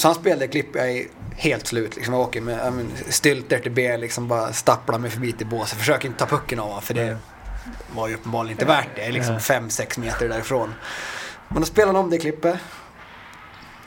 [0.00, 1.06] Så han spelade klipp, jag är
[1.36, 2.14] helt slut liksom.
[2.14, 5.78] Jag åker med I stylter till ben, liksom bara stapplar mig förbi till båset.
[5.78, 7.18] Försöker inte ta pucken av honom för det
[7.94, 9.10] var ju uppenbarligen inte värt det.
[9.10, 10.74] Liksom 5-6 meter därifrån.
[11.48, 12.56] Men då spelade han om det klippet.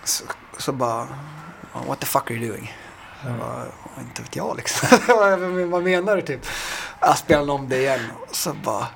[0.04, 0.24] Så,
[0.58, 1.08] så bara,
[1.88, 2.74] what the fuck are you doing?
[3.26, 3.66] Jag bara,
[4.00, 5.00] inte vet jag liksom.
[5.72, 6.46] Vad menar du typ?
[7.00, 8.02] Jag spelade om det igen.
[8.32, 8.88] Så bara,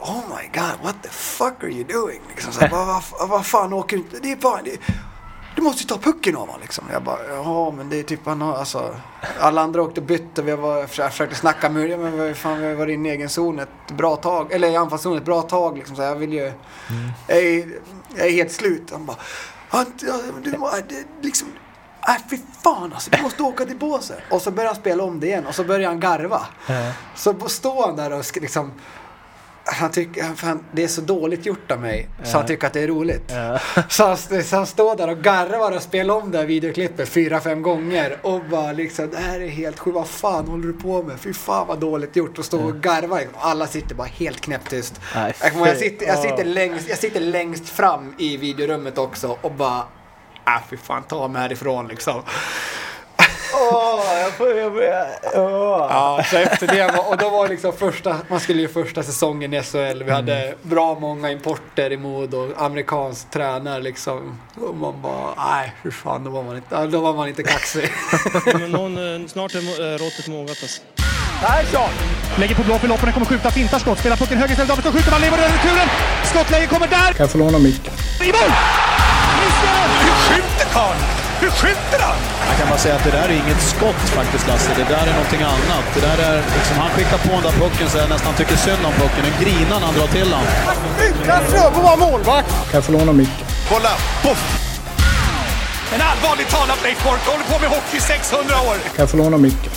[0.00, 2.20] oh my god, what the fuck are you doing?
[2.28, 4.18] Liksom, så, vad, vad, vad fan åker du inte?
[4.22, 4.78] Det är bara, det,
[5.56, 6.84] du måste ju ta pucken av honom liksom.
[6.92, 8.96] Jag bara, ja men det är typ han har, alltså.
[9.40, 12.74] Alla andra åkte och vi var, jag försökte snacka med ja, men fan, vi har
[12.74, 14.52] varit inne i egen zon ett bra tag.
[14.52, 15.96] Eller i anfallszon ett bra tag liksom.
[15.96, 16.54] Så jag vill ju, mm.
[17.26, 17.68] jag, är,
[18.16, 18.90] jag är helt slut.
[18.92, 19.16] Han bara,
[19.98, 20.50] du,
[20.88, 21.48] det, liksom,
[22.08, 24.18] Nej fy fan alltså, du måste åka till båset.
[24.30, 26.46] Och så börjar han spela om det igen och så börjar han garva.
[26.66, 26.92] Mm.
[27.14, 28.72] Så står han där och liksom
[29.68, 32.24] han tycker, fan, det är så dåligt gjort av mig ja.
[32.24, 33.32] så han tycker att det är roligt.
[33.34, 33.58] Ja.
[33.88, 37.40] Så, han, så han står där och garvar och spelar om det här videoklippet fyra,
[37.40, 41.02] fem gånger och bara liksom det här är helt sjukt, vad fan håller du på
[41.02, 41.20] med?
[41.20, 43.20] Fy fan vad dåligt gjort och stå och garva.
[43.38, 45.00] Alla sitter bara helt knäpptyst.
[45.14, 45.32] Jag,
[45.66, 49.78] jag, sitter, jag, sitter längst, jag sitter längst fram i videorummet också och bara,
[50.46, 52.22] äh fy fan ta mig härifrån liksom.
[53.54, 54.48] Åh, jag får...
[54.82, 55.06] Jag.
[55.90, 59.54] Ja, så efter det var, och då var liksom första, man skulle ju första säsongen
[59.54, 60.02] i SHL.
[60.02, 60.58] Vi hade mm.
[60.62, 64.40] bra många importer i mod och amerikansk tränare liksom.
[64.54, 67.92] Och man bara, nej hur fan, då var man inte, då var man inte kaxig.
[68.54, 70.82] Men någon, eh, snart är eh, råttet mogat alltså.
[71.40, 71.90] Persson!
[72.38, 75.10] Lägger på blå för loppen, kommer skjuta, fintar skott, spelar pucken höger istället, Davidsson skjuter,
[75.10, 75.88] man lever över returen!
[76.24, 77.12] Skottläge kommer där!
[77.12, 77.94] Kan jag få låna micken?
[78.20, 78.50] I mål!
[79.40, 79.88] Missar!
[80.02, 81.25] Hur skjuter karln?
[81.40, 82.18] Hur skjuter han?
[82.48, 84.70] Jag kan bara säga att det där är inget skott faktiskt, Lasse.
[84.76, 85.84] Det där är någonting annat.
[85.94, 88.82] Det där är liksom, han skickar på den där pucken så jag nästan tycker synd
[88.88, 89.22] om pucken.
[89.28, 90.44] Den grinar när han drar till den.
[91.08, 92.50] Utan Fröbo var målvakt!
[92.70, 93.46] Kan jag få låna micken?
[93.70, 93.92] Kolla!
[94.24, 94.42] Poff!
[95.94, 98.74] En allvarligt talad Leif Boork håller på med hockey 600 år!
[98.74, 99.72] Kan jag få låna micken?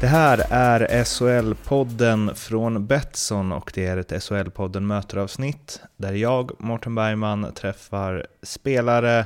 [0.00, 6.94] Det här är SHL-podden från Betsson och det är ett SHL-podden möteravsnitt där jag, Mårten
[6.94, 9.24] Bergman, träffar spelare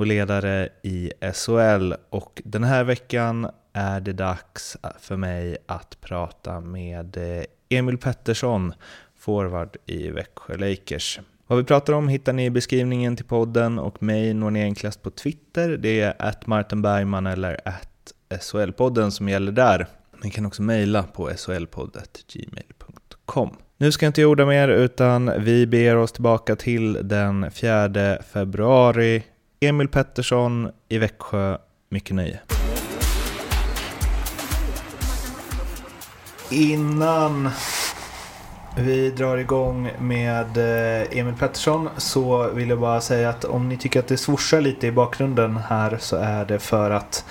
[0.00, 1.92] och ledare i SHL.
[2.10, 8.74] Och den här veckan är det dags för mig att prata med eh, Emil Pettersson,
[9.18, 11.20] forward i Växjö Lakers.
[11.46, 15.02] Vad vi pratar om hittar ni i beskrivningen till podden och mig når ni enklast
[15.02, 15.68] på Twitter.
[15.68, 19.86] Det är att Martin Bergman eller att SHL-podden som gäller där.
[20.22, 23.56] Ni kan också mejla på solpodd.gmail.com.
[23.76, 29.22] Nu ska jag inte orda mer utan vi ber oss tillbaka till den 4 februari.
[29.62, 31.58] Emil Pettersson i Växjö.
[31.88, 32.40] Mycket nöje.
[36.50, 37.50] Innan
[38.78, 43.76] vi drar igång med eh, Emil Pettersson så vill jag bara säga att om ni
[43.76, 47.24] tycker att det svorsar lite i bakgrunden här så är det för att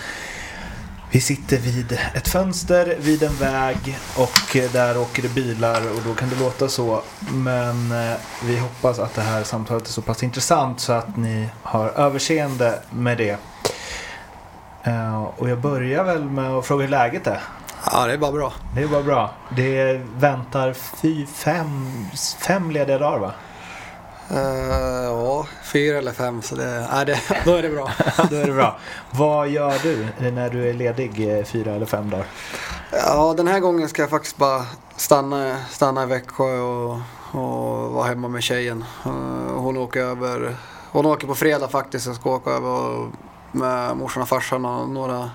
[1.12, 6.14] vi sitter vid ett fönster vid en väg och där åker det bilar och då
[6.14, 7.02] kan det låta så.
[7.34, 11.50] Men eh, vi hoppas att det här samtalet är så pass intressant så att ni
[11.64, 13.38] har överseende med det.
[14.84, 17.40] Eh, och jag börjar väl med att fråga hur läget är.
[17.92, 18.54] Ja, det är bara bra.
[18.76, 19.32] Det är bara bra.
[19.56, 22.06] Det väntar fy, fem,
[22.40, 23.32] fem lediga dagar va?
[24.32, 26.42] Uh, ja, fyra eller fem.
[26.42, 27.92] Så det, nej, det, då är det bra.
[28.30, 28.80] då är det bra.
[29.12, 32.26] Vad gör du när du är ledig eh, fyra eller fem dagar?
[32.92, 36.92] Ja, den här gången ska jag faktiskt bara stanna, stanna i Växjö och,
[37.32, 38.86] och vara hemma med tjejen.
[39.06, 39.12] Uh,
[39.56, 40.56] hon åker över.
[40.92, 42.06] Hon åker på fredag faktiskt.
[42.06, 43.08] Jag ska åka över
[43.52, 45.30] med morsan och farsan och några,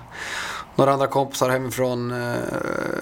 [0.75, 2.35] några andra kompisar hemifrån, uh,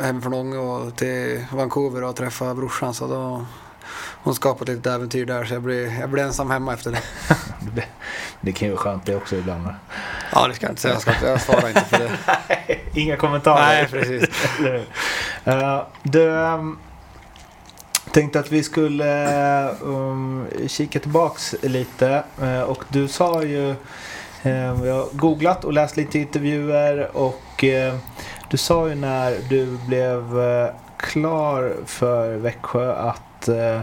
[0.02, 2.94] hemifrån Ånge och till Vancouver och träffa brorsan.
[2.94, 3.46] Så då,
[4.24, 6.92] hon skapat ett äventyr där så jag blir, jag blir ensam hemma efter
[7.76, 7.86] det.
[8.42, 9.68] det kan ju vara skönt det också ibland.
[10.34, 10.94] Ja, det ska jag inte säga.
[10.94, 12.12] Jag, ska, jag svarar inte för det.
[13.00, 13.66] Inga kommentarer.
[13.66, 14.30] Nej, precis.
[15.48, 16.80] uh, du, um,
[18.12, 22.24] tänkte att vi skulle um, kika tillbaks lite.
[22.42, 23.70] Uh, och du sa ju,
[24.46, 28.00] uh, jag har googlat och läst lite intervjuer och uh,
[28.50, 30.38] du sa ju när du blev
[30.98, 33.82] klar för Växjö att Eh,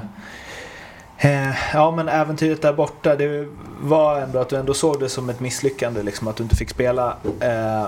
[1.19, 3.49] eh, ja men äventyret där borta, det
[3.81, 6.71] var ändå att du ändå såg det som ett misslyckande liksom att du inte fick
[6.71, 7.87] spela eh,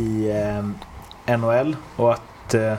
[0.00, 0.30] i
[1.26, 2.74] eh, NHL och att eh,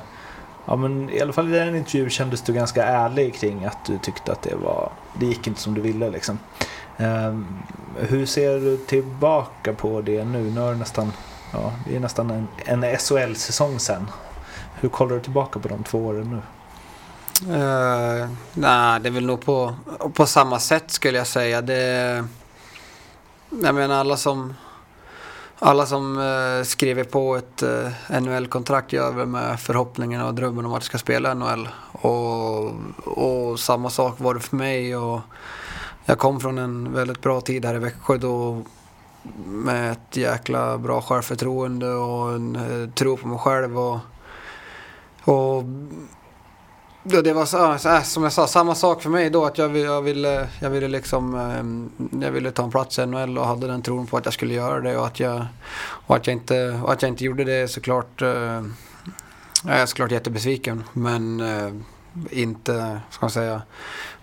[0.65, 3.97] Ja men i alla fall i den intervjun kändes du ganska ärlig kring att du
[3.97, 6.39] tyckte att det var Det gick inte som du ville liksom.
[6.97, 7.39] Eh,
[7.95, 10.51] hur ser du tillbaka på det nu?
[10.51, 11.11] Nu är det nästan
[11.53, 14.07] Ja, det är nästan en, en SHL-säsong sen.
[14.75, 16.41] Hur kollar du tillbaka på de två åren nu?
[17.41, 19.75] Eh, uh, nej, det är väl nog på,
[20.13, 21.61] på samma sätt skulle jag säga.
[21.61, 22.25] Det,
[23.63, 24.53] jag menar alla som,
[25.59, 30.65] alla som uh, skriver på ett eh, uh, NHL-kontrakt gör väl med förhoppningen och drömmen
[30.65, 31.69] om att ska spela NHL.
[31.91, 32.71] Och,
[33.03, 34.95] och samma sak var det för mig.
[34.95, 35.21] Och
[36.05, 38.63] jag kom från en väldigt bra tid här i Växjö då
[39.45, 43.79] med ett jäkla bra självförtroende och en uh, tro på mig själv.
[43.79, 43.99] Och,
[45.23, 45.63] och
[47.05, 49.45] Ja, det var så, så, som jag sa, samma sak för mig då.
[49.45, 53.05] Att jag, jag, ville, eh, jag, ville liksom, eh, jag ville ta en plats i
[53.05, 54.97] NHL och hade den tron på att jag skulle göra det.
[54.97, 55.45] Och att jag,
[55.83, 58.21] och att jag, inte, och att jag inte gjorde det såklart.
[58.21, 58.63] Eh,
[59.65, 60.83] jag är såklart jättebesviken.
[60.93, 61.43] Men
[62.29, 63.61] inte, ska man säga.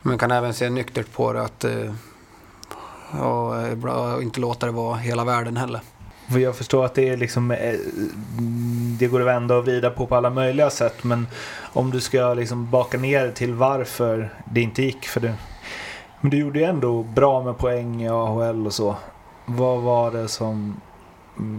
[0.03, 1.43] Men kan även se nyktert på det.
[1.43, 1.65] Att,
[3.21, 5.81] och inte låta det vara hela världen heller.
[6.31, 7.49] För jag förstår att det är liksom
[8.99, 11.27] Det går att vända och vrida på på alla möjliga sätt men
[11.72, 15.34] om du ska liksom baka ner till varför det inte gick för det.
[16.20, 18.96] Men du gjorde ju ändå bra med poäng i AHL och så.
[19.46, 20.81] Vad var det som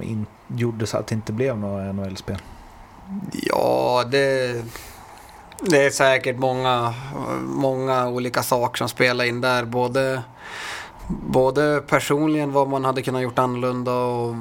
[0.04, 2.38] in, gjorde så att det inte blev några NHL-spel?
[3.32, 4.56] Ja, det,
[5.60, 6.94] det är säkert många,
[7.42, 9.66] många olika saker som spelar in där.
[9.66, 10.22] Både,
[11.08, 14.36] både personligen vad man hade kunnat gjort annorlunda och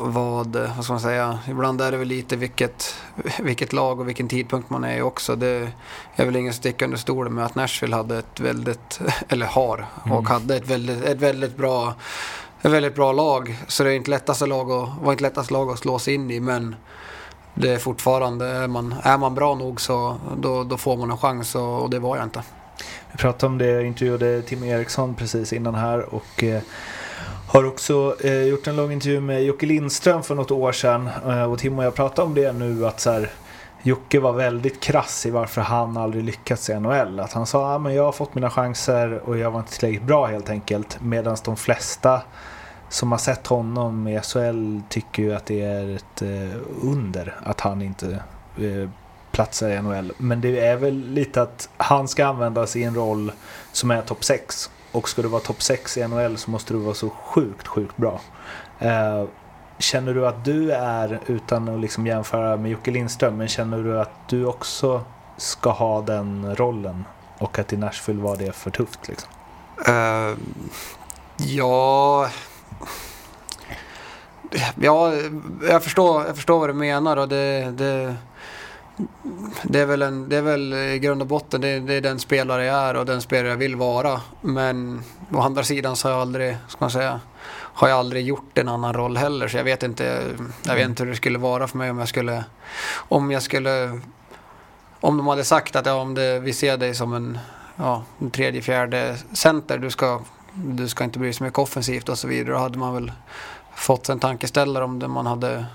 [0.00, 2.94] vad, vad ska man säga, ibland är det väl lite vilket,
[3.40, 5.36] vilket lag och vilken tidpunkt man är i också.
[5.36, 5.68] Det
[6.16, 10.10] är väl ingen sticka under stolen med att Nashville hade ett väldigt, eller har, och
[10.10, 10.26] mm.
[10.26, 11.94] hade ett väldigt, ett väldigt bra
[12.62, 13.56] ett väldigt bra lag.
[13.68, 16.30] Så det är inte lättaste lag att, var inte lättaste lag att slå sig in
[16.30, 16.40] i.
[16.40, 16.76] Men
[17.54, 21.18] det är fortfarande, är man, är man bra nog så då, då får man en
[21.18, 22.42] chans och, och det var jag inte.
[23.12, 26.62] Vi pratade om det, jag intervjuade Tim Eriksson precis innan här och eh,
[27.50, 31.10] har också eh, gjort en lång intervju med Jocke Lindström för något år sedan.
[31.26, 33.30] Eh, och Tim och jag pratade om det nu att så här,
[33.82, 37.20] Jocke var väldigt krass i varför han aldrig lyckats i NHL.
[37.20, 40.02] Att han sa att ah, jag har fått mina chanser och jag var inte tillräckligt
[40.02, 40.98] bra helt enkelt.
[41.00, 42.22] Medan de flesta
[42.88, 47.60] som har sett honom i SHL tycker ju att det är ett eh, under att
[47.60, 48.22] han inte
[48.58, 48.88] eh,
[49.32, 50.12] platsar i NHL.
[50.18, 53.32] Men det är väl lite att han ska användas i en roll
[53.72, 54.70] som är topp 6.
[54.92, 57.96] Och ska du vara topp 6 i NHL så måste du vara så sjukt, sjukt
[57.96, 58.20] bra.
[58.78, 59.24] Eh,
[59.78, 64.00] känner du att du är, utan att liksom jämföra med Jocke Lindström, men känner du
[64.00, 65.04] att du också
[65.36, 67.04] ska ha den rollen?
[67.38, 69.30] Och att i Nashville var det för tufft liksom?
[69.88, 70.36] Uh,
[71.36, 72.28] ja...
[74.80, 75.12] Ja,
[75.68, 78.16] jag förstår, jag förstår vad du menar och det, det
[79.62, 82.18] det är väl, en, det är väl i grund och botten det, det, är den
[82.18, 84.20] spelare jag är och den spelare jag vill vara.
[84.40, 85.02] Men
[85.32, 87.20] å andra sidan så har jag aldrig, ska man säga,
[87.52, 89.48] har jag aldrig gjort en annan roll heller.
[89.48, 90.22] Så jag vet inte,
[90.62, 92.44] jag vet inte hur det skulle vara för mig om jag skulle,
[92.92, 94.00] om jag skulle,
[95.00, 97.38] om de hade sagt att ja, om det, vi ser dig som en,
[97.76, 100.20] ja, en tredje, fjärde center, du ska,
[100.52, 102.54] du ska inte bry dig så mycket offensivt och så vidare.
[102.54, 103.12] Då hade man väl
[103.74, 105.66] fått en tankeställare om det man hade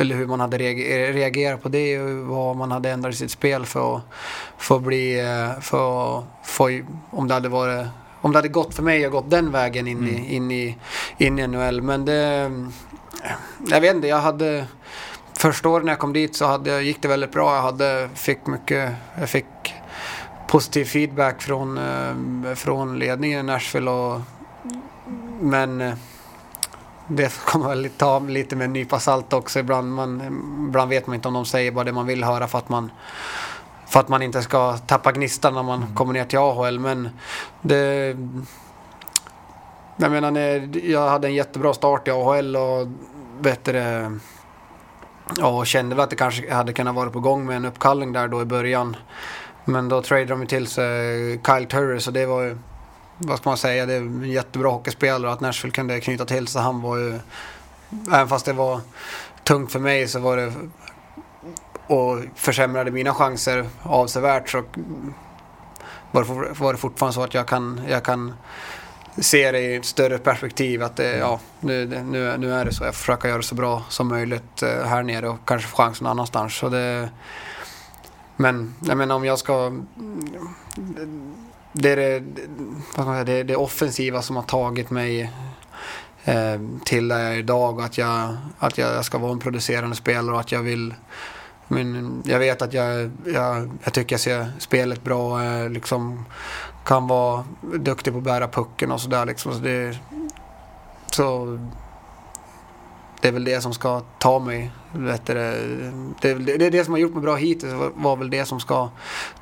[0.00, 3.66] eller hur man hade reagerat på det och vad man hade ändrat i sitt spel
[3.66, 4.02] för att,
[4.58, 6.80] för att bli, eh, för få,
[7.10, 7.86] om det hade varit
[8.20, 10.14] om det hade gått för mig och gått den vägen in, mm.
[10.14, 10.76] i, in, i,
[11.18, 11.82] in i NHL.
[11.82, 12.50] Men det,
[13.68, 14.66] jag vet inte, jag hade
[15.38, 17.54] första året när jag kom dit så hade, gick det väldigt bra.
[17.54, 19.74] Jag hade, fick mycket, jag fick
[20.48, 23.90] positiv feedback från, eh, från ledningen i Nashville.
[23.90, 24.20] Och,
[25.40, 25.94] men eh,
[27.08, 29.58] det får man väl ta lite med en nypa salt också.
[29.58, 30.22] Ibland, man,
[30.68, 32.90] ibland vet man inte om de säger bara det man vill höra för att man,
[33.86, 35.94] för att man inte ska tappa gnistan när man mm.
[35.94, 36.78] kommer ner till AHL.
[36.78, 37.08] Men
[37.62, 38.16] det...
[40.00, 40.38] Jag menar,
[40.86, 42.88] jag hade en jättebra start i AHL och
[43.40, 44.12] bättre...
[45.36, 48.12] Ja, och kände väl att det kanske hade kunnat vara på gång med en uppkallning
[48.12, 48.96] där då i början.
[49.64, 52.58] Men då tradade de till sig Kyle Turris och det var ju
[53.18, 56.62] vad ska man säga, det är en jättebra hockeyspelare att Nashville kunde knyta till sig.
[56.62, 57.18] Han var ju,
[58.12, 58.80] även fast det var
[59.44, 60.52] tungt för mig så var det
[61.86, 64.62] och försämrade mina chanser avsevärt så
[66.10, 68.32] var det, fortfarande så att jag kan, jag kan
[69.16, 70.82] se det i ett större perspektiv.
[70.82, 72.84] Att det, ja, nu, nu, nu är det så.
[72.84, 76.04] Jag försöker göra det så bra som möjligt eh, här nere och kanske få chansen
[76.04, 76.56] någon annanstans.
[76.56, 77.10] Så det,
[78.36, 79.72] men jag menar om jag ska
[81.72, 82.22] det är det,
[82.76, 85.32] vad ska man säga, det, det offensiva som har tagit mig
[86.24, 87.80] eh, till där jag är idag.
[87.80, 90.94] Att jag, att jag ska vara en producerande spelare och att jag vill
[91.68, 95.32] men jag vet att jag, jag, jag tycker jag ser spelet bra.
[95.32, 96.24] och liksom,
[96.84, 99.26] kan vara duktig på att bära pucken och sådär.
[99.26, 99.52] Liksom.
[99.52, 99.98] Så det,
[101.10, 101.58] så
[103.20, 104.70] det är väl det som ska ta mig.
[104.98, 105.34] Vet du,
[106.20, 107.72] det, det, är det som har gjort mig bra hittills.
[107.94, 108.90] var väl det som ska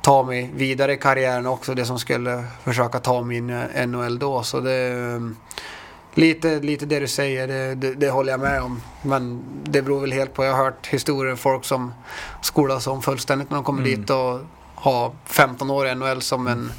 [0.01, 1.73] ta mig vidare i karriären också.
[1.73, 3.47] Det som skulle försöka ta min
[3.87, 4.43] NHL då.
[4.43, 5.21] Så det,
[6.17, 8.81] Lite, lite det du säger, det, det, det håller jag med om.
[9.01, 11.93] Men det beror väl helt på, jag har hört historier om folk som
[12.41, 13.99] skolas om fullständigt när de kommer Mm.
[13.99, 14.39] dit och
[14.75, 16.71] har 15 år i NHL som en,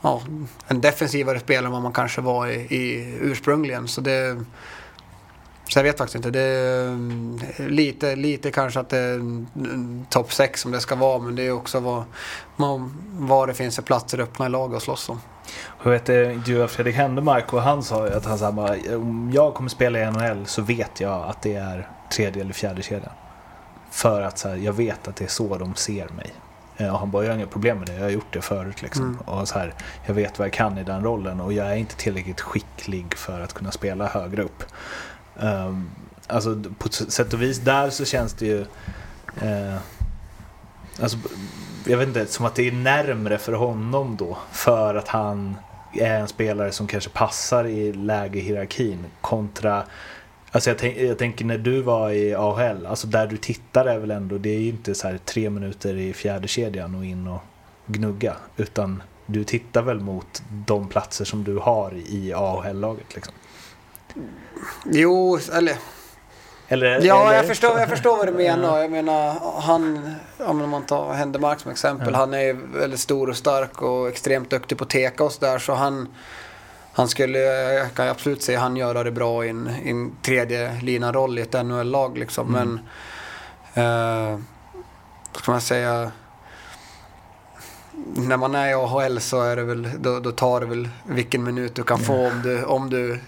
[0.00, 0.22] ja,
[0.66, 3.88] en defensivare spelare än vad man kanske var i, i ursprungligen.
[3.88, 4.44] Så det...
[5.72, 6.30] Så jag vet faktiskt inte.
[6.30, 10.94] Det är mm, lite, lite kanske att det är en topp 6 som det ska
[10.94, 11.18] vara.
[11.18, 12.04] Men det är också vad,
[13.12, 15.20] vad, det finns för platser öppna i lag att slåss om.
[15.82, 18.48] Jag vet, intervjuade Fredrik Händemark och han sa ju att han sa
[18.90, 22.82] om jag kommer spela i NHL så vet jag att det är tredje eller fjärde
[22.82, 23.12] kedjan.
[23.90, 26.34] För att så här, jag vet att det är så de ser mig.
[26.76, 28.82] Eh, Och han bara, jag har inga problem med det, jag har gjort det förut.
[28.82, 29.04] Liksom.
[29.04, 29.20] Mm.
[29.20, 29.74] Och så här,
[30.06, 33.40] jag vet vad jag kan i den rollen och jag är inte tillräckligt skicklig för
[33.40, 34.64] att kunna spela högre upp.
[35.36, 35.90] Um,
[36.26, 38.60] alltså på sätt och vis där så känns det ju...
[39.40, 39.76] Eh,
[41.00, 41.18] alltså,
[41.86, 44.38] jag vet inte, som att det är närmre för honom då.
[44.52, 45.56] För att han
[45.94, 49.84] är en spelare som kanske passar i läge i hierarkin kontra
[50.54, 53.98] Alltså jag, tänk, jag tänker när du var i AHL, alltså där du tittar är
[53.98, 57.26] väl ändå, det är ju inte så här tre minuter i fjärde kedjan och in
[57.26, 57.40] och
[57.86, 58.36] gnugga.
[58.56, 63.34] Utan du tittar väl mot de platser som du har i AHL-laget liksom.
[64.84, 65.76] Jo, eller
[66.68, 68.78] Eller, Ja, eller, jag förstår, jag förstår vad du menar.
[68.78, 72.08] Jag menar, han, om man tar Händemark som exempel.
[72.12, 72.18] Ja.
[72.18, 75.58] Han är ju väldigt stor och stark och extremt duktig på teka och sådär.
[75.58, 76.08] Så han,
[76.92, 80.80] han skulle, jag kan absolut se han göra det bra i en, i en tredje
[80.82, 82.56] lina roll i ett NHL-lag liksom.
[82.56, 82.80] Mm.
[83.74, 84.40] Men, eh,
[85.32, 86.10] vad ska man säga?
[88.14, 91.44] När man är i AHL så är det väl, då, då tar det väl vilken
[91.44, 93.20] minut du kan få om du, om du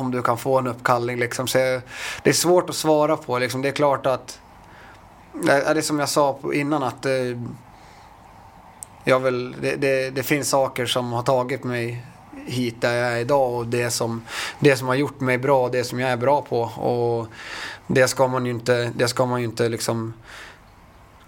[0.00, 1.18] om du kan få en uppkallning.
[1.18, 1.46] Liksom.
[1.46, 3.38] Så det är svårt att svara på.
[3.38, 3.62] Liksom.
[3.62, 4.38] Det är klart att...
[5.32, 7.06] Det är som jag sa innan att...
[7.06, 7.12] Eh,
[9.04, 12.06] jag vill, det, det, det finns saker som har tagit mig
[12.46, 14.22] hit där jag är idag och det som,
[14.60, 16.60] det som har gjort mig bra, det som jag är bra på.
[16.62, 17.26] Och
[17.86, 20.14] det ska man ju inte, det ska man ju inte liksom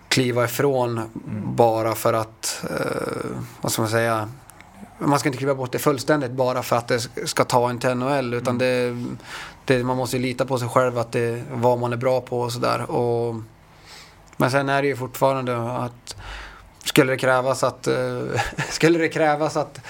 [0.08, 1.00] kliva ifrån
[1.44, 3.30] bara för att, eh,
[3.60, 4.28] vad ska man säga,
[4.98, 7.94] man ska inte kliva bort det fullständigt bara för att det ska ta en till
[7.94, 8.34] NHL.
[8.34, 8.96] Utan det,
[9.64, 12.40] det, man måste ju lita på sig själv att det vad man är bra på
[12.40, 12.86] och sådär.
[14.36, 16.16] Men sen är det ju fortfarande att
[16.84, 18.22] skulle det krävas att, eh,
[18.70, 19.80] skulle det krävas att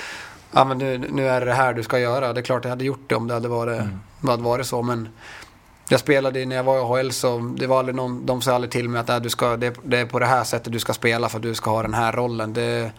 [0.52, 2.32] ja, men nu, nu är det här du ska göra.
[2.32, 3.82] Det är klart jag hade gjort det om det hade varit,
[4.20, 4.82] det hade varit så.
[4.82, 5.08] Men
[5.88, 8.70] jag spelade när jag var i AHL så det var aldrig någon, de sa aldrig
[8.70, 10.92] till mig att äh, du ska, det, det är på det här sättet du ska
[10.92, 12.52] spela för att du ska ha den här rollen.
[12.52, 12.90] Det,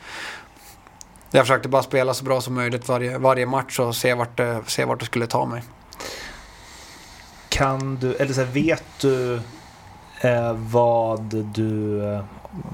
[1.31, 4.85] jag försökte bara spela så bra som möjligt varje, varje match och se vart, se
[4.85, 5.63] vart det skulle ta mig.
[7.49, 9.41] Kan du, eller så här, vet du
[10.21, 12.03] eh, vad du...
[12.13, 12.23] Eh,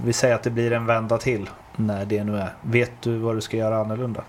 [0.05, 2.53] vi säger att det blir en vända till när det nu är.
[2.62, 4.24] Vet du vad du ska göra annorlunda?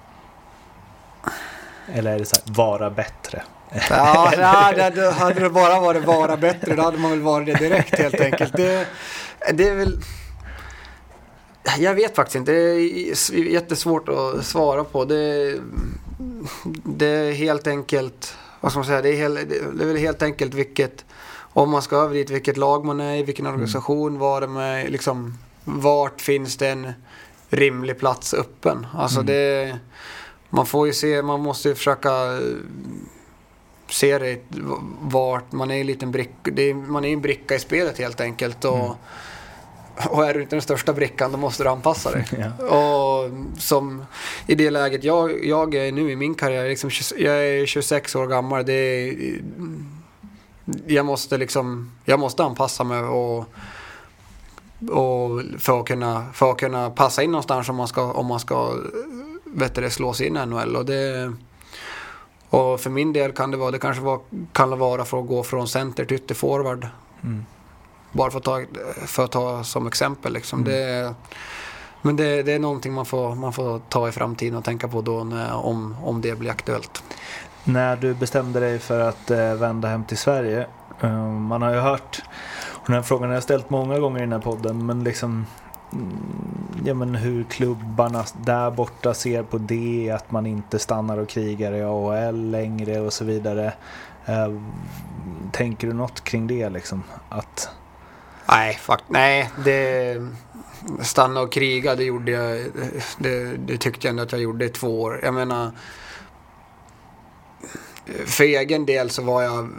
[1.92, 3.42] Eller är det så här, vara bättre?
[3.90, 7.46] Ja, nej, det, det, hade det bara varit vara bättre då hade man väl varit
[7.46, 8.52] det direkt helt enkelt.
[8.52, 8.86] Det,
[9.52, 10.00] det är väl...
[11.78, 12.52] Jag vet faktiskt inte.
[12.52, 15.04] Det är jättesvårt att svara på.
[15.04, 15.54] Det,
[16.84, 18.36] det är helt enkelt...
[18.60, 19.02] Vad ska man säga?
[19.02, 21.04] Det är, helt, det är väl helt enkelt vilket...
[21.36, 24.90] Om man ska över dit, vilket lag man är i, vilken organisation, var det med,
[24.90, 26.92] liksom, vart finns det en
[27.48, 28.86] rimlig plats öppen?
[28.94, 29.78] Alltså det...
[30.50, 32.38] Man får ju se, man måste ju försöka
[33.88, 34.38] se det
[35.00, 36.50] vart man är en liten bricka.
[36.52, 38.64] Det är, man är en bricka i spelet helt enkelt.
[38.64, 38.96] Och,
[40.10, 42.24] och är du inte den största brickan då måste du anpassa dig.
[42.58, 42.76] Ja.
[42.76, 44.04] Och som
[44.46, 48.26] i det läget jag, jag är nu i min karriär, liksom, jag är 26 år
[48.26, 48.66] gammal.
[48.66, 49.40] Det är,
[50.86, 53.38] jag måste liksom, jag måste anpassa mig och,
[54.90, 58.40] och för, att kunna, för att kunna passa in någonstans om man ska, om man
[58.40, 58.72] ska
[59.44, 60.76] vet du, slå sig in i NHL.
[60.76, 61.32] Och det,
[62.50, 64.20] och för min del kan det vara, det kanske var,
[64.52, 66.88] kan det vara för att gå från center till ytterforward.
[67.22, 67.44] Mm.
[68.14, 68.62] Bara för att ta,
[69.06, 70.32] för att ta som exempel.
[70.32, 70.64] Liksom.
[70.64, 71.14] Det,
[72.02, 75.00] men det, det är någonting man får, man får ta i framtiden och tänka på
[75.00, 77.02] då när, om, om det blir aktuellt.
[77.64, 80.66] När du bestämde dig för att eh, vända hem till Sverige.
[81.00, 82.22] Eh, man har ju hört,
[82.72, 85.46] och den här frågan har jag ställt många gånger i den här podden, men liksom
[85.92, 86.18] mm,
[86.84, 91.72] Ja men hur klubbarna där borta ser på det, att man inte stannar och krigar
[91.72, 93.72] i AHL längre och så vidare.
[94.26, 94.52] Eh,
[95.52, 97.02] tänker du något kring det liksom?
[97.28, 97.70] Att,
[98.48, 99.50] Nej, fuck, nej.
[99.64, 100.16] Det,
[101.02, 102.66] stanna och kriga, det gjorde jag.
[103.18, 105.20] Det, det tyckte jag ändå att jag gjorde i två år.
[105.22, 105.70] Jag menar.
[108.26, 109.70] För egen del så var jag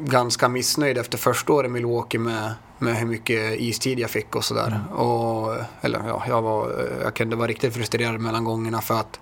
[0.00, 4.44] ganska missnöjd efter första året i Milwaukee med, med hur mycket istid jag fick och
[4.44, 4.80] sådär.
[4.92, 9.20] Och, eller ja, jag, var, jag kunde vara riktigt frustrerad mellan gångerna för att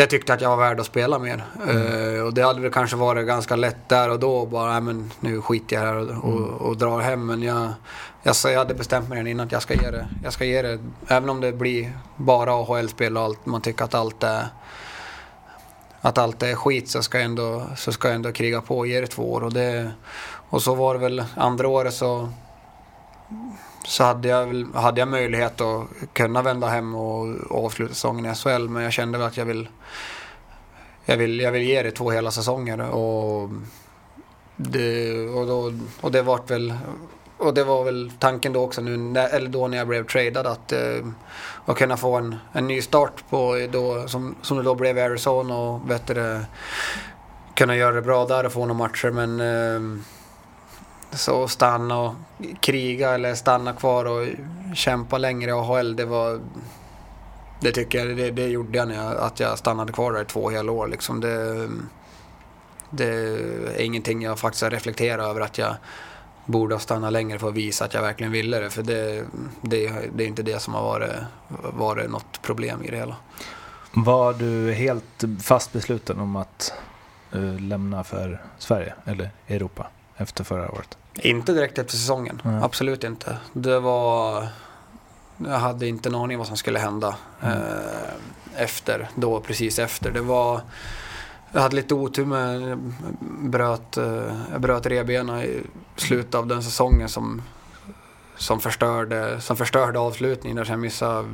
[0.00, 1.44] jag tyckte att jag var värd att spela mer.
[1.68, 5.10] Eh, och det hade väl kanske varit ganska lätt där och då bara, nej men
[5.20, 7.26] nu skiter jag här och, och, och drar hem.
[7.26, 7.68] Men jag,
[8.22, 10.08] jag, jag hade bestämt mig innan att jag ska ge det.
[10.24, 10.78] Jag ska ge det,
[11.08, 14.46] även om det blir bara AHL-spel och allt, man tycker att allt är
[16.00, 18.86] att allt är skit så ska jag ändå, så ska jag ändå kriga på och
[18.86, 19.44] ge det två år.
[19.44, 19.90] Och, det,
[20.50, 22.28] och så var det väl andra året så,
[23.88, 28.34] så hade, jag, hade jag möjlighet att kunna vända hem och, och avsluta säsongen i
[28.34, 28.68] SHL.
[28.68, 29.68] Men jag kände väl att jag vill,
[31.04, 32.80] jag vill, jag vill ge det två hela säsonger.
[32.80, 33.50] Och
[34.56, 36.74] det, och då, och det vart väl
[37.38, 40.46] och det var väl tanken då också nu, när, eller då när jag blev tradad
[40.46, 41.06] att, eh,
[41.64, 45.00] att kunna få en, en ny start på då, som, som det då blev i
[45.00, 46.44] Arizona och bättre
[47.54, 50.02] kunna göra det bra där och få några matcher men eh,
[51.12, 52.14] så stanna och
[52.60, 54.26] kriga eller stanna kvar och
[54.74, 56.40] kämpa längre i AHL det var
[57.60, 60.24] det tycker jag, det, det gjorde jag när jag, att jag stannade kvar där i
[60.24, 61.68] två hela år liksom det,
[62.90, 65.74] det är ingenting jag faktiskt har reflekterat över att jag
[66.48, 68.70] borde ha stannat längre för att visa att jag verkligen ville det.
[68.70, 69.24] För det,
[69.60, 71.12] det, det är inte det som har varit,
[71.72, 73.16] varit något problem i det hela.
[73.92, 76.72] Var du helt fast besluten om att
[77.34, 79.86] uh, lämna för Sverige eller Europa
[80.18, 80.98] efter förra året?
[81.14, 82.60] Inte direkt efter säsongen, Nej.
[82.62, 83.36] absolut inte.
[83.52, 84.48] Det var...
[85.36, 90.10] Jag hade inte en aning vad som skulle hända eh, efter, då precis efter.
[90.10, 90.60] Det var...
[91.52, 92.78] Jag hade lite otur med,
[93.40, 95.62] bröt, eh, jag bröt revbenen i
[95.96, 97.42] slutet av den säsongen som,
[98.36, 101.28] som, förstörde, som förstörde avslutningen där jag missade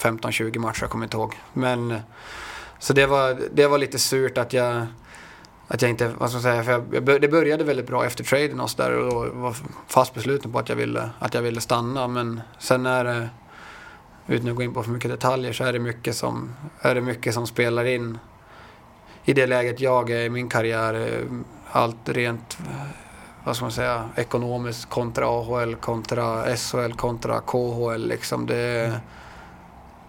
[0.00, 1.34] 15-20 matcher, jag kommer inte ihåg.
[1.52, 1.98] Men,
[2.78, 4.86] så det var, det var lite surt att jag,
[5.68, 8.24] att jag inte, vad ska jag säga, för jag, jag, det började väldigt bra efter
[8.24, 9.56] traden och så där och då var
[9.86, 12.08] fast besluten på att jag ville, att jag ville stanna.
[12.08, 13.28] Men sen är det,
[14.26, 17.00] utan att gå in på för mycket detaljer, så är det mycket som, är det
[17.00, 18.18] mycket som spelar in
[19.24, 21.24] i det läget jag är i min karriär.
[21.70, 22.58] Allt rent,
[23.44, 28.08] vad ska man säga, ekonomiskt kontra AHL, kontra SHL, kontra KHL.
[28.08, 29.00] Liksom det,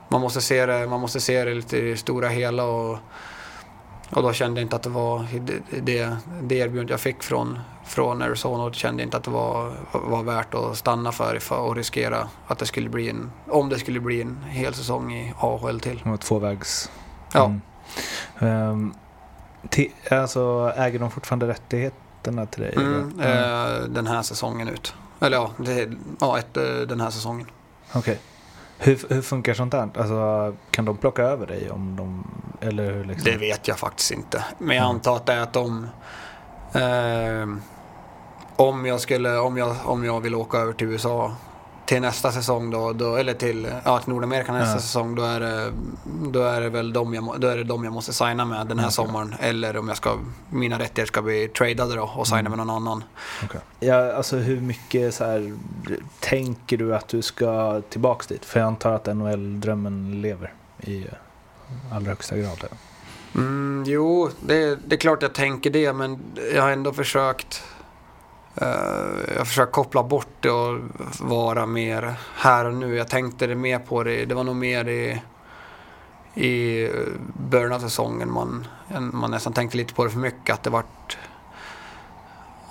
[0.09, 2.63] man, måste se det, man måste se det lite i det stora hela.
[2.63, 2.97] Och,
[4.09, 7.59] och då kände jag inte att det var det, det, det erbjudandet jag fick från,
[7.85, 12.27] från Arizona och kände inte att det var, var värt att stanna för, och riskera
[12.47, 16.01] att det skulle bli en, om det skulle bli en hel säsong i AHL till.
[16.03, 16.91] Det var tvåvägs...
[17.33, 17.45] Ja.
[17.45, 17.61] Mm.
[18.39, 18.93] Ehm,
[19.69, 22.73] ti- alltså, äger de fortfarande rättigheterna till dig?
[22.77, 24.93] Mm, eh, den här säsongen ut.
[25.19, 25.89] Eller ja, det,
[26.19, 27.47] ja ett, eh, den här säsongen.
[27.93, 28.19] Okej.
[28.79, 29.89] Hur, hur funkar sånt där?
[29.97, 32.27] Alltså, kan de plocka över dig om de...
[32.61, 33.31] Eller hur liksom?
[33.31, 34.45] Det vet jag faktiskt inte.
[34.57, 34.95] Men jag Mm.
[34.95, 35.87] antar att det är att de...
[36.73, 37.47] Eh,
[38.55, 41.35] om, jag skulle, om, jag, om jag vill åka över till USA
[41.87, 44.79] till nästa säsong då, då eller till, ja, till Nordamerika nästa Ja.
[44.79, 45.71] säsong då är, det,
[46.31, 48.67] då är det väl de jag, må- då är det de jag måste signa med
[48.67, 48.93] den här Okej.
[48.93, 49.35] sommaren.
[49.39, 50.17] Eller om jag ska,
[50.49, 52.51] mina rättigheter ska bli tradade då och signa Mm.
[52.51, 53.03] med någon annan.
[53.45, 53.61] Okej.
[53.79, 55.53] Ja, alltså hur mycket så här,
[56.19, 58.45] tänker du att du ska tillbaks dit?
[58.45, 61.05] För jag antar att NHL-drömmen lever i
[61.93, 62.63] allra högsta grad.
[63.35, 66.19] Mm, jo, det, det är klart jag tänker det, men
[66.55, 67.63] jag har ändå försökt
[68.61, 70.79] jag har försökt koppla bort det och
[71.19, 72.95] vara mer här och nu.
[72.95, 75.21] Jag tänkte det mer på det, det var nog mer i,
[76.33, 76.89] i
[77.49, 78.67] början av säsongen man,
[79.13, 80.53] man nästan tänkte lite på det för mycket.
[80.55, 81.17] Att det vart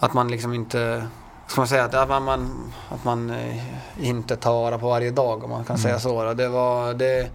[0.01, 1.07] att man liksom inte
[1.47, 3.63] Ska man säga att, att man, man, att man eh,
[4.07, 5.83] inte tar vara på varje dag om man kan Mm.
[5.83, 6.35] säga så.
[6.35, 7.31] Det, var, det,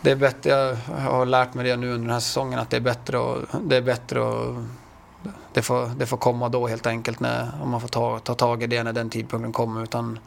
[0.00, 2.76] det är bättre, jag har lärt mig det nu under den här säsongen att det
[2.76, 4.54] är bättre och det är bättre och
[5.54, 8.62] det får, det får komma då helt enkelt när, om man får ta, ta tag
[8.62, 9.82] i det när den tidpunkten kommer.
[9.82, 10.18] Utan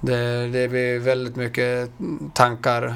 [0.00, 1.90] det, det blir väldigt mycket
[2.34, 2.94] tankar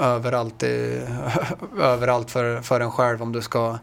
[0.00, 1.02] överallt, i,
[1.80, 3.78] överallt för, för en själv om du ska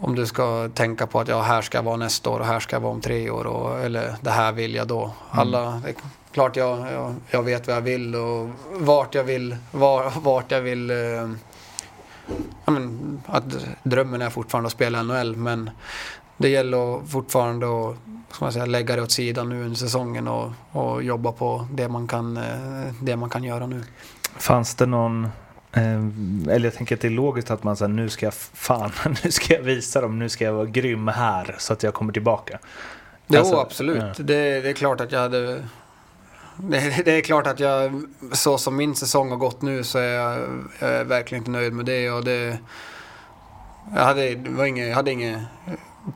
[0.00, 2.60] om du ska tänka på att ja, här ska jag vara nästa år och här
[2.60, 5.10] ska jag vara om tre år och, eller det här vill jag då.
[5.30, 5.94] Alla, det
[6.32, 10.60] klart jag, jag, jag vet vad jag vill och vart jag vill, var, vart jag
[10.60, 11.30] vill eh,
[12.64, 13.44] ja, men, att
[13.82, 15.70] drömmen är fortfarande att spela NHL men
[16.42, 17.96] det gäller fortfarande att
[18.34, 21.88] ska man säga, lägga det åt sidan nu under säsongen och, och jobba på det
[21.88, 23.82] man, kan, eh, det man kan göra nu.
[24.36, 25.24] Fanns det någon...
[25.72, 26.02] Eh,
[26.48, 28.92] eller jag tänker att det är logiskt att man säger nu ska jag fan,
[29.24, 32.12] nu ska jag visa dem, nu ska jag vara grym här så att jag kommer
[32.12, 32.58] tillbaka.
[33.26, 34.02] Jo, Alltså, absolut.
[34.02, 34.24] ja.
[34.24, 35.64] Det, det är klart att jag hade...
[36.56, 38.02] Det, det är klart att jag,
[38.32, 40.38] så som min säsong har gått nu så är jag,
[40.80, 42.10] jag är verkligen inte nöjd med det.
[42.10, 42.58] Och det
[43.94, 45.38] jag hade, det var inget, jag hade inget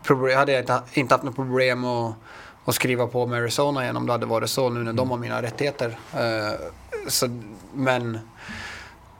[0.02, 2.14] problem, jag hade inte, inte haft något problem att,
[2.64, 5.18] att skriva på med Arizona igen om det hade varit så nu när de har
[5.18, 5.98] mina rättigheter.
[6.14, 6.60] Eh,
[7.08, 7.40] så,
[7.74, 8.18] men,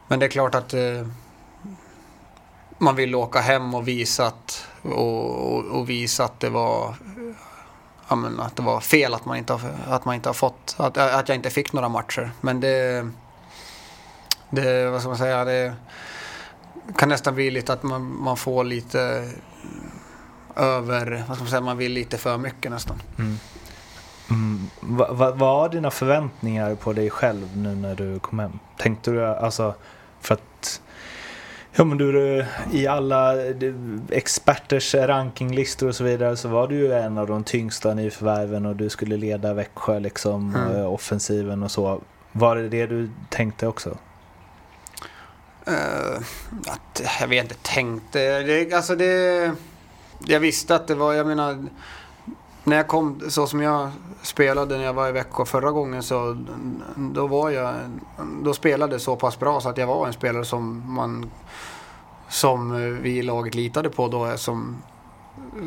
[0.09, 1.07] men det är klart att eh,
[2.79, 6.95] man ville åka hem och visa att, och, och, och visa att det var
[8.09, 10.75] ja, men att det var fel att man inte har, att man inte har fått,
[10.79, 12.31] att, att jag inte fick några matcher.
[12.41, 13.09] Men det,
[14.51, 15.75] det vad ska man säga, det
[16.97, 19.31] kan nästan bli lite att man, man får lite
[20.57, 23.03] över, vad ska man säga, man vill lite för mycket nästan.
[23.19, 23.37] Mm.
[24.81, 28.59] Vad va, var dina förväntningar på dig själv nu när du kom hem?
[28.79, 29.75] Tänkte du alltså
[30.21, 30.81] för att
[31.79, 33.35] Ja men du, i alla
[34.11, 38.77] experters rankinglistor och så vidare så var du ju en av de tyngsta nyförvärven och
[38.77, 40.77] du skulle leda Växjö liksom, Mm.
[40.77, 42.01] eh, offensiven och så.
[42.33, 43.97] Var det det du tänkte också?
[45.67, 46.17] Eh,
[46.67, 48.43] att, jag vet inte, tänkte.
[48.43, 49.53] Det, alltså det,
[50.25, 51.65] jag visste att det var, jag menar,
[52.65, 53.91] när jag kom, så som jag
[54.23, 56.45] spelade när jag var i Växjö förra gången så
[56.97, 57.75] då var jag,
[58.43, 61.31] då spelade jag så pass bra så att jag var en spelare som man,
[62.29, 64.83] som vi i laget litade på då som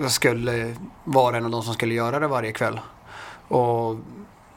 [0.08, 2.80] skulle vara en av de som skulle göra det varje kväll.
[3.48, 3.96] Och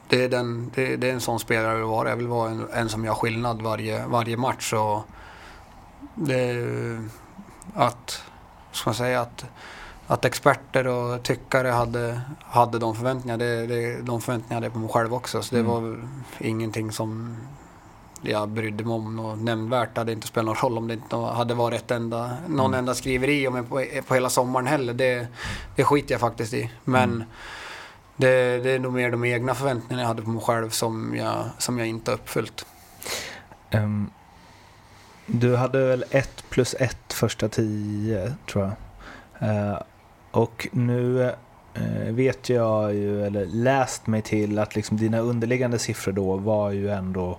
[0.09, 2.09] det är, den, det, det är en sån spelare jag vill vara.
[2.09, 4.73] Jag vill vara en, en som gör skillnad varje, varje match.
[4.73, 5.01] Och
[6.15, 7.09] det är
[7.73, 8.23] att,
[8.71, 9.45] ska man säga, att,
[10.07, 13.43] att experter och tyckare hade, hade de förväntningarna.
[13.43, 15.41] Det, det, de förväntningarna hade jag på mig själv också.
[15.41, 15.71] Så det Mm.
[15.71, 16.07] var
[16.39, 17.37] ingenting som
[18.21, 19.89] jag brydde mig om något nämnvärt.
[19.95, 22.79] Det hade inte spelat någon roll om det inte hade varit ett enda, någon Mm.
[22.79, 24.93] enda skriveri om på, på hela sommaren heller.
[24.93, 25.27] Det,
[25.75, 26.71] det skiter jag faktiskt i.
[26.83, 27.23] Men Mm.
[28.15, 31.43] det, det är nog mer de egna förväntningarna jag hade på mig själv som jag,
[31.57, 32.65] som jag inte har uppfyllt.
[33.69, 34.09] Ehm,
[35.25, 38.73] du hade väl ett plus ett första tio, tror jag.
[39.49, 39.77] Eh,
[40.33, 41.23] och nu
[41.73, 46.71] eh, vet jag ju, eller läst mig till, att liksom dina underliggande siffror då var
[46.71, 47.37] ju ändå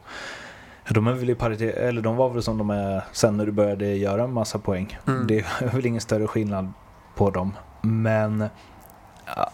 [0.89, 3.53] de är väl i paritet, eller de var väl som de är sen när du
[3.53, 4.99] började göra en massa poäng.
[5.07, 5.27] Mm.
[5.27, 6.73] Det är väl ingen större skillnad
[7.15, 7.53] på dem.
[7.83, 8.49] Men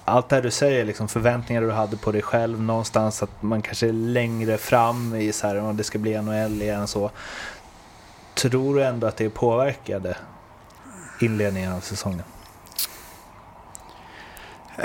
[0.04, 3.62] allt det här du säger, liksom förväntningar du hade på dig själv någonstans, att man
[3.62, 7.10] kanske är längre fram i så här, om det ska bli NHL igen så.
[8.34, 10.16] Tror du ändå att det påverkade
[11.20, 12.24] inledningen av säsongen?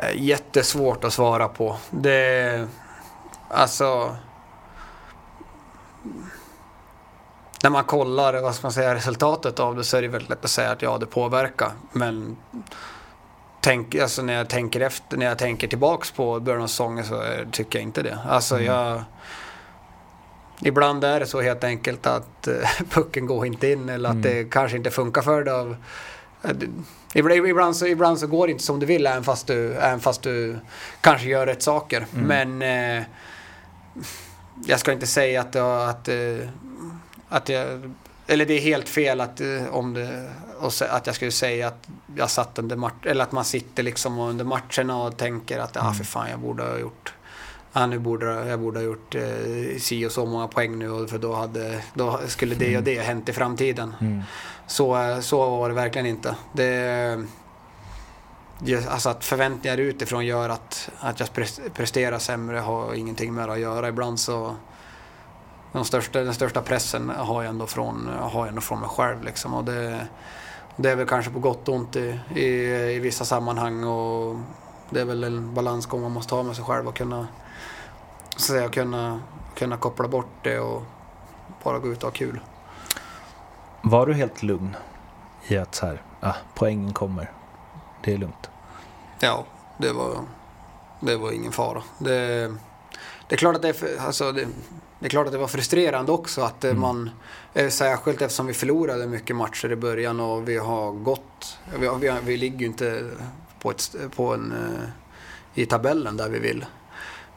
[0.02, 1.78] Eh, Jättesvårt att svara på.
[1.90, 2.68] Det...
[3.50, 4.16] Alltså...
[7.64, 10.46] När man kollar vad ska man säga, resultatet av det så är det väldigt lätt
[10.46, 11.72] att säga att ja, det påverkar.
[11.92, 12.38] Men
[13.62, 17.24] tänk, alltså när, jag tänker efter, när jag tänker tillbaks på början av säsongen så
[17.52, 18.20] tycker jag inte det.
[18.30, 19.04] Alltså jag...
[20.62, 22.54] Ibland är det så helt enkelt att eh,
[22.90, 24.22] pucken går inte in eller att Mm.
[24.22, 25.76] det kanske inte funkar för dig av...
[27.14, 30.22] Ibland, så, ibland så går det inte som du vill även fast du, även fast
[30.22, 30.58] du
[31.02, 32.06] kanske gör rätt saker.
[32.14, 33.04] Men eh,
[34.66, 36.50] jag ska inte säga att, det- att, eh,
[37.30, 37.92] att jag...
[38.28, 40.30] Eller det är helt fel att, eh, om det,
[40.90, 44.46] att jag skulle säga att jag satt under match, eller att man sitter liksom under
[44.46, 47.14] matcherna och tänker att ah, för fan jag borde ha gjort
[47.78, 49.22] Ja, nu borde jag borde ha gjort eh,
[49.80, 53.00] si och så många poäng nu och för då, hade, då skulle det och det
[53.02, 53.96] hänt i framtiden.
[54.02, 54.22] Mm.
[54.68, 56.36] Så, så var det verkligen inte.
[56.54, 57.26] Det,
[58.90, 61.30] alltså att förväntningar utifrån gör att, att jag
[61.74, 63.88] presterar sämre har ingenting med det att göra.
[63.88, 64.56] Ibland så
[65.72, 69.24] de största, den största pressen har jag ändå från, har jag ändå från mig själv.
[69.24, 69.54] Liksom.
[69.54, 70.08] Och det,
[70.76, 72.46] det är väl kanske på gott och ont i, i,
[72.96, 73.84] i vissa sammanhang.
[73.84, 74.36] Och
[74.90, 77.28] det är väl en balansgång man måste ha med sig själv och kunna,
[78.30, 79.22] så att säga, kunna,
[79.56, 80.84] kunna koppla bort det och
[81.64, 82.40] bara gå ut och ha kul.
[83.88, 84.76] Var du helt lugn
[85.48, 87.32] i att så här, ah, poängen kommer,
[88.04, 88.50] det är lugnt?
[89.20, 89.46] Ja,
[89.78, 90.18] det var,
[91.00, 91.84] det var ingen fara.
[92.00, 92.48] Det,
[93.28, 94.48] det, är klart att det, alltså det,
[95.00, 97.10] det är klart att det var frustrerande också att eh, man,
[97.54, 102.14] eh, särskilt eftersom vi förlorade mycket matcher i början och vi har gått, vi, vi,
[102.24, 103.10] vi ligger ju inte
[103.60, 106.66] på, ett, på en, eh, i tabellen där vi vill.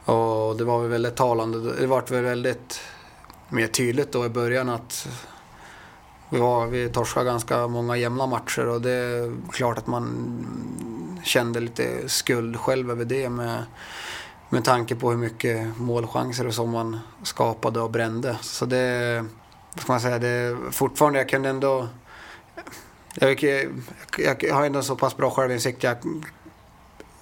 [0.05, 2.81] Och det var väl väldigt talande, det var väl väldigt
[3.49, 5.07] mer tydligt då i början att
[6.29, 6.39] vi,
[6.69, 10.35] vi torskade ganska många jämna matcher och det är klart att man
[11.23, 13.63] kände lite skuld själv över det med,
[14.49, 18.37] med tanke på hur mycket målchanser och som man skapade och brände.
[18.41, 19.25] Så det,
[19.73, 21.87] vad ska man säga, det fortfarande, jag kunde ändå
[23.15, 23.43] jag,
[24.17, 25.83] jag, jag har ändå så pass bra självinsikt.
[25.83, 25.97] Jag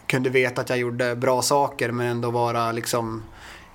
[0.07, 3.23] kunde veta att jag gjorde bra saker men ändå vara liksom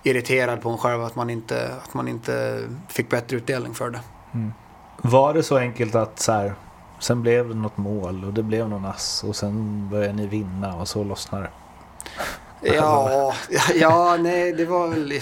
[0.02, 4.00] irriterad på mig själv att man inte, att man inte fick bättre utdelning för det.
[4.34, 4.52] Mm.
[5.02, 6.54] Var det så enkelt att så här,
[6.98, 10.74] sen blev det något mål och det blev någon ass och sen började ni vinna
[10.74, 12.68] och så lossnade det?
[12.74, 13.34] Ja,
[13.74, 15.08] ja, nej, det var väl...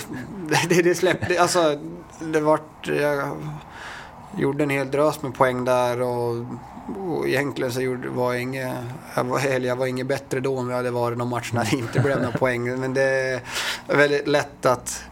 [0.68, 1.40] Det, det släppte...
[1.40, 1.78] Alltså,
[2.20, 2.88] det vart...
[2.88, 3.36] Jag
[4.36, 6.44] gjorde en hel drös med poäng där och
[6.98, 8.74] och egentligen så gjorde, var jag inget,
[9.14, 11.64] jag var, eller jag var inget bättre då om jag hade varit någon match när
[11.64, 12.80] det inte blev några poäng.
[12.80, 13.40] Men det är
[13.86, 15.02] väldigt lätt att,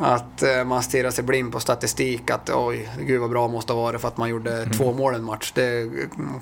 [0.00, 2.30] att eh, man stirrar sig blind på statistik.
[2.30, 5.24] Att oj, gud vad bra måste ha varit för att man gjorde två mål en
[5.24, 5.52] match.
[5.54, 5.90] Det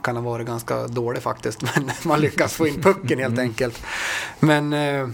[0.02, 1.62] kan ha varit ganska dåligt faktiskt.
[1.76, 3.82] Men man lyckas få in pucken helt enkelt.
[4.40, 5.08] Men eh,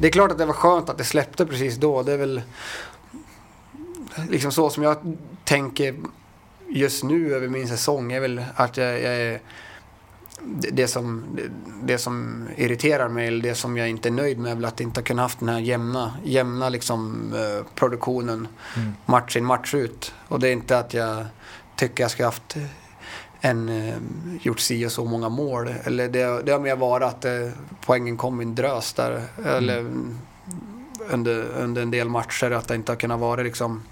[0.00, 2.02] det är klart att det var skönt att det släppte precis då.
[2.02, 2.42] Det är väl
[4.28, 5.94] liksom så som jag tänker
[6.68, 9.40] just nu över min säsong är väl att jag, jag är
[10.72, 11.38] det, som,
[11.82, 14.80] det, som irriterar mig, eller det som jag inte är nöjd med, är väl att
[14.80, 18.48] inte ha kunnat haft den här jämna, jämna liksom, eh, produktionen
[19.06, 20.14] match in match ut.
[20.28, 21.26] Och det är inte att jag
[21.76, 22.56] tycker jag ska haft
[23.40, 23.94] en, eh,
[24.42, 25.74] gjort si och så många mål.
[25.84, 27.50] Eller det, det har mer varit att eh,
[27.86, 29.22] poängen kom i en drös där.
[29.44, 29.90] Eller
[31.10, 33.82] under, under en del matcher att det inte har kunnat vara liksom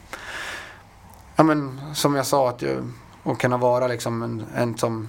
[1.38, 2.90] Ja men som jag sa att jag,
[3.22, 5.08] och kunna vara liksom en, en som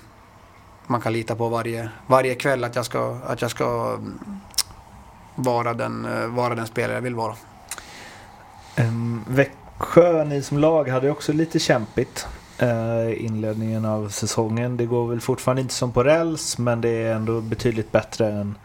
[0.90, 4.20] man kan lita på varje, varje kväll att jag ska, att jag ska mm,
[5.36, 7.36] vara den, eh, vara den spelare jag vill vara.
[8.78, 12.28] Um, Växjö, ni som lag, hade ju också lite kämpigt
[12.64, 14.78] uh, inledningen av säsongen.
[14.78, 18.56] Det går väl fortfarande inte som på räls men det är ändå betydligt bättre än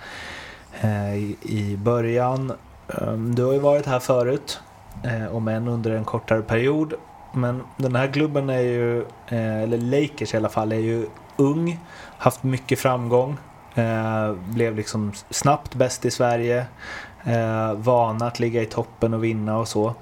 [0.85, 2.53] uh, i, i början.
[2.87, 4.61] Um, du har ju varit här förut,
[5.05, 6.95] uh, om än under en kortare period.
[7.33, 11.07] Men den här klubben är ju, eller Lakers i alla fall, är ju
[11.37, 11.79] ung,
[12.25, 13.37] haft mycket framgång.
[13.75, 16.67] Eh, blev liksom snabbt bäst i Sverige.
[17.25, 19.95] Eh, vana att ligga i toppen och vinna och så.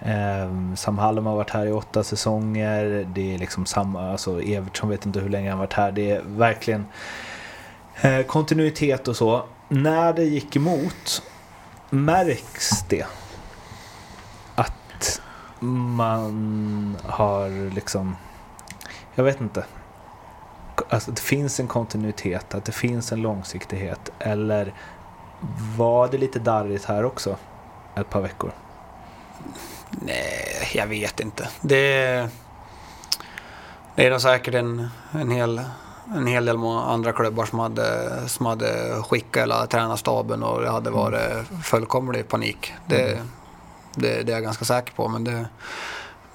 [0.00, 3.06] Eh, Sam Hallam har varit här i åtta säsonger.
[3.14, 5.92] Det är liksom samma, alltså Evertsson vet inte hur länge han varit här.
[5.92, 6.86] Det är verkligen
[8.00, 9.44] eh, kontinuitet och så.
[9.68, 11.22] När det gick emot,
[11.90, 13.06] märks det?
[14.54, 15.20] Att
[15.60, 18.16] man har liksom,
[19.14, 19.64] jag vet inte.
[20.88, 24.12] Alltså det finns en kontinuitet, att det finns en långsiktighet.
[24.18, 24.74] Eller
[25.76, 27.36] var det lite darrigt här också?
[27.94, 28.52] Ett par veckor.
[29.90, 31.48] Nej, jag vet inte.
[31.60, 32.28] Det,
[33.94, 35.60] det är nog säkert en, en, hel,
[36.16, 40.90] en hel del andra klubbar som hade, som hade skickat hela tränarstaben och det hade
[40.90, 42.74] varit fullkomlig panik.
[42.86, 43.22] Det,
[43.94, 45.08] det, det är jag ganska säker på.
[45.08, 45.46] Men det,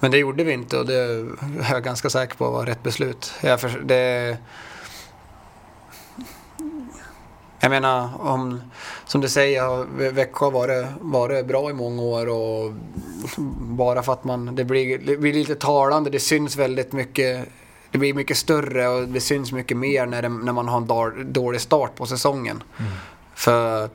[0.02, 1.26] men det gjorde vi inte och det är
[1.70, 3.32] jag ganska säker på var rätt beslut.
[3.40, 4.36] Jag, för, det,
[7.60, 8.60] jag menar, om,
[9.06, 12.72] som du säger, Växjö har varit, varit bra i många år och
[13.58, 17.48] bara för att man, det blir, det blir lite talande, det syns väldigt mycket,
[17.90, 21.32] det blir mycket större och det syns mycket mer när, det, när man har en
[21.32, 22.62] dålig start på säsongen.
[23.34, 23.90] För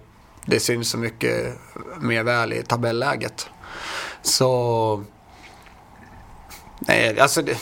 [0.45, 1.57] det syns så mycket
[2.01, 3.49] mer väl i tabelläget.
[4.21, 5.03] Så...
[6.87, 7.57] Nej, alltså det,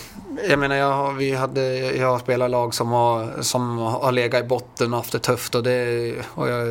[0.50, 1.62] jag menar jag, har- vi hade,
[1.96, 5.56] jag har spelat lag som har, som har legat i botten och haft det tufft
[5.56, 6.68] och, det, och jag,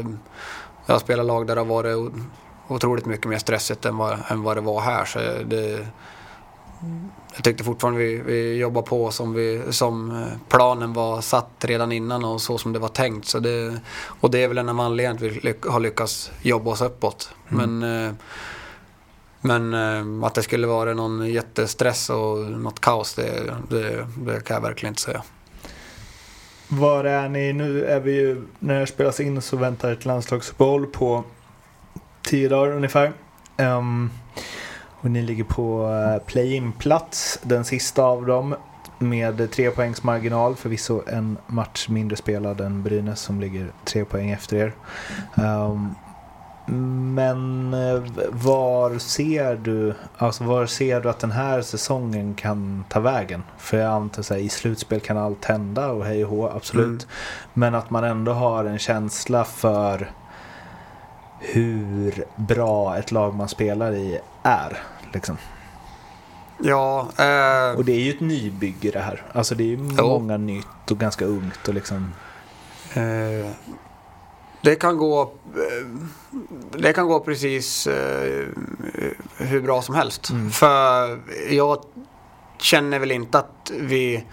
[0.87, 2.12] jag har spelat lag där det har varit
[2.69, 5.05] otroligt mycket mer stressigt än vad, än vad det var här.
[5.05, 5.87] Så det,
[7.35, 12.25] jag tyckte fortfarande vi, vi jobbar på som, vi, som planen var satt redan innan
[12.25, 13.29] och så som det var tänkt.
[13.29, 13.81] Så det,
[14.21, 17.31] och det är väl en av anledningarna att vi lyck, har lyckats jobba oss uppåt.
[17.49, 18.12] Men, eh,
[19.44, 24.54] men eh, att det skulle vara någon jättestress och något kaos, det, det, det kan
[24.54, 25.22] jag verkligen inte säga.
[26.68, 27.85] Var är ni nu?
[27.85, 31.24] Är vi ju, när det spelas in så väntar ett landslagsuppehåll på
[32.22, 33.12] tio dagar ungefär.
[33.59, 34.11] Um,
[35.00, 38.54] och ni ligger på eh, play-in-plats, den sista av dem.
[38.98, 44.30] Med tre poängs marginal, förvisso en match mindre spelad än Brynäs som ligger tre poäng
[44.30, 44.72] efter er.
[45.35, 45.94] Um,
[46.66, 53.00] men eh, var ser du, alltså var ser du att den här säsongen kan ta
[53.00, 53.42] vägen?
[53.59, 57.07] För jag antar att i slutspel kan allt hända och hej och hå, absolut.
[57.55, 60.11] Men att man ändå har en känsla för
[61.40, 64.79] hur bra ett lag man spelar i är.
[65.12, 65.37] Liksom.
[66.62, 69.22] Ja, eh, Och det är ju ett nybygge det här.
[69.33, 72.12] Alltså det är ju många nytt och ganska ungt och liksom.
[72.94, 73.50] Eh,
[74.64, 75.87] det kan gå eh,
[76.79, 78.46] Det kan gå precis eh,
[79.37, 80.31] hur bra som helst.
[80.53, 81.18] För
[81.50, 81.85] jag
[82.59, 84.24] känner väl inte att vi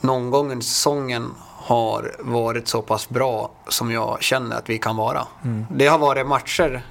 [0.00, 4.96] någon gång under säsongen har varit så pass bra som jag känner att vi kan
[4.96, 5.26] vara.
[5.70, 6.82] Det har varit matcher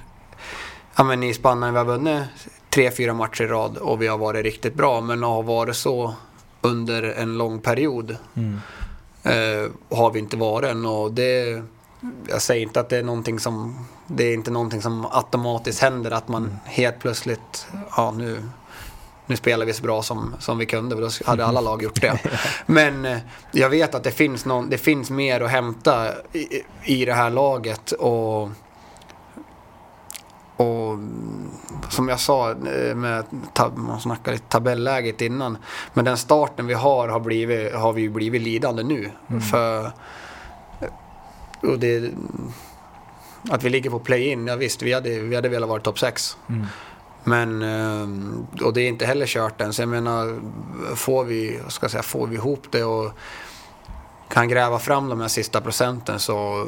[0.96, 2.22] ja, men i Spanien vi har vunnit
[2.70, 5.00] tre, fyra matcher i rad och vi har varit riktigt bra.
[5.00, 6.14] Men har varit så
[6.60, 8.16] under en lång period
[9.22, 10.86] eh, har vi inte varit än.
[10.86, 11.62] Och det,
[12.28, 16.10] jag säger inte att det är någonting som det är inte någonting som automatiskt händer
[16.10, 18.42] att man helt plötsligt, ja nu,
[19.26, 22.00] nu spelar vi så bra som, som vi kunde, för då hade alla lag gjort
[22.00, 22.18] det.
[22.66, 23.18] Men eh,
[23.52, 27.30] jag vet att det finns, någon, det finns mer att hämta i, i det här
[27.30, 27.92] laget.
[27.92, 28.48] Och,
[30.60, 30.98] och
[31.88, 35.58] som jag sa, eh, med, tab- man snackade lite tabelläget innan.
[35.94, 39.10] Men den starten vi har har, blivit, har vi ju blivit lidande nu.
[39.50, 39.90] För,
[41.62, 42.10] och det,
[43.50, 46.36] att vi ligger på play-in, ja visst, vi hade, vi hade velat vara topp 6.
[47.24, 48.08] Men, eh,
[48.66, 49.72] och det är inte heller kört än.
[49.72, 50.40] Så jag menar,
[50.94, 53.10] får vi, ska säga, får vi ihop det och
[54.28, 56.66] kan gräva fram de här sista procenten så,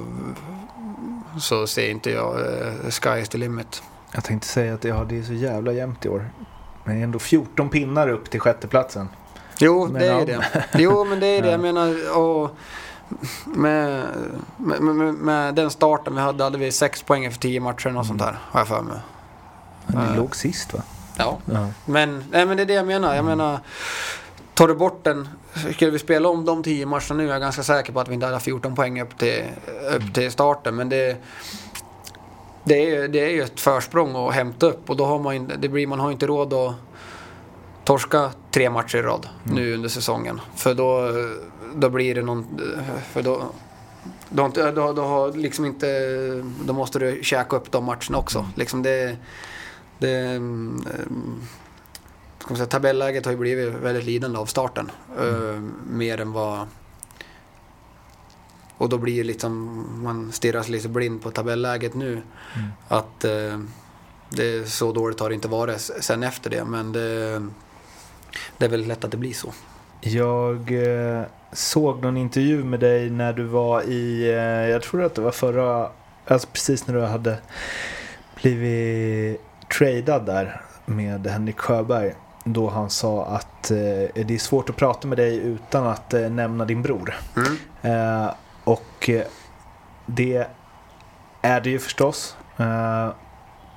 [1.41, 3.83] så ser inte jag eh, sky is the limit.
[4.15, 6.31] Jag tänkte säga att ja, det är så jävla jämnt i år.
[6.85, 9.09] Men det är ändå 14 pinnar upp till sjätteplatsen.
[9.59, 10.25] Jo, Men det är ja.
[10.25, 10.69] det.
[10.79, 11.49] Jo, men det är det.
[11.49, 11.53] Ja.
[11.53, 12.51] Jag menar, och
[13.45, 14.07] med,
[14.57, 18.07] med, med, med den starten vi hade, hade vi sex poäng för tio matcher och
[18.07, 18.99] sånt där, har jag för mig.
[19.87, 20.17] Men ni Ja.
[20.17, 20.83] låg sist va?
[21.17, 21.39] Ja.
[21.45, 21.69] Ja.
[21.85, 23.15] Men, nej, men det är det jag menar.
[23.15, 23.59] Jag menar,
[24.55, 25.29] tar du bort den,
[25.75, 28.15] skulle vi spela om de tio matcherna nu är jag ganska säker på att vi
[28.15, 29.43] inte hade 14 poäng upp till,
[29.97, 30.77] upp till starten.
[30.77, 31.17] Men det,
[32.65, 35.57] det, är, det är ju ett försprång att hämta upp och då har man, inte-
[35.57, 36.75] det blir, man har inte råd att
[37.85, 40.41] torska tre matcher i rad nu under säsongen.
[40.57, 41.09] För då,
[41.75, 42.61] då blir det någon...
[43.13, 43.43] För då,
[44.29, 45.87] då, då, då, har liksom inte,
[46.65, 48.47] då måste du käka upp de matcherna också.
[48.57, 49.17] Liksom det,
[49.99, 50.85] det, mm,
[52.57, 54.91] ska man säga, tabelläget har ju blivit väldigt lidande av starten.
[55.19, 56.67] Eh, mer än vad...
[58.79, 62.23] Och då blir det liksom, man stirrar sig lite blind på tabelläget nu.
[62.89, 63.61] Att eh,
[64.31, 66.65] det så dåligt har det inte varit sen efter det.
[66.65, 67.43] Men det,
[68.59, 69.53] det är väl lätt att det blir så.
[70.01, 74.33] Jag eh, såg någon intervju med dig när du var i,
[74.71, 75.91] jag tror att det var förra,
[76.27, 77.39] alltså precis när du hade
[78.43, 79.41] blivit
[79.79, 82.15] tradad där med Henrik Sjöberg.
[82.45, 83.77] Då han sa att eh,
[84.25, 87.15] det är svårt att prata med dig utan att eh, nämna din bror.
[87.37, 87.57] Mm.
[87.83, 88.31] Eh,
[88.65, 89.23] och eh,
[90.07, 90.47] det
[91.43, 92.37] är det ju förstås.
[92.57, 93.09] Eh,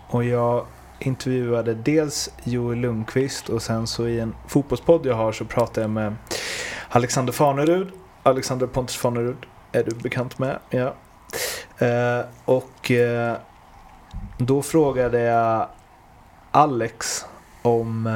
[0.08, 0.66] och jag
[1.00, 5.90] intervjuade dels Joel Lundqvist och sen så i en fotbollspodd jag har så pratade jag
[5.90, 6.16] med
[6.90, 7.92] Alexander Farnerud.
[8.24, 10.60] Alexander Pontus Farnerud är du bekant med.
[10.70, 10.94] Ja.
[11.86, 12.92] Eh, och
[14.38, 15.68] då frågade jag
[16.52, 17.26] Alex
[17.62, 18.08] om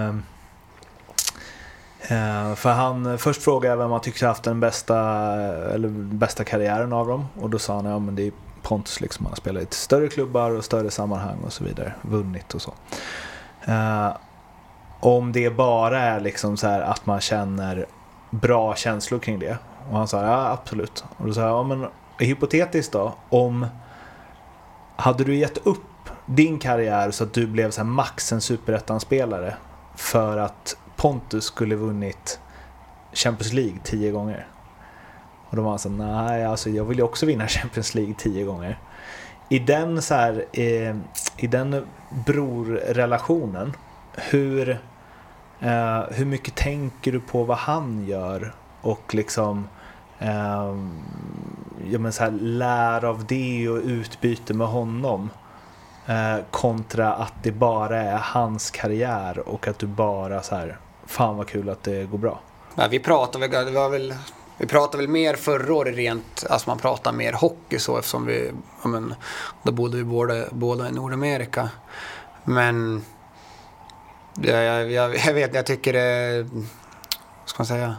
[2.10, 4.98] Eh, för han, först frågade jag vem han tyckte haft den bästa,
[5.74, 7.28] eller bästa karriären av dem.
[7.42, 9.26] Och då sa han ja men det är Pontus liksom.
[9.26, 11.94] Han har spelat i lite större klubbar och större sammanhang och så vidare.
[12.02, 12.74] Vunnit och så.
[13.66, 14.10] Eh,
[15.00, 17.86] om det bara är liksom så här att man känner
[18.30, 19.58] bra känslor kring det.
[19.92, 21.04] Och han sa ja absolut.
[21.18, 23.14] Och då sa jag ja men hypotetiskt då.
[23.30, 23.68] Om
[24.96, 29.56] hade du gett upp din karriär så att du blev så här max en superettan-spelare
[29.96, 32.40] för att Pontus skulle vunnit
[33.14, 34.48] Champions League tio gånger.
[35.50, 38.46] Och då var han så nej alltså jag vill ju också vinna Champions League tio
[38.46, 38.80] gånger.
[39.50, 40.96] I den så här, eh,
[41.38, 41.88] i den
[42.26, 43.74] brorrelationen,
[44.16, 44.70] hur,
[45.60, 49.68] eh, hur mycket tänker du på vad han gör och liksom
[50.20, 50.76] eh,
[51.92, 55.30] ja, men så här, lär av det och utbyte med honom?
[56.06, 60.78] Eh, kontra att det bara är hans karriär och att du bara så här,
[61.10, 62.42] fan vad kul att det går bra.
[62.76, 64.16] Ja, vi pratade väl, det var väl,
[64.58, 68.52] vi pratade väl mer förra året rent, alltså man pratar mer hockey så eftersom vi,
[68.84, 69.16] ja men,
[69.64, 71.70] då bodde vi båda, båda i Nordamerika.
[72.44, 73.06] Men,
[74.42, 76.66] jag, jag, jag, jag vet, jag tycker det, vad
[77.46, 77.96] ska man säga?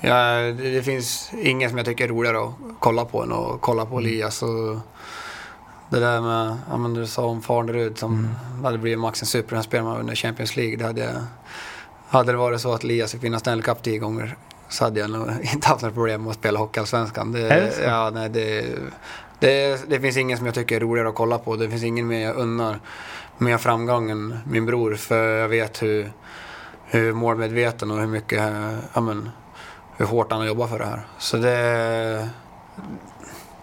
[0.00, 3.60] Ja, det, det finns ingen som jag tycker är roligare att kolla på än att
[3.60, 4.42] kolla på Elias.
[4.42, 4.76] Och
[5.90, 8.28] det där med, ja men du sa om Farnerud som
[8.62, 10.76] hade blivit max en superettan-spelare under Champions League.
[10.76, 11.12] Det hade jag,
[12.08, 14.36] hade det varit så att Elias fick vinna Stanley Cup tio gånger
[14.68, 17.32] så hade jag nog inte haft några problem med att spela Hockeyallsvenskan.
[17.32, 17.82] Det, Är det så?
[17.82, 18.64] ja, nej, det,
[19.38, 21.56] det, det finns ingen som jag tycker är roligare att kolla på.
[21.56, 22.80] Det finns ingen mer jag unnar
[23.38, 24.94] mer framgång än min bror.
[24.94, 26.12] För jag vet hur,
[26.84, 28.52] hur målmedveten och hur mycket,
[28.94, 29.30] ja, men,
[29.96, 31.06] hur hårt han har jobbat för det här.
[31.18, 32.28] Så det...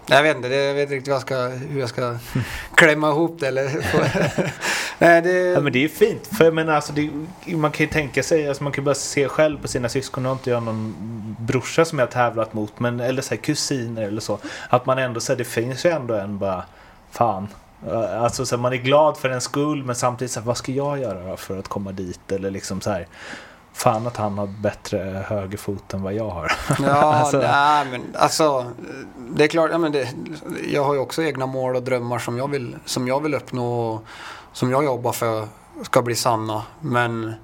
[0.06, 2.16] Jag vet inte, jag vet inte riktigt vad jag ska, hur jag ska
[2.74, 3.48] klämma ihop det.
[3.48, 3.70] Eller,
[4.98, 6.26] nej, det, Ja men det är ju fint.
[6.26, 7.10] För jag menar alltså, det,
[7.56, 10.24] man kan ju tänka sig, alltså, man kan ju bara se själv på sina syskon.
[10.24, 10.94] Har inte jag någon
[11.38, 14.38] brorsa som jag har tävlat mot, men, eller så här, kusiner eller så.
[14.68, 16.64] Att man ändå säger det finns ju ändå en bara,
[17.10, 17.48] fan.
[18.18, 20.72] Alltså så här, man är glad för en skull men samtidigt så här, vad ska
[20.72, 22.32] jag göra för att komma dit?
[22.32, 23.06] Eller liksom så här,
[23.74, 26.52] fan att han har bättre högerfot än vad jag har.
[26.82, 28.66] Ja, Alltså- nej, men alltså
[29.16, 30.08] det är klart, ja, men det,
[30.72, 33.90] jag har ju också egna mål och drömmar som jag vill, som jag vill uppnå
[33.90, 34.04] och
[34.52, 35.48] som jag jobbar för
[35.82, 36.62] ska bli sanna.
[36.80, 37.34] Men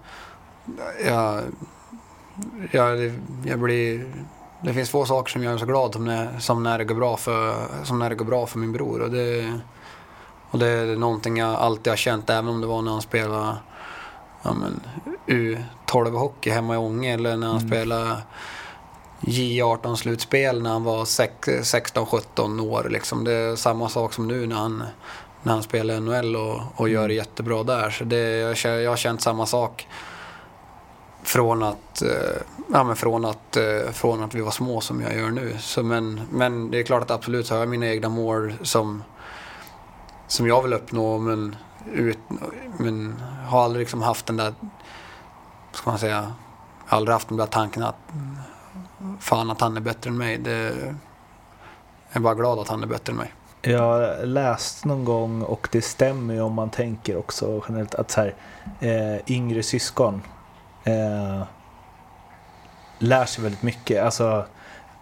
[1.07, 1.43] jag,
[2.71, 3.13] jag,
[3.45, 4.07] jag blir...
[4.63, 6.95] Det finns få saker som gör mig så glad som när, som när, det, går
[6.95, 7.55] bra för,
[7.85, 9.01] som när det går bra för min bror.
[9.01, 9.61] Och det,
[10.51, 13.57] och det är någonting jag alltid har känt, även om det var när han spelade
[14.43, 14.81] ja, men,
[15.27, 18.17] U12-hockey hemma i Ånge eller när han spelade
[19.21, 22.89] J18-slutspel när han var sex- 16-17 år.
[22.91, 23.25] Liksom.
[23.25, 24.85] Det är samma sak som nu när han,
[25.43, 27.91] när han spelar i NHL och, och gör det jättebra där.
[27.91, 29.89] Så det, jag, jag har känt samma sak
[31.23, 35.17] från att, eh, ja, men från, att, eh, från att vi var små som jag
[35.17, 35.57] gör nu.
[35.61, 39.03] Så, men, men det är klart att absolut så har jag mina egna mål som,
[40.27, 41.57] som jag vill uppnå men,
[41.87, 42.19] ut,
[42.79, 43.15] men
[43.47, 44.55] har aldrig liksom haft den där,
[45.73, 46.33] ska man säga,
[46.89, 47.97] aldrig haft den där tanken att
[49.21, 50.39] fan att han är bättre än mig.
[50.39, 50.75] Det,
[52.09, 53.33] jag är bara glad att han är bättre än mig.
[53.63, 58.11] Jag har läst någon gång och det stämmer ju om man tänker också generellt att
[58.11, 58.35] så här,
[58.81, 60.23] eh, yngre syskon
[60.85, 61.43] eh,
[62.99, 64.05] lär sig väldigt mycket.
[64.05, 64.47] Alltså,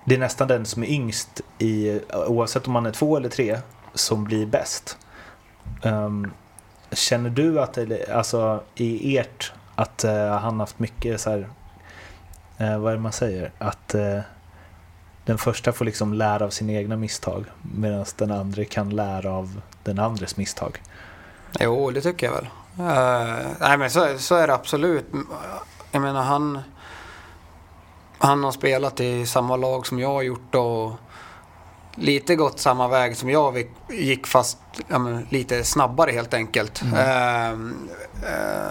[0.04, 3.58] det är nästan den som är yngst, i, oavsett om man är två eller tre,
[3.94, 4.98] som blir bäst.
[5.82, 6.30] Um,
[6.92, 7.78] känner du att,
[8.10, 11.48] alltså i ert, att uh, han haft mycket så här,
[12.60, 13.52] uh, vad är det man säger?
[13.58, 14.20] Att uh,
[15.24, 19.60] den första får liksom lära av sina egna misstag medan den andra kan lära av
[19.82, 20.82] den andres misstag.
[21.60, 22.48] Jo, det tycker jag väl.
[23.60, 25.06] Nej, men så, så är det absolut.
[25.92, 26.58] Jag menar, han,
[28.18, 30.92] han har spelat i samma lag som jag har gjort och
[32.00, 36.82] lite gått samma väg som jag gick fast ja, lite snabbare helt enkelt.
[36.96, 38.68] Eh, eh,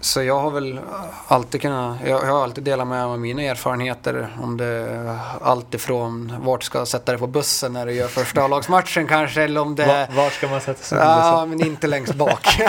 [0.00, 0.80] så jag har väl
[1.26, 4.28] alltid kunnat, jag, jag har alltid delat med mig av mina erfarenheter.
[4.42, 9.06] Om det allt ifrån vart ska sätta dig på bussen när du gör första A-lagsmatchen
[9.06, 10.98] kanske eller om det Var, var ska man sätta sig?
[10.98, 12.58] Ja, men inte längst bak.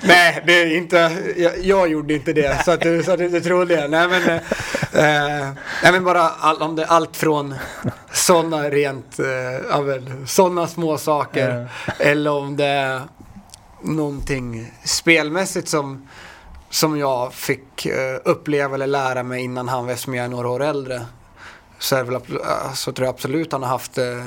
[0.00, 0.96] Nej, det är inte,
[1.36, 3.88] jag, jag gjorde inte det, så att du, så att du, du trodde det.
[3.88, 5.48] Nej, men, eh,
[5.82, 7.54] nej, men bara all, om det är allt från
[8.12, 11.68] sådana rent, eh, sådana små saker.
[11.98, 13.00] Eller om det är
[13.82, 16.08] någonting spelmässigt som,
[16.70, 20.48] som jag fick eh, uppleva eller lära mig innan han var eftersom jag är några
[20.48, 21.06] år äldre.
[21.78, 22.20] Så, är väl,
[22.74, 24.24] så tror jag absolut han har haft eh,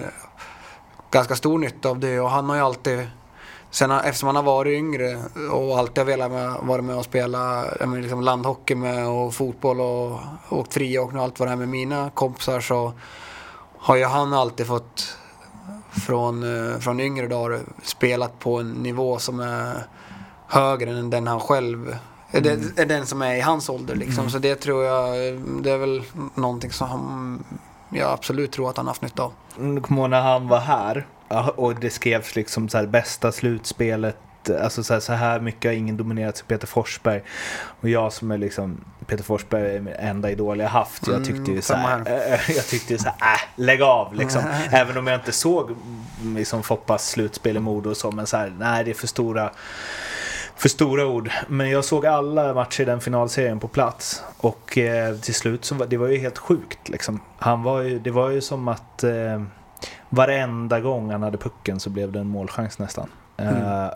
[1.12, 3.08] ganska stor nytta av det och han har ju alltid
[3.76, 5.20] Sen eftersom han har varit yngre
[5.51, 9.82] och alltid har velat med, vara med och spela menar, liksom landhockey med och fotboll
[9.82, 12.93] och åkt friåkning och allt vad det är med mina kompisar så
[13.78, 15.18] har ju han alltid fått
[16.02, 19.86] från, eh, från yngre dagar spelat på en nivå som är
[20.48, 21.96] högre än den han själv
[22.32, 24.30] den, är den som är i hans ålder liksom.
[24.30, 25.14] Så det tror jag,
[25.64, 26.04] det är väl
[26.36, 27.43] någonting som han,
[27.89, 29.32] jag absolut tror att han har haft nytta av.
[29.58, 31.06] Mm, Kommer ihåg när han var här
[31.56, 34.18] och det skrevs liksom så här bästa slutspelet.
[34.50, 37.22] Alltså så här, så här mycket har ingen dominerat som Peter Forsberg.
[37.82, 38.78] Och jag som är liksom
[39.08, 41.08] Peter Forsberg är min enda idol jag haft.
[41.08, 44.41] Jag tyckte ju så här, äh, jag tyckte ju så här, äh, lägg av liksom.
[44.72, 45.70] Även om jag inte såg
[46.22, 48.12] mm, liksom Foppas slutspel i Modo och så.
[48.12, 49.50] Men så här, nej det är för stora
[50.58, 51.30] för stora ord.
[51.48, 54.24] Men jag såg alla matcher i den finalserien på plats.
[54.38, 57.20] Och eh, till slut så var det var ju helt sjukt liksom.
[57.39, 59.41] Han var ju, det var ju som att eh,
[60.10, 63.10] varenda gång han hade pucken så blev det en målchans nästan.
[63.38, 63.93] Eh, nä-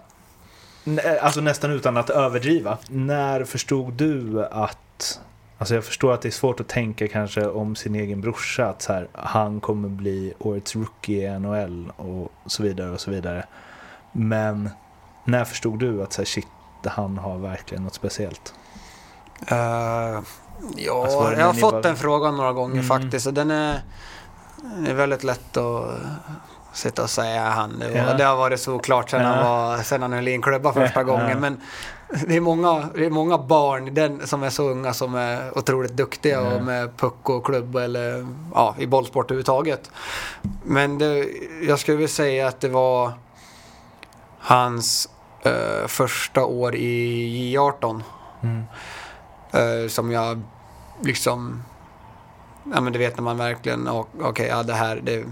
[1.21, 2.77] alltså nästan utan att överdriva.
[2.89, 5.19] När förstod du att
[5.57, 8.81] Alltså jag förstår att det är svårt att tänka kanske om sin egen brorsa att
[8.81, 13.45] så här, han kommer bli årets rookie i NHL och så vidare och så vidare.
[14.11, 14.69] Men
[15.25, 16.47] när förstod du att så här, shit,
[16.85, 18.53] han har verkligen något speciellt?
[19.51, 22.85] Uh, ja, Alltså, jag har fått var- den frågan några gånger Mm.
[22.85, 23.27] faktiskt.
[23.27, 23.81] Och den är,
[24.87, 25.85] är väldigt lätt att
[26.73, 27.79] sitta och säga han.
[27.79, 28.13] Det, var, Ja.
[28.13, 29.27] det har varit så klart sedan, Ja.
[29.27, 31.03] han, var, sedan han höll i en klubba första Ja.
[31.03, 31.39] gången.
[31.39, 31.61] Men
[32.27, 35.91] det är, många, det är många barn den, som är så unga som är otroligt
[35.97, 39.91] duktiga och med puck och klubb eller ja, i bollsport överhuvudtaget.
[40.63, 41.25] Men det,
[41.67, 43.11] jag skulle vilja säga att det var
[44.39, 45.09] hans
[45.43, 48.01] eh, första år i J18
[48.43, 48.63] Mm.
[49.51, 50.41] eh, som jag
[51.01, 51.63] liksom...
[52.73, 53.89] Ja men du vet när man verkligen,
[54.21, 55.23] okej, ja det här, det,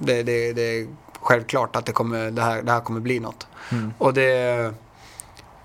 [0.00, 0.86] det, det, det är
[1.20, 3.46] självklart att det, kommer, det, här, det här kommer bli något.
[3.72, 3.92] Mm.
[3.98, 4.74] Och det,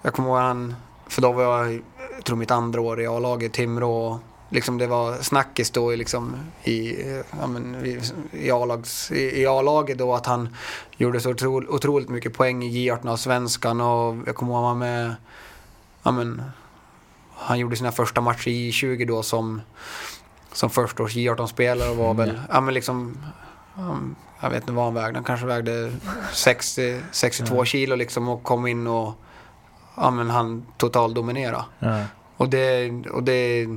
[0.01, 0.75] jag kommer ihåg han,
[1.07, 1.73] för då var jag,
[2.15, 4.19] jag tror mitt andra år i A-laget, Timrå.
[4.49, 6.95] Liksom det var snackis då i, liksom, i,
[7.39, 7.99] ja, men, i,
[8.31, 10.55] i, A-lags, i, i A-laget då att han
[10.97, 14.79] gjorde så otro, otroligt mycket poäng i J18 av svenskan och jag kommer ihåg han
[14.79, 15.15] med,
[16.03, 16.41] ja men,
[17.35, 19.61] han gjorde sina första matcher i 20 då som,
[20.51, 23.17] som första års J18-spelare och var väl, ja men liksom
[23.75, 25.91] han, jag vet inte vad han vägde, han kanske vägde
[26.33, 29.13] 60, 62 kilo liksom och kom in och
[29.95, 31.65] ja, men han totaldominera.
[31.79, 31.99] Ja.
[32.37, 33.67] Och det, och det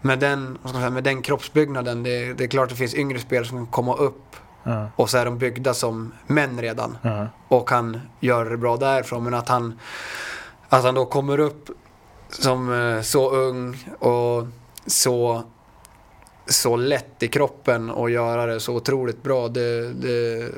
[0.00, 3.58] med, den, säga, med den kroppsbyggnaden, det, det är klart det finns yngre spelare som
[3.58, 4.20] kan komma upp
[4.66, 4.86] Ja.
[4.96, 7.26] och så är de byggda som män redan Ja.
[7.48, 9.24] och kan göra det bra därifrån.
[9.24, 9.78] Men att han,
[10.68, 11.70] att han då kommer upp
[12.28, 14.46] som eh, så ung och
[14.86, 15.42] så,
[16.46, 19.48] så lätt i kroppen och göra det så otroligt bra.
[19.48, 20.50] Det, det,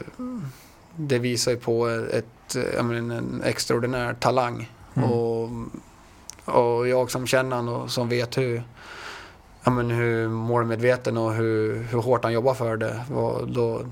[0.97, 4.70] det visar ju på ett, menar, en extraordinär talang.
[4.95, 5.11] Mm.
[5.11, 5.51] Och,
[6.45, 8.62] och jag som känner honom och som vet hur,
[9.64, 13.05] ja, men hur målmedveten och hur, hur hårt han jobbar för det.
[13.47, 13.82] Då,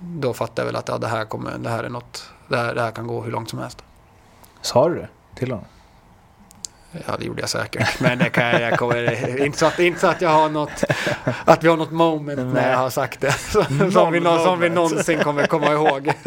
[0.00, 2.74] då fattar jag väl att ja, det, här kommer, det här är något, det här,
[2.74, 3.84] det här kan gå hur långt som helst.
[4.60, 5.66] Sa du det till honom?
[7.06, 7.88] Ja, det gjorde jag säkert.
[8.00, 10.84] Men det kan jag, jag kommer, inte, så att, inte så att jag har något,
[11.44, 13.32] att vi har något moment när jag har sagt det.
[13.92, 16.12] Som vi, som vi någonsin kommer komma ihåg.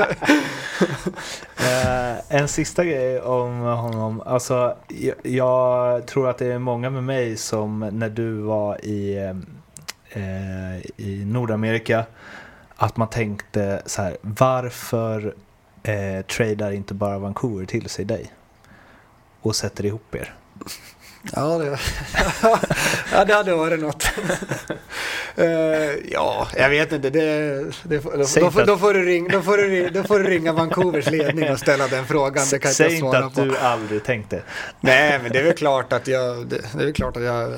[1.58, 4.22] Eh, en sista grej om honom.
[4.26, 9.18] Alltså, jag, jag tror att det är många med mig som när du var i,
[10.10, 12.06] eh, i Nordamerika
[12.76, 15.36] att man tänkte så här, varför
[15.84, 18.32] eh, tradar inte bara Vancouver till sig dig?
[19.42, 20.34] Och sätter ihop er.
[21.36, 21.80] Ja, det,
[23.12, 24.04] ja, det hade varit något.
[25.38, 25.46] Eh,
[26.12, 27.10] ja, jag vet inte.
[27.10, 27.20] Det,
[27.84, 28.10] det, då,
[28.40, 31.52] då, att- då, får du ring, då, får du, då får du ringa Vancouvers ledning
[31.52, 32.46] och ställa den frågan.
[32.52, 33.42] Det kan Säg inte svara att på.
[33.42, 34.42] du aldrig tänkte.
[34.80, 36.48] Nej, men det är väl klart att jag...
[36.48, 37.54] Det, det är klart att jag...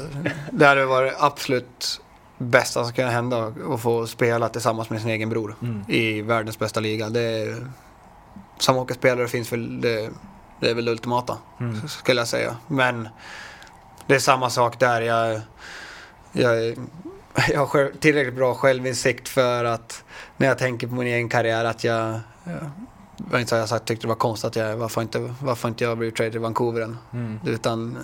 [0.52, 2.02] Det hade varit absolut
[2.38, 5.84] bästa som kunde hända att få spela tillsammans med sin egen bror Mm.
[5.88, 7.10] i världens bästa liga.
[7.10, 7.68] Det är,
[8.60, 10.10] som hockeyspelare finns väl det,
[10.60, 11.88] det är väl det ultimata, Mm.
[11.88, 12.58] skulle jag säga.
[12.68, 13.10] Men
[14.08, 15.02] det är samma sak där.
[15.02, 15.42] Jag,
[16.32, 16.78] jag,
[17.50, 20.04] jag har tillräckligt bra självinsikt för att
[20.38, 22.20] när jag tänker på min egen karriär att jag...
[23.32, 25.98] jag inte jag sagt, tyckte det var konstigt att jag, varför inte, varför inte jag
[25.98, 26.98] blivit traded till Vancouver än.
[27.14, 27.40] Mm.
[27.46, 27.98] Utan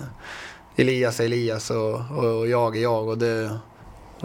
[0.76, 3.08] Elias är Elias och, och jag är jag.
[3.08, 3.58] Och det,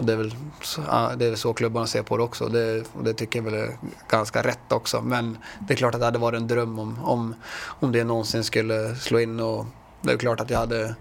[0.00, 0.80] och det, är väl, så-
[1.16, 2.48] det är väl så klubbarna ser på det också.
[2.48, 3.76] Det, och det tycker jag väl är
[4.08, 5.00] ganska rätt också.
[5.02, 5.38] Men
[5.68, 7.34] det är klart att det hade varit en dröm om, om,
[7.80, 9.40] om det någonsin skulle slå in.
[9.40, 9.66] Och
[10.02, 10.94] det är klart att jag hade...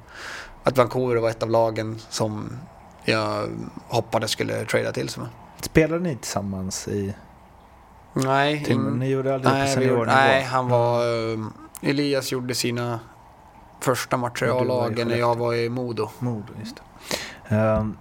[0.64, 2.50] Att Vancouver var ett av lagen som
[3.06, 3.48] jag
[3.88, 5.30] hoppades skulle trada till sig med.
[5.62, 7.14] Spelade ni tillsammans i
[8.14, 10.06] Nej, in- Ni gjorde aldrig på nej, gjorde, seniornivå?
[10.06, 11.08] nej, han var...
[11.08, 13.00] um, Elias gjorde sina
[13.82, 16.10] första matcher i A-lagen när jag var i Modo.
[16.20, 16.76] Modo, just
[17.50, 17.56] det.
[17.56, 17.98] Ehm,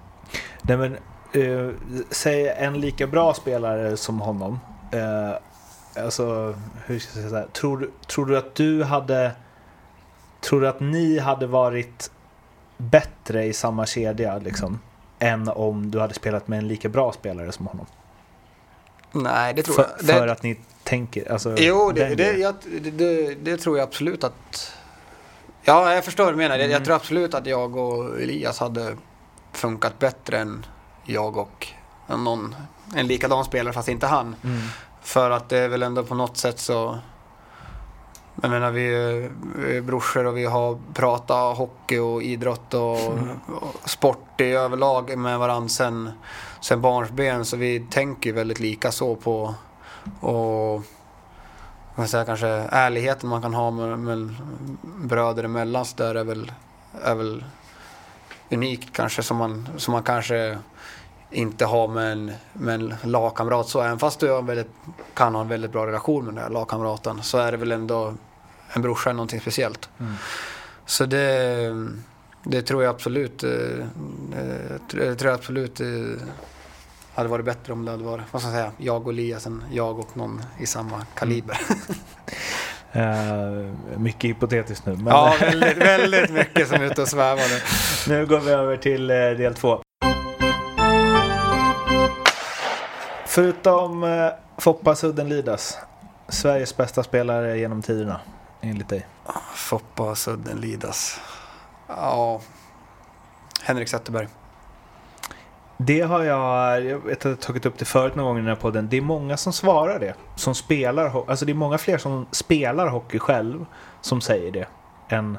[0.63, 0.97] nej men,
[1.33, 1.75] eh,
[2.11, 4.61] säg en lika bra spelare som honom.
[4.95, 5.35] Uh,
[6.05, 6.55] alltså,
[6.87, 7.47] hur ska jag säga?
[7.53, 9.33] Tror, du- tror du att du hade...
[10.41, 12.11] Tror du att ni hade varit
[12.77, 14.81] bättre i samma kedja liksom?
[15.19, 17.87] Än om du hade spelat med en lika bra spelare som honom?
[19.13, 20.07] Nej, det tror För, jag.
[20.07, 21.33] Det, för att ni tänker...
[21.33, 22.55] Alltså, jo, det, det, jag,
[23.43, 24.73] det tror jag absolut att...
[25.63, 26.59] Ja, jag förstår vad du menar.
[26.59, 26.71] Mm.
[26.71, 28.97] Jag tror absolut att jag och Elias hade
[29.53, 30.67] funkat bättre än
[31.05, 31.67] jag och
[32.09, 32.55] någon,
[32.95, 34.37] en likadan spelare, fast inte han.
[34.45, 34.59] Mm.
[35.03, 36.99] För att det är väl ändå på något sätt så...
[38.43, 42.99] Jag menar, vi är, vi är brorsor och vi har pratat hockey och idrott och,
[43.47, 46.11] och sport i överlag med varandra sen,
[46.61, 47.45] sen barnsben.
[47.45, 49.55] Så vi tänker väldigt lika så på...
[50.21, 50.83] Och,
[51.95, 54.35] jag säga, kanske ärligheten man kan ha med, med
[54.83, 56.53] bröder emellan så där är väl,
[57.03, 57.45] är väl
[58.51, 60.59] unikt kanske som man, som man kanske
[61.31, 63.69] inte har med en, med en lagkamrat.
[63.69, 64.71] Så även fast du har väldigt,
[65.15, 68.15] kan ha en väldigt bra relation med den här lagkamraten så är det väl ändå
[68.73, 69.89] en brorsa är någonting speciellt.
[69.99, 70.15] Mm.
[70.87, 71.89] Så det,
[72.45, 75.87] det tror jag absolut, eh, eh, det tror jag absolut eh,
[77.15, 79.65] hade varit bättre om det hade varit, vad ska jag säga, jag och Elias än
[79.73, 81.61] jag och någon i samma kaliber.
[82.93, 83.51] Eh,
[83.99, 84.93] mycket hypotetiskt nu.
[84.97, 87.61] Men Ja, väldigt, väldigt mycket som är ute och svävar nu.
[88.15, 89.83] Nu går vi över till eh, del två.
[93.27, 94.29] Förutom eh,
[94.59, 95.79] Foppa Sudden Lidas,
[96.29, 98.21] Sveriges bästa spelare genom tiderna,
[98.61, 99.07] enligt dig.
[99.55, 101.21] Foppa Sudden Lidas.
[101.89, 102.41] Ja,
[103.63, 104.29] Henrik Zetterberg.
[105.81, 108.49] Det har jag, jag vet att jag tagit upp det förut någon gång i den
[108.49, 108.89] här podden.
[108.89, 110.15] Det är många som svarar det.
[110.37, 113.67] Som spelar, alltså det är många fler som spelar hockey själv
[114.01, 114.67] som säger det.
[115.09, 115.39] Än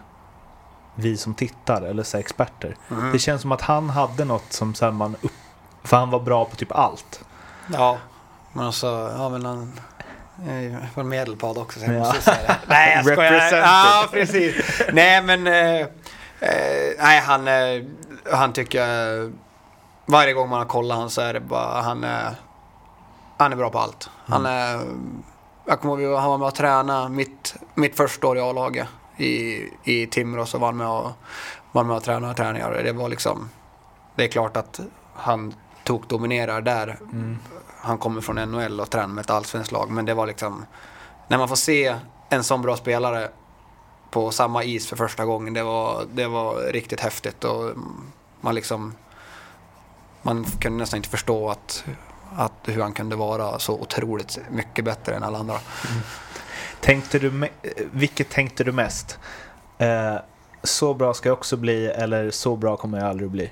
[0.95, 2.75] vi som tittar eller så experter.
[2.91, 3.11] Mm.
[3.11, 5.31] Det känns som att han hade något som så man upp...
[5.83, 7.23] För han var bra på typ allt.
[7.73, 7.97] Ja,
[8.53, 9.79] men alltså, ja men han
[10.93, 11.99] från Medelpad också så jag Ja.
[11.99, 12.55] måste säga det.
[12.67, 13.57] Nej jag skojar.
[13.57, 14.81] Ja, precis.
[14.93, 15.87] Nej men, eh, eh,
[16.99, 17.83] nej han, eh,
[18.31, 19.33] han tycker jag,
[20.09, 22.35] varje gång man har kollat han så är det bara, han är,
[23.37, 24.09] han är bra på allt.
[24.25, 24.81] Han är,
[25.65, 28.87] jag kommer ihåg han var med och tränade mitt, mitt första år i A-laget
[29.17, 31.11] i, i Timrå så var han med och,
[31.71, 32.81] var med och tränade träningar.
[32.83, 33.49] Det var liksom,
[34.15, 34.79] det är klart att
[35.13, 35.53] han
[35.83, 36.99] tog dominerar där.
[37.81, 39.89] Han kommer från NHL och tränar med ett allsvenskt lag.
[39.89, 40.65] Men det var liksom,
[41.27, 41.95] när man får se
[42.29, 43.29] en sån bra spelare
[44.11, 47.43] på samma is för första gången, det var, det var riktigt häftigt.
[47.43, 47.71] Och
[48.41, 48.93] man liksom,
[50.21, 51.83] man kunde nästan inte förstå att,
[52.35, 55.59] att hur han kunde vara så otroligt mycket bättre än alla andra.
[56.81, 57.49] Tänkte du, eh,
[57.91, 59.19] vilket tänkte du mest?
[59.77, 60.15] Eh,
[60.63, 63.51] så bra ska jag också bli eller så bra kommer jag aldrig bli?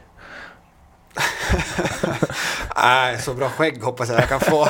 [2.76, 4.68] Nej, så bra skägg hoppas jag jag kan få.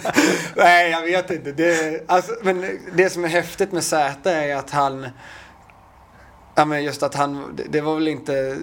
[0.56, 1.52] Nej, jag vet inte.
[1.52, 5.08] Det, alltså, men det som är häftigt med Zäta är att han...
[6.54, 7.60] Ja, men just att han...
[7.68, 8.58] det- var väl inte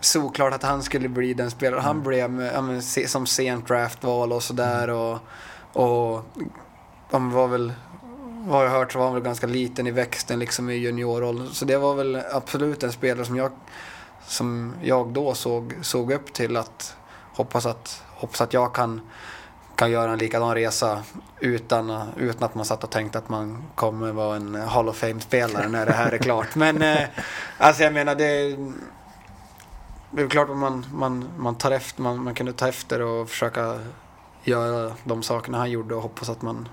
[0.00, 4.32] såklart att han skulle bli den spelare han blev med, ja, men, som sent draftval
[4.32, 4.90] och sådär.
[4.90, 5.18] Och,
[5.72, 6.24] och
[7.10, 7.72] han var väl...
[8.46, 11.48] Vad jag hört så var han väl ganska liten i växten liksom i juniorroll.
[11.52, 13.52] Så det var väl absolut en spelare som jag,
[14.26, 16.96] som jag då såg, såg upp till att
[17.34, 19.00] hoppas att, hoppas att jag kan,
[19.76, 21.02] kan göra en likadan resa
[21.40, 25.68] utan, utan att man satt och tänkte att man kommer vara en Hall of Fame-spelare
[25.68, 26.48] när det här är klart.
[26.54, 27.08] Men eh,
[27.58, 28.56] alltså jag menar det,
[30.10, 33.28] det är klart att man, man, man, tar efter, man, man kunde ta efter och
[33.28, 33.78] försöka
[34.44, 36.68] göra de sakerna han gjorde och hoppas att man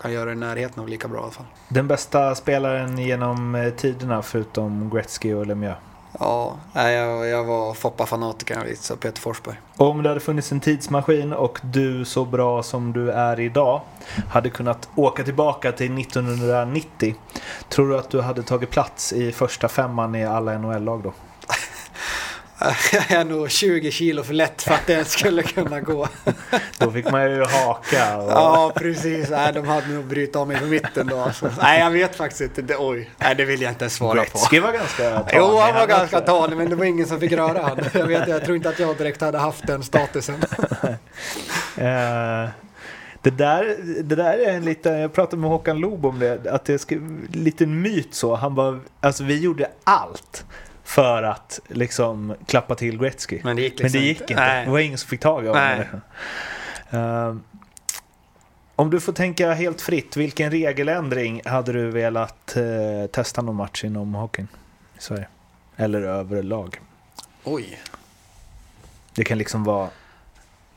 [0.00, 1.46] kan göra det i närheten av lika bra i alla fall.
[1.68, 5.78] Den bästa spelaren genom eh, tiderna förutom Gretzky och Lemieux?
[6.18, 9.56] Ja, jag, jag var Foppa-fanatiker så Peter Forsberg.
[9.76, 13.80] Om det hade funnits en tidsmaskin och du så bra som du är idag
[14.30, 17.14] hade kunnat åka tillbaka till 1990.
[17.68, 21.12] Tror du att du hade tagit plats i första femman i alla NHL-lag då?
[22.92, 26.08] Jag är nog 20 kilo för lätt för att det skulle kunna gå.
[26.78, 28.16] Då fick man ju haka.
[28.16, 28.30] Och...
[28.30, 29.30] Ja, precis.
[29.30, 31.18] Nej, de hade nog brytt av mig på mitten då.
[31.18, 31.50] Alltså.
[31.62, 32.62] Nej, jag vet faktiskt inte.
[32.62, 34.38] Det, oj, nej, det vill jag inte ens svara på.
[34.38, 35.32] Gretzky var ganska tanig.
[35.36, 37.80] Jo, han var ganska tanig, men det var ingen som fick röra han.
[37.92, 40.42] Jag, vet, jag tror inte att jag direkt hade haft den statusen.
[41.76, 42.48] Eh,
[43.22, 46.64] det, där, det där är en liten, jag pratade med Håkan Loob om det, att
[46.64, 48.34] det är en liten myt så.
[48.34, 50.44] Han bara, alltså vi gjorde allt
[50.94, 53.40] för att liksom klappa till Gretzky.
[53.44, 54.34] Men det gick Men liksom det gick inte.
[54.34, 54.64] Nej.
[54.64, 55.84] Det var ingen som fick tag i honom.
[56.90, 57.36] Eh,
[58.76, 63.84] om du får tänka helt fritt, vilken regeländring hade du velat eh, testa någon match
[63.84, 64.48] inom hockeyn
[64.98, 65.26] i Sverige?
[65.76, 66.80] Eller överlag?
[67.44, 67.80] Oj.
[69.14, 69.88] Det kan liksom vara,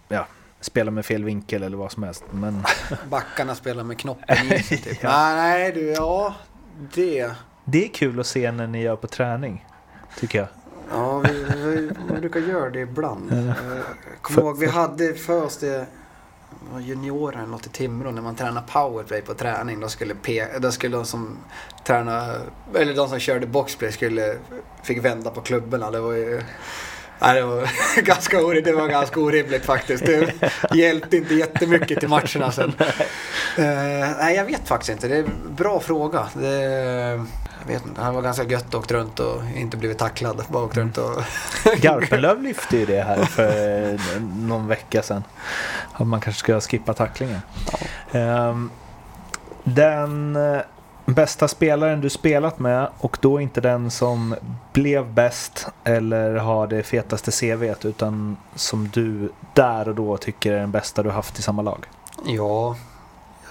[0.07, 0.28] ja,
[0.61, 2.24] spela med fel vinkel eller vad som helst.
[2.32, 2.63] Men
[3.09, 5.03] Backarna spelar med knoppen i typ.
[5.03, 5.09] Ja.
[5.09, 6.36] Nej, nej, du, ja.
[6.93, 7.32] Det.
[7.66, 9.66] det är kul att se när ni gör på träning,
[10.20, 10.47] tycker jag.
[10.91, 13.32] Ja, vi, vi, vi brukar göra det ibland.
[13.34, 13.55] Eh, Jag
[14.22, 15.86] kommer ihåg, vi hade för oss det
[16.74, 19.80] var juniorer eller något i Timrå när man tränade powerplay på träning.
[19.80, 21.38] Då skulle, P, då skulle de som
[21.84, 22.36] träna,
[22.76, 24.36] eller de som körde boxplay skulle,
[24.84, 25.91] fick vända på klubborna.
[25.91, 26.41] Det var ju
[27.20, 27.70] Nej, det var
[28.01, 30.05] ganska orimligt, det var ganska orimligt faktiskt.
[30.05, 30.34] Det
[30.74, 32.74] hjälpte inte jättemycket till matcherna sen.
[33.57, 35.07] Eh, nej, jag vet faktiskt inte.
[35.07, 36.28] Det är en bra fråga.
[36.34, 37.26] Det,
[37.66, 38.01] jag vet inte.
[38.01, 40.43] Han var ganska gött och åkt runt och inte blivit tacklad.
[40.49, 41.22] Bara åkt runt och...
[41.78, 45.24] Garpenlöv lyfte ju det här för någon vecka sedan.
[45.93, 47.41] Att man kanske ska skippa tacklingen.
[48.11, 48.70] Ehm,
[49.63, 50.61] Den eh,
[51.05, 54.36] bästa spelaren du spelat med och då inte den som
[54.74, 60.59] blev bäst eller har det fetaste CVt utan som du där och då tycker är
[60.59, 61.86] den bästa du haft i samma lag.
[62.26, 62.76] Ja,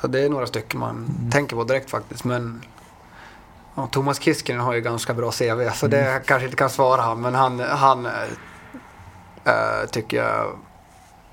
[0.03, 2.25] ja det är några stycken man tänker på direkt faktiskt.
[2.25, 2.63] Men
[3.75, 7.21] ja, Thomas Kiskinen har ju ganska bra CV så det kanske inte kan svara han.
[7.21, 8.07] Men han, han
[9.45, 10.59] äh, tycker jag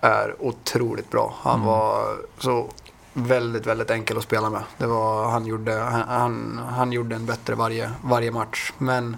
[0.01, 1.33] är otroligt bra.
[1.41, 2.67] Han var så
[3.13, 4.63] väldigt, väldigt enkel att spela med.
[4.77, 8.73] Det var, han, gjorde, han, han, gjorde en bättre varje, varje match.
[8.77, 9.17] Men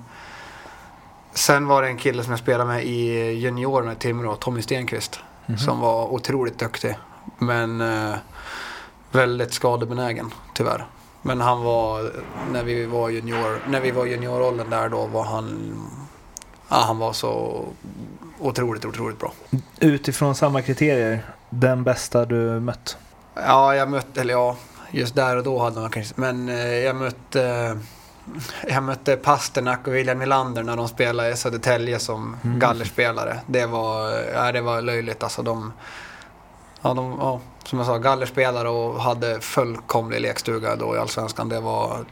[1.33, 5.19] sen var det en kille som jag spelade med i juniorerna i Timrå, Tommy Stenqvist.
[5.57, 6.97] Som var otroligt duktig.
[7.37, 8.15] Men eh,
[9.11, 10.87] väldigt skadebenägen tyvärr.
[11.25, 12.11] Men han var,
[12.51, 15.75] när vi var junior, när vi var junioråldern där då var han,
[16.69, 17.63] ja, han var så
[18.39, 19.33] otroligt, otroligt bra.
[19.79, 22.97] Utifrån samma kriterier, den bästa du mött?
[23.35, 24.55] Ja, jag mötte, eller ja,
[24.91, 27.77] just där och då hade man kanske, men eh, jag mötte
[28.67, 33.39] jag mötte Pasternak och William Nylander när de spelade i Södertälje som gallerspelare.
[33.45, 35.41] Det var, ja, det var löjligt alltså.
[35.41, 35.73] De,
[36.81, 41.49] ja, de, ja, som jag sa, gallerspelare och hade fullkomlig lekstuga då i Allsvenskan.
[41.49, 42.05] Det var,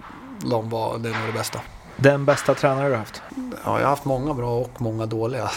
[0.46, 1.60] de var, det är nog det bästa.
[1.98, 3.22] Den bästa tränare du haft?
[3.36, 5.52] Ja, jag har haft många bra och många dåliga.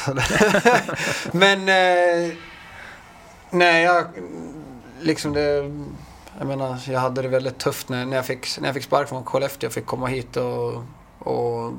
[1.33, 1.69] Men...
[1.69, 2.33] Eh,
[3.51, 4.05] nej, jag,
[5.01, 5.71] liksom det...
[6.39, 9.09] Jag menar, jag hade det väldigt tufft när, när, jag, fick, när jag fick spark
[9.09, 9.67] från Skellefteå.
[9.67, 10.75] Jag fick komma hit och,
[11.19, 11.73] och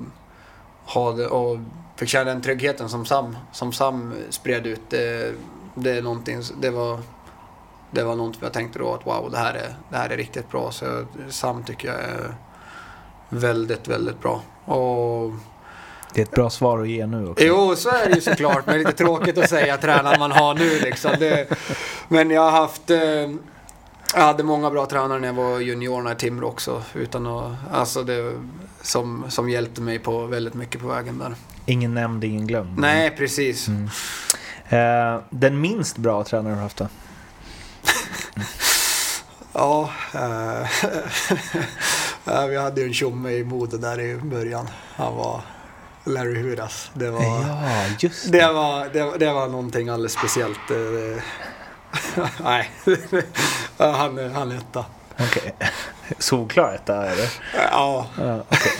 [0.86, 1.60] ha det och
[1.96, 4.82] fick känna den tryggheten som Sam, som Sam spred ut.
[4.90, 5.34] Det,
[5.76, 7.00] det, är någonting, det, var,
[7.96, 10.52] det var något jag tänkte då att wow, det här är, det här är riktigt
[10.52, 10.72] bra.
[10.72, 12.36] Så Sam tycker jag är
[13.30, 14.42] väldigt, väldigt bra.
[14.66, 15.32] Och
[16.14, 17.44] Det är ett bra svar att ge nu också.
[17.46, 18.66] Jo, så är det ju såklart.
[18.66, 21.12] Men det är lite tråkigt att säga tränaren man har nu liksom.
[21.20, 21.48] Det,
[22.08, 22.90] men jag har haft...
[22.90, 23.00] Eh,
[24.16, 26.82] jag hade många bra tränare när jag var juniorerna i Timrå också.
[26.94, 28.34] Utan att, alltså det,
[28.82, 31.36] som, som hjälpte mig på väldigt mycket på vägen där.
[31.66, 32.80] Ingen nämnd, ingen glömd.
[32.80, 33.68] Nej, precis.
[34.70, 36.88] Eh, den minst bra tränare du har haft då?
[39.58, 40.68] Ja, eh,
[42.26, 44.70] ja, vi hade ju en tjomme i Modo där i början.
[44.96, 45.42] Han var
[46.04, 46.92] Larry Huras.
[46.94, 47.22] Det var...
[47.24, 48.38] Ja, just det.
[48.40, 50.72] Det var, det, var- det var någonting alldeles speciellt.
[50.72, 51.24] eh,
[52.44, 52.72] Nej,
[53.78, 54.86] han, han är etta.
[55.20, 55.56] Okej.
[56.20, 57.30] Solklar etta är det.
[57.72, 58.72] Ja, Ja, okej.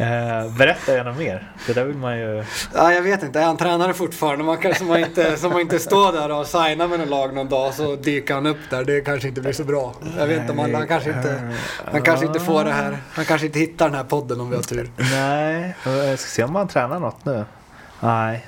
[0.00, 1.52] Eh, berätta gärna mer.
[1.66, 2.44] Det där vill man ju...
[2.74, 3.40] ja, jag vet inte.
[3.40, 4.44] Är han tränare fortfarande?
[4.44, 7.48] Man kanske man inte, som man inte står där och signar med något lag någon
[7.48, 8.84] dag så dyker han upp där.
[8.84, 9.94] Det kanske inte blir så bra.
[10.18, 11.52] Jag vet inte om han, kanske inte,
[11.92, 12.98] han kanske inte får det här.
[13.12, 14.90] Han kanske inte hittar den här podden om vi har tur.
[14.96, 17.44] Nej, jag ska se om han tränar något nu.
[18.00, 18.46] Nej,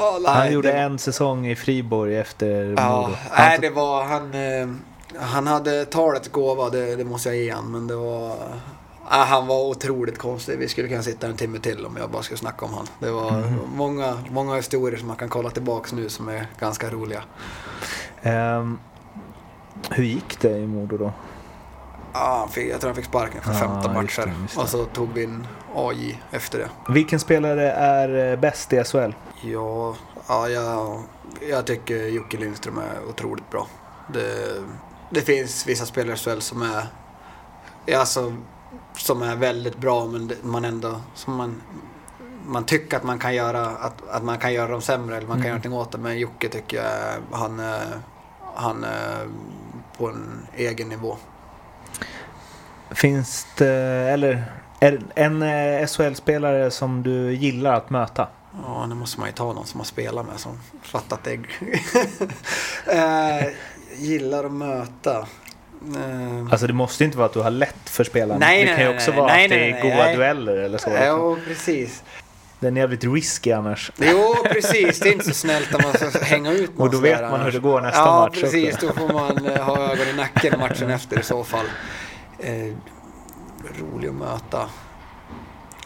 [0.00, 3.16] Ja, nej, han gjorde det- en säsong i Friborg efter Ja, Modo.
[3.38, 4.34] nej det var han.
[4.34, 4.68] Eh,
[5.20, 7.72] han hade talets gåva, det, det måste jag ge han.
[7.72, 8.36] Men det var...
[9.10, 10.58] Ja, han var otroligt konstig.
[10.58, 12.86] Vi skulle kunna sitta en timme till om jag bara skulle snacka om han.
[12.98, 13.58] Det var Mhm.
[13.74, 17.22] många, många historier som man kan kolla tillbaks nu som är ganska roliga.
[18.22, 18.78] Ehm,
[19.90, 21.12] hur gick det i Modo då?
[22.12, 24.28] Ja, han fick, jag tror han fick sparken för Ja, 15 just matcher.
[24.30, 24.60] det, just det.
[24.62, 26.92] Och så tog vi in AJ efter det.
[26.92, 29.12] Vilken spelare är eh, bäst i SHL?
[29.42, 29.94] Ja,
[30.28, 31.02] ja jag,
[31.50, 33.66] jag tycker Jocke Lindström är otroligt bra.
[34.12, 34.54] Det,
[35.10, 36.86] det finns vissa spelare i SHL som är,
[37.98, 38.32] alltså,
[38.98, 41.62] som är väldigt bra men man ändå, som man,
[42.46, 45.36] man tycker att man kan göra, att, att man kan göra dem sämre eller man
[45.36, 45.46] kan Mm.
[45.46, 45.98] göra någonting åt det.
[45.98, 47.60] Men Jocke tycker jag, han
[48.54, 49.28] han är
[49.98, 51.16] på en egen nivå.
[52.90, 53.68] Finns det,
[54.12, 54.52] eller
[55.14, 58.28] en eh, SHL-spelare som du gillar att möta?
[58.64, 61.32] Ja, nu måste man ju ta någon som har spelat med som fattat det.
[62.86, 63.48] eh,
[63.96, 65.26] gillar att möta.
[65.96, 68.38] Eh, Alltså det måste inte vara att du har lätt för spelarna.
[68.38, 70.16] Nej, det kan ju också nej, vara nej, att det är goda nej.
[70.16, 70.90] dueller eller så.
[71.06, 72.02] Jo, precis.
[72.60, 73.92] Den är jävligt risky annars.
[73.96, 75.00] Jo, precis.
[75.00, 77.40] Det är inte så snällt om man ska hänga ut någon Och då vet man
[77.40, 78.74] hur det går nästa ja, match Ja, precis.
[78.74, 78.86] också.
[78.86, 81.66] Då får man eh, ha ögon i nacken matchen efter i så fall.
[82.38, 82.74] Eh,
[83.80, 84.68] rolig att möta.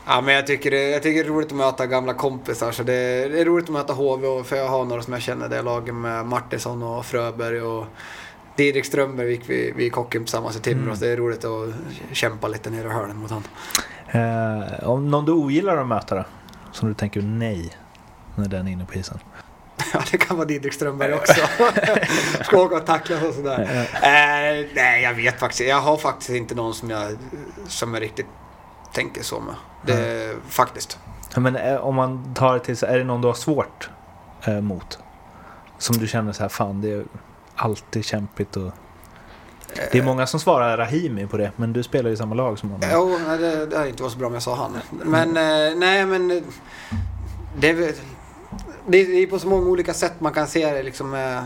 [0.06, 2.72] Ja, men jag tycker, det, jag tycker det är roligt att möta gamla kompisar.
[2.72, 5.48] Så det, det är roligt att möta HV för jag har några som jag känner
[5.48, 7.86] det laget med Martinsson och Fröberg och
[8.56, 10.82] Didrik Strömberg gick vi, vi gick hockey tillsammans i Timrå.
[10.82, 10.96] Mm.
[10.96, 11.74] Så det är roligt att
[12.12, 13.44] kämpa lite nere i hörnen mot honom.
[14.10, 16.24] Eh, om någon du ogillar att möta då?
[16.72, 17.72] Som du tänker nej
[18.36, 19.18] när den är inne på isen?
[19.94, 21.34] Ja, det kan vara Didrik Strömberg också.
[22.44, 23.86] Ska åka och tacklas och sådär.
[23.94, 27.16] Eh, nej, jag vet faktiskt Jag har faktiskt inte någon som jag,
[27.68, 28.26] som jag riktigt
[28.92, 29.54] tänker så med.
[29.86, 30.98] Det, Faktiskt.
[31.34, 33.90] Ja, Men eh, om man tar det till så är det någon du har svårt
[34.44, 34.98] eh, mot?
[35.78, 37.04] Som du känner så här, fan det är
[37.64, 38.70] alltid kämpigt och...
[39.92, 42.58] Det är många som svarar Rahimi på det, men du spelar ju i samma lag
[42.58, 42.88] som honom.
[42.92, 44.78] Jo, nej, det, det hade inte varit så bra om jag sa han.
[44.90, 46.42] Men eh, nej, men eh,
[47.56, 47.96] det
[48.86, 50.82] det är på så många olika sätt man kan se det.
[50.82, 51.42] Liksom, eh,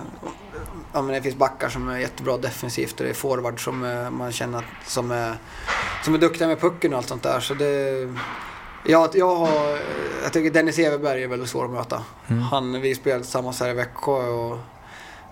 [0.93, 4.11] ja, men det finns backar som är jättebra defensivt och det är forward som eh,
[4.11, 5.35] man känner att, som, är,
[6.05, 7.41] som är duktiga med pucken och allt sånt där.
[7.41, 8.09] Så det,
[8.87, 9.79] jag, jag, har,
[10.23, 12.03] jag tycker Dennis Everberg är väldigt svår att möta.
[12.27, 12.43] Mm.
[12.43, 14.59] Han, vi spelade tillsammans här i Växjö och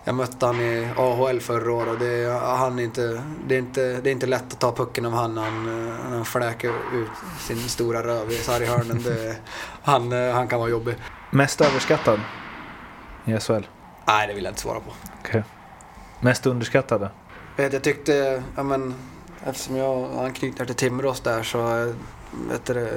[0.04, 4.10] jag mötte han i AHL förra året och det, han inte, det, är inte, det
[4.10, 8.02] är inte lätt att ta pucken av han när han, han fläker ut sin stora
[8.02, 9.02] röv i sarghörnen.
[9.02, 9.36] Det,
[9.82, 10.94] han, han kan vara jobbig.
[11.30, 12.20] Mest överskattad
[13.24, 13.66] i SHL?
[14.06, 14.92] Nej, det vill jag inte svara på.
[15.20, 15.44] Okej.
[16.20, 17.10] Mest underskattade?
[17.56, 18.94] Vet, jag tyckte, ja men
[19.44, 21.92] eftersom jag anknyter till Timrås där så,
[22.50, 22.88] vet du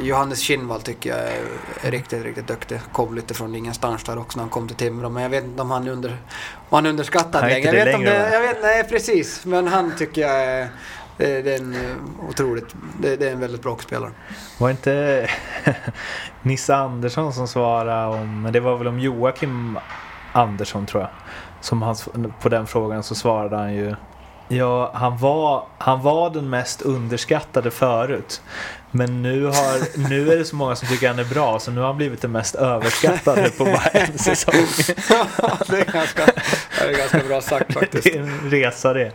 [0.00, 2.80] Johannes Kinnvall tycker jag är, riktigt, riktigt duktig.
[2.92, 5.08] Kom lite från ingenstans där också när han kom till Timrå.
[5.08, 6.16] Men jag vet inte om han under, om
[6.70, 7.68] han är underskattad Han är längre.
[7.68, 9.44] inte Jag vet om längre, det, jag vet, nej precis.
[9.44, 10.68] Men han tycker jag är,
[11.16, 14.10] det, det är en eh, otroligt, det, det är en väldigt bra spelare.
[14.58, 15.30] Var inte
[16.42, 19.78] Nisse Andersson som svarade om, det var väl om Joakim
[20.32, 21.10] Andersson tror jag.
[21.60, 22.08] Som hans,
[22.40, 23.94] på den frågan så svarade han ju
[24.48, 28.42] Ja, han var, han var den mest underskattade förut.
[28.94, 31.80] Men nu, har, nu är det så många som tycker han är bra så nu
[31.80, 34.54] har han blivit den mest överskattade på bara en säsong.
[35.66, 36.26] det, är ganska,
[36.78, 38.04] det är ganska bra sagt faktiskt.
[38.04, 39.12] Det är en resa det.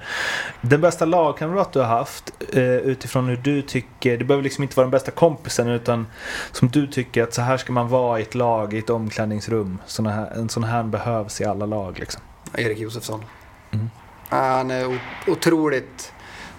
[0.62, 4.76] Den bästa lagkamrat du har haft eh, utifrån hur du tycker, det behöver liksom inte
[4.76, 6.08] vara den bästa kompisen utan
[6.52, 9.78] som du tycker att så här ska man vara i ett lag, i ett omklädningsrum.
[9.86, 12.22] Såna här, en sån här behövs i alla lag liksom.
[12.54, 13.24] Erik Josefsson.
[13.72, 13.90] Mm.
[14.30, 16.14] Han är otroligt,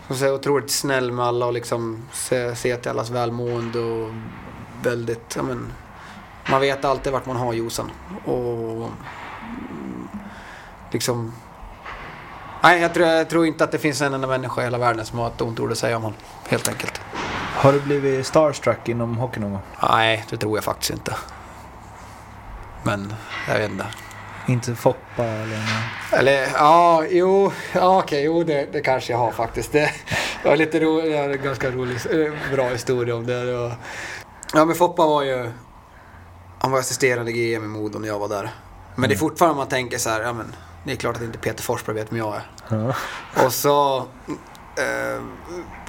[0.09, 4.11] man säga, otroligt snäll med alla och liksom ser se till allas välmående och
[4.83, 5.73] väldigt, ja men,
[6.51, 7.91] man vet alltid vart man har Josan.
[8.25, 8.33] Och
[8.75, 8.93] mm,
[10.91, 11.33] liksom,
[12.63, 15.07] nej jag tror, jag tror inte att det finns en enda människa i hela världen
[15.07, 16.19] som har ett ont ord att säga om honom.
[16.49, 17.01] Helt enkelt.
[17.55, 19.63] Har du blivit starstruck inom hockey någon gång?
[19.83, 21.17] Nej, det tror jag faktiskt inte.
[22.83, 23.15] Men,
[23.49, 23.87] jag vet inte.
[24.49, 26.13] Inte Foppa eller något?
[26.13, 29.73] Eller ja, jo, ja, okej, jo det, det kanske jag har faktiskt.
[29.73, 29.91] Det,
[30.43, 33.45] det var lite ro, det var en ganska rolig, eh, bra historia om det.
[33.45, 33.75] det var,
[34.55, 35.51] ja men Foppa var ju,
[36.59, 38.51] han var assisterande GM i Modo när jag var där.
[38.95, 41.39] Men det är fortfarande man tänker så här, ja men det är klart att inte
[41.39, 42.43] Peter Forsberg vet vem jag är.
[42.69, 42.95] Ja.
[43.45, 43.97] Och så
[44.77, 45.23] eh,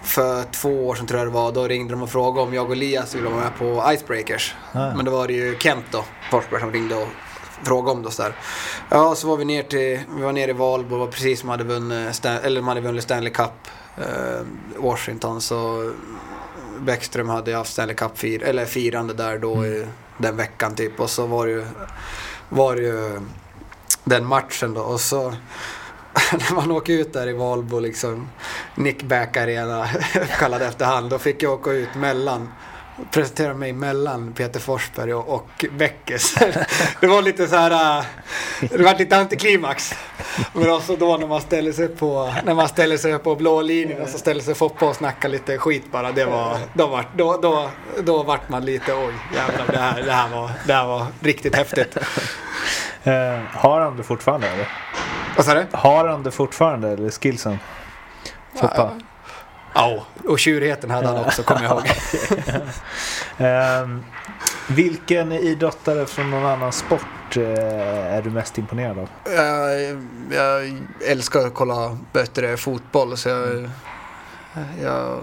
[0.03, 2.65] för två år sedan tror jag det var, då ringde de och frågade om jag
[2.65, 4.55] och Elias ville vara med på Icebreakers.
[4.71, 4.93] Ah.
[4.95, 7.07] Men då var det ju Kent då, Forsberg, som ringde och
[7.63, 8.35] frågade om det och så där.
[8.89, 11.63] Ja, så var vi ner till, vi var nere i Valbo, var precis som hade
[11.63, 14.45] vunnit, Stan, eller de hade vunnit Stanley Cup, eh,
[14.77, 15.91] Washington, så
[16.79, 19.85] Bäckström hade haft Stanley Cup fir, eller firande där då i
[20.17, 20.99] den veckan typ.
[20.99, 21.65] Och så var det ju,
[22.49, 23.21] var det ju
[24.03, 24.81] den matchen då.
[24.81, 25.29] Och så
[26.31, 28.29] när man åker ut där i Valbo liksom
[28.75, 29.87] Nickback Arena
[30.39, 32.49] kallad efter han då fick jag åka ut mellan
[33.11, 36.35] presentera mig mellan Peter Forsberg och, och Beckes.
[36.99, 38.05] det var lite så här, äh,
[38.59, 39.93] det var lite antiklimax.
[40.53, 44.01] Men också då när man ställer sig på, när man ställer sig på blå linjen
[44.01, 46.11] och så ställer sig Foppa och snackar lite skit bara.
[46.11, 47.69] Det var, då, var, då, då,
[48.03, 51.55] då vart man lite oj jävlar det här, det här, var, det här var riktigt
[51.55, 51.97] häftigt.
[53.03, 54.67] Eh, har han det fortfarande eller?
[55.35, 55.65] Vad sa du?
[55.71, 57.59] Har han det fortfarande eller skillsen?
[58.55, 58.91] Foppa?
[59.73, 61.85] Ja, och tjurigheten hade han också kommer jag ihåg.
[63.37, 64.03] Ehm,
[64.67, 69.09] vilken idrottare från någon annan sport eh, är du mest imponerad av?
[69.35, 69.81] Jag,
[70.31, 73.69] jag älskar att kolla bättre fotboll så jag,
[74.83, 75.19] jag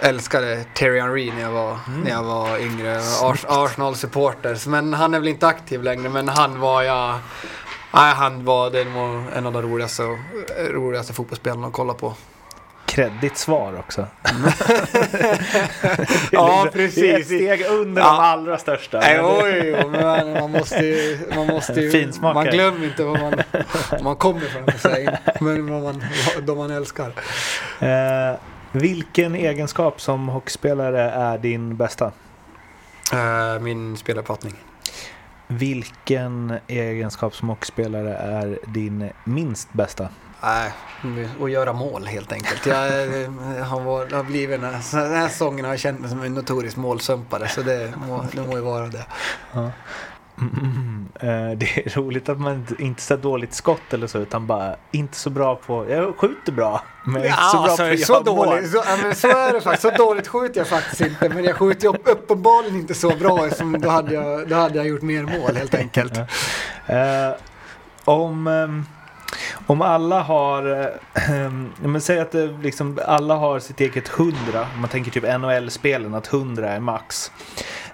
[0.00, 3.00] älskade Terry Henry när jag var, när jag var yngre.
[3.22, 4.68] Ars, Arsenal-supporter.
[4.68, 7.18] Men han är väl inte aktiv längre men han var jag...
[7.94, 10.02] Nej, han var, den var en av de roligaste,
[10.70, 12.14] roligaste fotbollsspelarna att kolla på.
[12.98, 14.06] Kreddigt svar också.
[16.32, 17.26] Ja, Ett precis.
[17.26, 18.08] steg under Ja.
[18.12, 19.00] de allra största.
[19.00, 21.18] Nej, det- oj, oj, men man, måste ju...
[21.36, 23.34] Man, måste ju, man glömmer inte var man,
[24.02, 26.04] man kommer sig, men vad man,
[26.42, 27.12] de man älskar.
[27.80, 28.36] Eh,
[28.72, 32.12] vilken egenskap som hockeyspelare är din bästa?
[33.12, 34.54] Eh, min spelarprattning.
[35.46, 40.08] Vilken egenskap som hockeyspelare är din minst bästa?
[40.42, 40.72] Nej,
[41.42, 42.66] att göra mål helt enkelt.
[42.66, 46.10] Jag, eh, har, varit, har blivit den här, den här säsongen har jag känt mig
[46.10, 49.04] som en notorisk målsumpare så det må, det må ju vara det.
[50.40, 54.76] Mm, eh, det är roligt att man inte, så dåligt skott eller så utan bara
[54.90, 58.46] inte så bra på, jag skjuter bra men inte så bra på så, göra mål.
[58.48, 59.82] dåligt, så, ja, så är det faktiskt.
[59.82, 61.28] Så dåligt skjuter jag faktiskt inte.
[61.28, 64.76] Men jag skjuter ju upp- uppenbarligen inte så bra som då hade jag, då hade
[64.76, 66.18] jag gjort mer mål helt enkelt.
[66.86, 67.30] Eh,
[68.04, 68.86] om, ehm,
[69.66, 70.80] om alla har,
[71.14, 75.10] eh, ehm, men säg att det liksom, alla har sitt eget hundra, om man tänker
[75.10, 77.32] typ NHL-spelen, att hundra är max.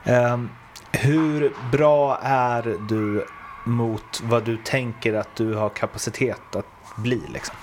[0.04, 0.50] Ehm,
[0.92, 3.26] hur bra är du
[3.64, 6.66] mot vad du tänker att du har kapacitet att
[6.96, 7.56] bli liksom?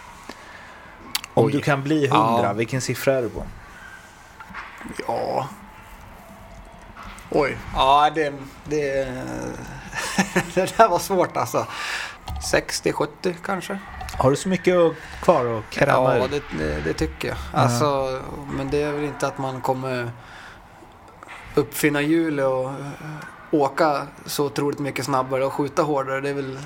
[1.33, 1.51] Om Oj.
[1.51, 2.53] du kan bli hundra, Ja.
[2.53, 3.43] vilken siffra är du på?
[5.07, 5.47] Ja.
[7.29, 7.57] Oj.
[7.75, 8.33] Ja, det...
[8.65, 9.05] Det,
[10.53, 11.67] det där var svårt alltså.
[12.53, 13.07] 60-70
[13.45, 13.79] kanske?
[14.17, 14.75] Har du så mycket
[15.21, 17.37] kvar att krama Ja, det, det, det tycker jag.
[17.53, 18.19] Alltså,
[18.51, 20.11] men det är väl inte att man kommer
[21.55, 22.75] uppfinna hjulet och eh,
[23.51, 26.21] åka så otroligt mycket snabbare och skjuta hårdare.
[26.21, 26.59] Det är väl,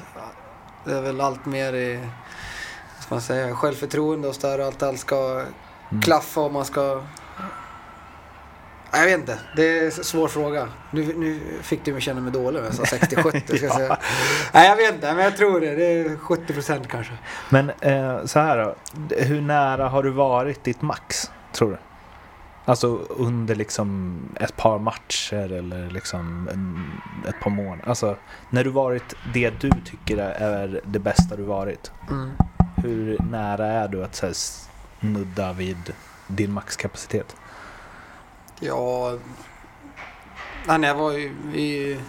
[0.84, 2.10] det är väl allt mer i
[3.10, 4.60] man säga, självförtroende och sådär.
[4.60, 5.44] Allt, allt ska
[6.04, 7.04] klaffa och man ska...
[8.96, 9.40] Jag vet inte.
[9.56, 10.68] Det är en svår fråga.
[10.92, 13.58] Nu, nu fick du mig känna mig dålig när jag sa 60-70.
[13.58, 13.98] ska jag säga.
[14.54, 15.14] Nej, jag vet inte.
[15.14, 15.76] Men jag tror det.
[15.76, 17.14] Det är 70 procent kanske.
[17.50, 18.76] Men eh, så här då.
[19.16, 21.78] Hur nära har du varit ditt max, tror du?
[22.66, 26.92] Alltså under liksom ett par matcher eller liksom en,
[27.30, 27.90] ett par månader.
[27.90, 28.16] Alltså
[28.50, 31.92] när du varit det du tycker är det bästa du varit.
[32.10, 32.32] Mm.
[32.76, 34.36] Hur nära är du att så här,
[35.00, 35.94] nudda vid
[36.28, 37.36] din maxkapacitet?
[38.60, 39.18] Ja,
[40.68, 42.00] nej, jag var i, i,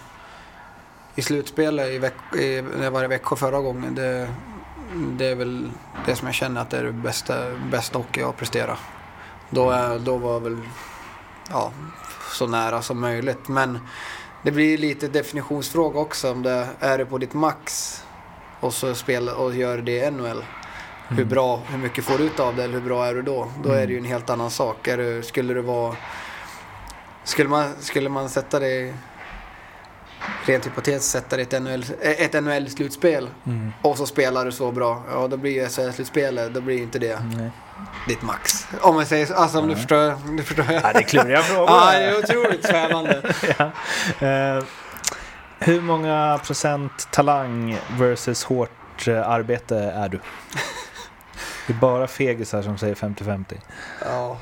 [1.15, 3.95] i slutspelet i veck, i, när jag var i Växjö förra gången.
[3.95, 4.29] Det,
[4.93, 5.69] det är väl
[6.05, 7.35] det som jag känner att det är det bästa,
[7.71, 8.77] bästa hockey jag har presterat.
[9.49, 10.57] Då, då var väl
[11.49, 11.71] ja,
[12.33, 13.47] så nära som möjligt.
[13.47, 13.79] Men
[14.43, 16.31] det blir lite definitionsfråga också.
[16.31, 17.93] Om det är det på ditt max
[18.59, 20.43] och så spelar och gör det i NHL.
[21.07, 23.47] Hur bra, hur mycket får du ut av det eller hur bra är du då?
[23.63, 24.87] Då är det ju en helt annan sak.
[24.87, 25.95] Är det, skulle det vara...
[27.27, 28.93] Skulle man, skulle man sätta det
[30.45, 33.29] rent hypotetiskt sätta det i ett NHL, ett NHL-slutspel
[33.81, 36.99] och så spelar du så bra, ja då blir ju SHL-slutspelet, då blir ju inte
[36.99, 37.51] det Nej.
[38.07, 38.67] ditt max.
[38.81, 40.65] Om man säger så, alltså om du förstår, du förstår.
[40.69, 41.69] Ja, det är kluriga frågor.
[41.69, 43.33] Ja, det är otroligt svävande.
[43.57, 43.71] ja.
[44.27, 44.63] Eh,
[45.59, 50.19] hur många procent talang versus hårt eh, arbete är du?
[51.67, 53.45] Det är bara fegisar som säger 50-50.
[54.05, 54.37] Ja.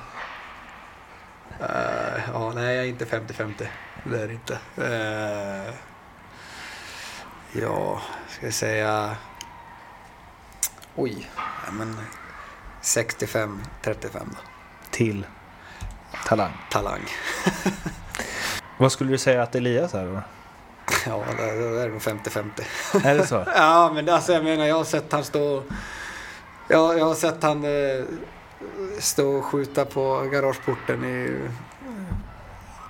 [1.60, 3.68] Eh, ja, nej, jag är inte 50-50.
[4.04, 4.60] Det är det inte.
[4.78, 5.74] Uh,
[7.62, 9.16] ja, ska jag säga...
[10.96, 11.98] Oj, ja, men
[12.82, 13.60] 65-35
[14.14, 14.20] då.
[14.92, 15.26] Till
[16.26, 16.52] talang.
[16.72, 17.02] Talang.
[18.78, 20.22] Vad skulle du säga att Elias är då?
[21.06, 23.06] Ja, det det är nog 50-50.
[23.06, 23.36] Är det så?
[23.56, 25.64] Ja, men alltså jag menar, jag har sett han stå...
[26.68, 28.04] Jag, jag har sett han eh,
[29.00, 32.16] stå och skjuta på garageporten i eh,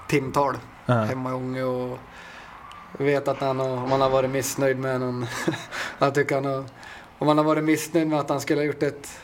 [0.08, 0.94] timtal Ja.
[0.94, 2.00] hemma i Ånge och
[2.98, 5.26] vet att han har, om han har varit missnöjd med någon...
[6.00, 6.66] jag tycker han har,
[7.18, 9.20] om han har varit missnöjd med att han skulle ha gjort ett...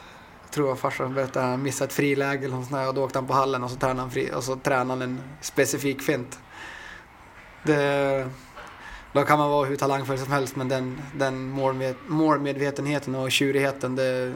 [0.52, 3.18] Tror jag farsan berättade, han missat ett friläge eller något sånt där, och då åkte
[3.20, 6.40] han på hallen och så tränade han, fri, och så tränade han en specifik fint.
[7.64, 8.30] Det,
[9.14, 13.96] då kan man vara hur talangfull som helst men den, den målmed, målmedvetenheten och tjurigheten
[13.96, 14.34] det,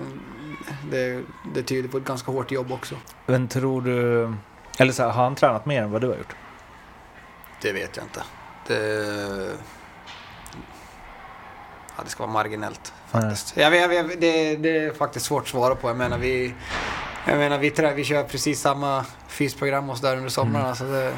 [0.92, 2.96] det, det tyder på ett ganska hårt jobb också.
[3.26, 4.34] Men tror du...
[4.78, 6.36] Eller så här, har han tränat mer än vad du har gjort?
[7.62, 8.24] Det vet jag inte.
[8.68, 9.52] Det,
[11.98, 13.58] ja, det ska vara marginellt faktiskt.
[13.58, 15.90] Jag vet, jag vet, det, det är faktiskt svårt att svara på.
[15.90, 16.54] Jag menar vi,
[17.28, 20.76] jag menar, vi, trä, vi kör precis samma fysprogram hos där under sommaren.
[20.76, 21.14] Så det,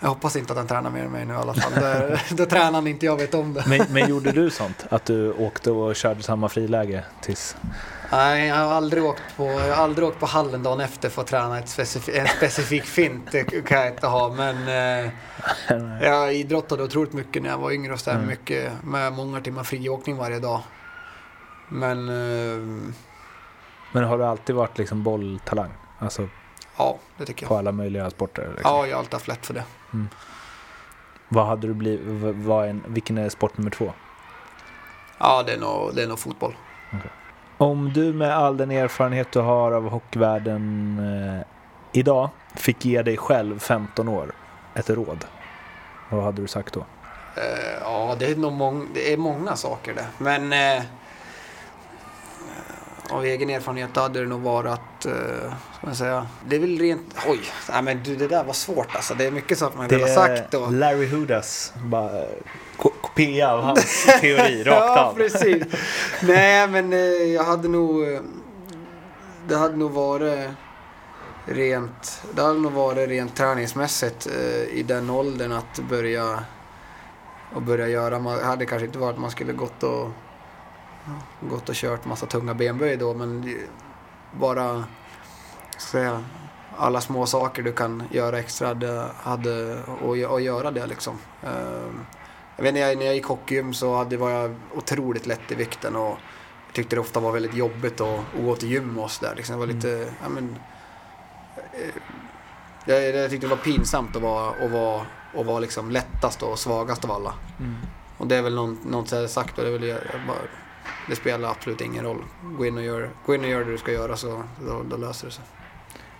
[0.00, 1.72] jag hoppas inte att han tränar mer än mig nu i alla fall.
[1.74, 3.64] Då, då tränar han inte, jag vet om det.
[3.66, 4.86] Men, men gjorde du sånt?
[4.90, 7.56] Att du åkte och körde samma friläge tills...
[8.12, 11.22] Nej, jag har aldrig åkt på, jag har aldrig åkt på hallen dagen efter för
[11.22, 13.32] att träna ett specif en specifik fint.
[13.32, 14.28] Det kan jag inte ha.
[14.28, 15.12] Men eh,
[16.02, 19.64] jag idrottade otroligt mycket när jag var yngre och så där, mycket med många timmar
[19.64, 20.60] friåkning varje dag.
[21.68, 22.92] Men eh,
[23.92, 25.70] Men har du alltid varit liksom bolltalang?
[25.98, 26.28] Alltså
[26.76, 27.58] ja, det tycker på jag.
[27.58, 28.48] alla möjliga sporter?
[28.56, 28.70] Liksom.
[28.76, 29.64] Ja, jag har alltid haft lätt för det.
[31.28, 32.34] Vad hade du blivit?
[32.36, 33.92] Vad en, vilken är sport nummer två?
[35.18, 36.56] Ja, det är nog, det är nog fotboll.
[37.58, 41.46] Om du med all den erfarenhet du har av hockeyvärlden eh,
[41.92, 44.32] idag fick ge dig själv 15 år
[44.74, 45.24] ett råd,
[46.10, 46.80] vad hade du sagt då?
[47.36, 50.06] Eh, ja, det är nog mång, det är många saker det.
[50.18, 50.82] Men eh,
[53.10, 57.16] av egen erfarenhet hade det nog varit eh, ska man säga, det är väl rent,
[57.26, 57.40] oj,
[57.70, 59.14] nej men du det där var svårt alltså.
[59.14, 60.54] Det är mycket saker man vill ha sagt.
[60.54, 62.24] Och, Larry Hudas bara,
[63.16, 65.14] eh, kopia av hans teori rakt ja, av.
[65.14, 65.62] precis.
[66.22, 66.98] Nej, men eh,
[67.34, 68.20] jag hade nog, eh,
[69.48, 70.48] det hade nog varit
[71.46, 76.44] rent, det hade nog varit rent träningsmässigt eh, i den åldern att börja
[77.54, 78.18] och börja göra.
[78.18, 80.10] Man hade kanske inte varit att man skulle gått och
[81.40, 83.56] gått och kört massa tunga benböj då, men det-
[84.40, 84.84] bara
[85.78, 86.24] ska jag säga,
[86.76, 91.18] alla små saker du kan göra extra hade, hade och, och göra det liksom.
[91.42, 92.00] Ehm,
[92.56, 95.54] jag vet när jag, när jag gick hockeygym så hade, var jag otroligt lätt i
[95.54, 96.18] vikten och
[96.66, 99.34] jag tyckte det ofta var väldigt jobbigt att, att gå till gym och sådär.
[99.36, 99.58] Liksom.
[99.58, 100.56] Var lite, ja, men,
[101.56, 101.94] eh,
[102.84, 106.58] jag, jag tyckte det var pinsamt att vara, att vara, att vara liksom lättast och
[106.58, 107.34] svagast av alla.
[108.18, 110.38] Och det är väl någon, något jag sagt och det, är väl, jag, jag bara,
[111.08, 112.24] det spelar absolut ingen roll.
[112.58, 114.96] Gå in och gör, gå in och gör det du ska göra så då, då
[114.96, 115.44] löser det sig.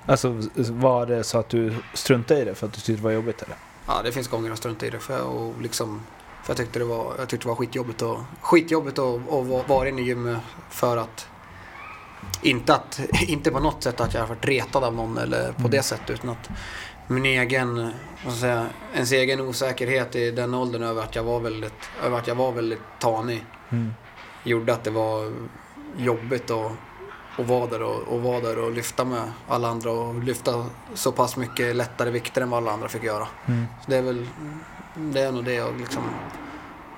[0.07, 3.11] Alltså var det så att du struntade i det för att du tyckte det var
[3.11, 3.57] jobbigt eller?
[3.87, 6.03] Ja, det finns gånger jag struntar i det för jag, och liksom,
[6.47, 9.89] för jag tyckte det var, jag tyckte det var skitjobbigt, och, skitjobbigt att, att vara-
[9.89, 10.39] inne i gymmet
[10.71, 11.29] för att
[12.43, 15.69] inte, att, inte på något sätt att jag har varit retad av någon eller på
[15.69, 16.49] det sättet utan att
[17.07, 17.77] min egen,
[18.25, 22.19] vad ska säga, ens egen osäkerhet i den åldern över att jag var väldigt, över
[22.19, 23.45] att jag var väldigt tanig
[24.45, 25.33] gjorde att det var
[25.97, 26.73] jobbigt att,
[27.39, 31.13] att vara där och, och vara där och lyfta med alla andra och lyfta så
[31.13, 33.29] pass mycket lättare vikter än vad alla andra fick göra.
[33.85, 34.27] Så det är väl,
[34.97, 36.03] det är nog det jag liksom,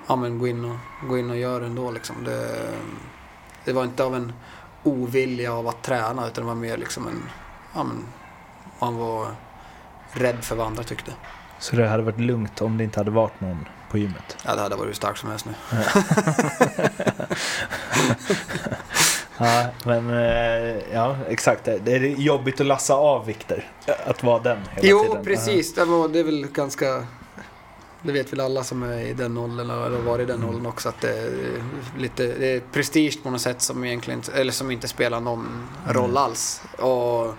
[0.06, 2.24] ja men gå in och, gå in och gör ändå liksom.
[2.24, 2.68] Det,
[3.64, 4.32] det var inte av en
[4.82, 7.22] ovilja av att träna utan det var mer liksom en,
[7.74, 8.04] ja men,
[8.80, 9.26] man var
[10.12, 11.12] rädd för vad andra tyckte.
[11.58, 14.36] Så det hade varit lugnt om det inte hade varit någon på gymmet?
[14.44, 15.52] Ja, det hade varit hur starkt som helst nu.
[19.38, 21.64] Ja, men eh, ja, exakt.
[21.64, 23.64] Det är jobbigt att lassa av Viktor.
[24.06, 25.24] Att vara den hela Jo, tiden.
[25.24, 25.74] precis.
[25.74, 27.06] Det, var, det är väl ganska...
[28.02, 30.66] Det vet väl alla som är i den åldern eller har varit i den åldern
[30.66, 31.62] också att det är
[31.98, 36.16] lite det är prestige på något sätt som egentligen eller som inte spelar någon roll
[36.16, 36.62] alls.
[36.78, 37.34] Och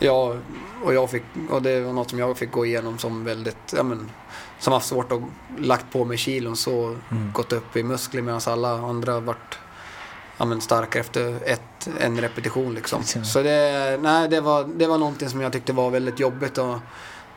[0.00, 0.38] jag,
[0.84, 3.82] och jag fick, och det var något som jag fick gå igenom som väldigt, ja
[3.82, 4.10] men,
[4.58, 5.20] som haft svårt att
[5.58, 6.96] lagt på mig kilon så
[7.34, 9.58] gått upp i muskler medan alla andra har varit
[10.38, 13.02] ja, men starkare efter ett, en repetition liksom.
[13.14, 13.24] Ja.
[13.24, 16.78] Så det, nej, det, var, det var någonting som jag tyckte var väldigt jobbigt och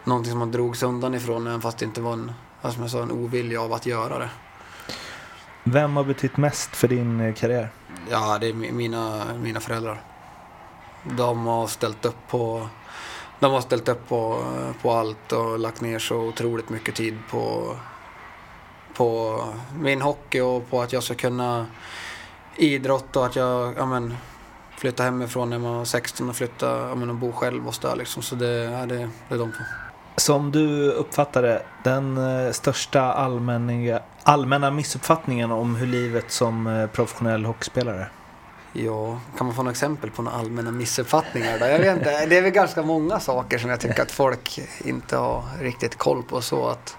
[0.04, 2.32] någonting som man drog sig undan ifrån även fast det inte var en,
[2.62, 4.30] ja, som jag sa, en ovilja av att göra det.
[5.64, 7.70] Vem har betytt mest för din eh, karriär?
[8.10, 10.02] Ja, det är mi- mina, mina föräldrar.
[11.04, 12.68] De har ställt upp på
[13.42, 14.44] de har ställt upp på,
[14.82, 17.76] på allt och lagt ner så otroligt mycket tid på,
[18.94, 19.40] på
[19.80, 21.66] min hockey och på att jag ska kunna
[22.56, 24.18] idrotta och att jag ja, men,
[24.78, 27.88] flytta hemifrån när man var 16 och flytta ja, men, och bo själv och så
[27.88, 28.24] där liksom.
[28.24, 29.64] Så det, ja, det, det är de två.
[30.16, 37.46] Som du uppfattade den eh, största allmänna, allmänna missuppfattningen om hur livet som eh, professionell
[37.46, 38.08] hockeyspelare?
[38.74, 41.60] Ja, kan man få några exempel på några allmänna missuppfattningar?
[41.60, 41.66] Då?
[41.66, 45.18] Jag vet inte, det är väl ganska många saker som jag tycker att folk inte
[45.18, 46.42] har riktigt koll på.
[46.42, 46.98] Så att,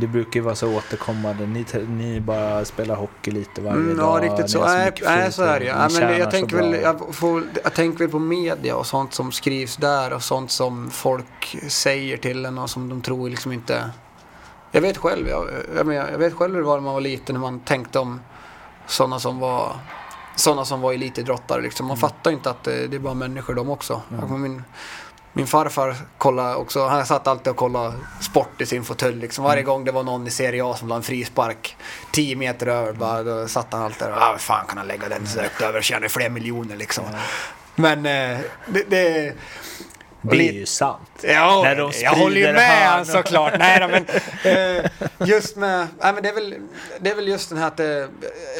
[0.00, 1.46] det brukar ju vara så återkommande.
[1.46, 4.24] Ni, ni bara spelar hockey lite varje mm, dag.
[4.24, 4.64] ja, riktigt så.
[4.64, 5.70] Nej, så är det ju.
[5.70, 9.32] Ja, men jag, tänker väl, jag, får, jag tänker väl på media och sånt som
[9.32, 13.90] skrivs där och sånt som folk säger till en och som de tror liksom inte...
[14.70, 17.34] Jag vet själv, jag, jag, jag vet själv hur det var när man var liten,
[17.34, 18.20] när man tänkte om
[18.86, 19.76] sådana som var
[20.36, 21.62] sådana som var elitidrottare.
[21.62, 21.86] Liksom.
[21.86, 24.02] Man fattar inte att det, det är bara människor de också.
[24.28, 24.62] Min,
[25.36, 29.16] min farfar kollade också, han satt alltid och kollade sport i sin fåtölj.
[29.20, 29.44] Liksom.
[29.44, 31.76] Varje gång det var någon i Serie A som la en frispark
[32.12, 35.08] 10 meter över, bara, då satt han alltid där och, ah, fan kan han lägga
[35.08, 37.04] den så högt över, tjänar fler miljoner liksom.
[37.74, 39.32] Men eh, det, det
[40.22, 41.08] Det är ju sant.
[41.22, 43.06] Ja, När de jag håller ju med hörn.
[43.06, 43.52] såklart.
[43.58, 44.06] Nej, då, men,
[44.44, 44.90] eh,
[45.28, 46.54] just med, nej, men det, är väl,
[47.00, 48.08] det är väl just den här att det,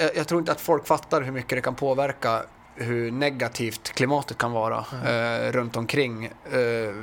[0.01, 2.43] jag, jag tror inte att folk fattar hur mycket det kan påverka
[2.77, 6.95] hur negativt klimatet kan vara eh, runt omkring eh,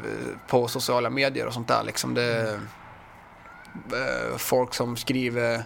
[0.47, 1.83] på sociala medier och sånt där.
[1.83, 2.59] Liksom det,
[3.73, 5.63] eh, folk som skriver,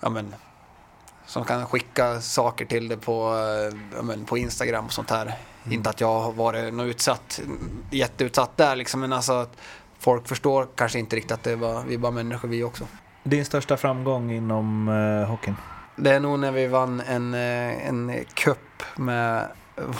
[0.00, 0.34] ja men,
[1.26, 5.34] som kan skicka saker till det på, eh, ja, men, på Instagram och sånt här.
[5.70, 7.40] Inte att jag har varit något utsatt,
[7.90, 9.56] jätteutsatt där liksom, men alltså att
[9.98, 12.86] folk förstår kanske inte riktigt att det var, vi är bara människor vi också.
[13.22, 15.56] Din största framgång inom uh, hockeyn?
[16.02, 19.48] Det är nog när vi vann en, eh, en cup med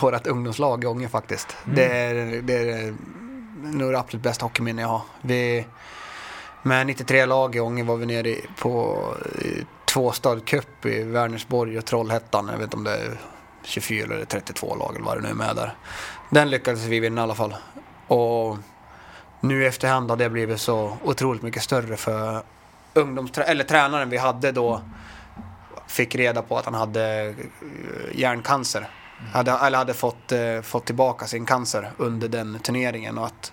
[0.00, 1.56] vårt ungdomslag i Ånge faktiskt.
[1.64, 2.94] Det, är, det är
[3.62, 5.02] nog det absolut bästa hockeyminne jag har.
[5.22, 5.66] Vi,
[6.62, 9.04] med 93 lag i Ånge var vi nere i- på
[9.44, 12.48] eh, tvåstad cup i Vänersborg och Trollhättan.
[12.52, 13.18] Jag vet inte om det är
[13.64, 15.74] 24 eller 32 lag eller vad det nu är med där.
[16.30, 17.54] Den lyckades vi vinna i alla fall.
[18.06, 18.56] Och
[19.40, 22.42] nu i efterhand har det blivit så otroligt mycket större för
[22.94, 24.80] ungdomsträ- eller tränaren vi hade då
[25.90, 27.34] fick reda på att han hade eh,
[28.12, 28.88] hjärncancer.
[29.32, 33.52] Hade, eller hade fått, eh, fått tillbaka sin cancer under den turneringen och att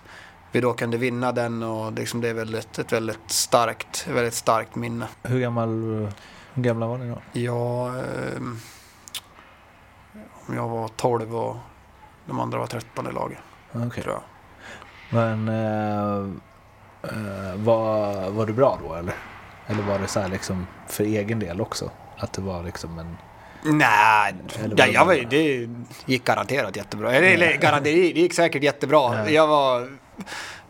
[0.52, 4.76] vi då kunde vinna den och liksom det är väldigt, ett väldigt starkt, väldigt starkt
[4.76, 5.08] minne.
[5.24, 5.70] Hur gammal
[6.58, 7.22] hur gamla var ni då?
[7.40, 8.42] Jag, eh,
[10.48, 11.56] om jag var 12 och
[12.26, 13.38] de andra var 13 i laget,
[13.74, 14.04] Okej.
[14.04, 14.24] tror jag.
[15.10, 16.18] Men eh,
[17.04, 19.14] eh, var, var du bra då eller?
[19.68, 21.92] Eller var det så här liksom för egen del också?
[22.18, 23.18] Att det var liksom en...
[23.64, 25.70] Nej, ja, vad jag var, det
[26.06, 27.12] gick garanterat jättebra.
[27.14, 29.16] Eller, eller garanterat, det gick säkert jättebra.
[29.16, 29.30] Ja.
[29.30, 29.98] Jag var...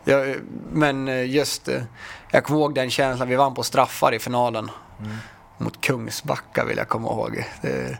[0.04, 0.36] Jag,
[0.72, 1.68] men just...
[1.68, 1.82] eh,
[2.30, 3.28] Jag kommer ihåg den känslan.
[3.28, 4.70] Vi vann på straffar i finalen.
[5.00, 5.16] Mm.
[5.58, 7.44] Mot Kungsbacka vill jag komma ihåg.
[7.62, 7.98] Det,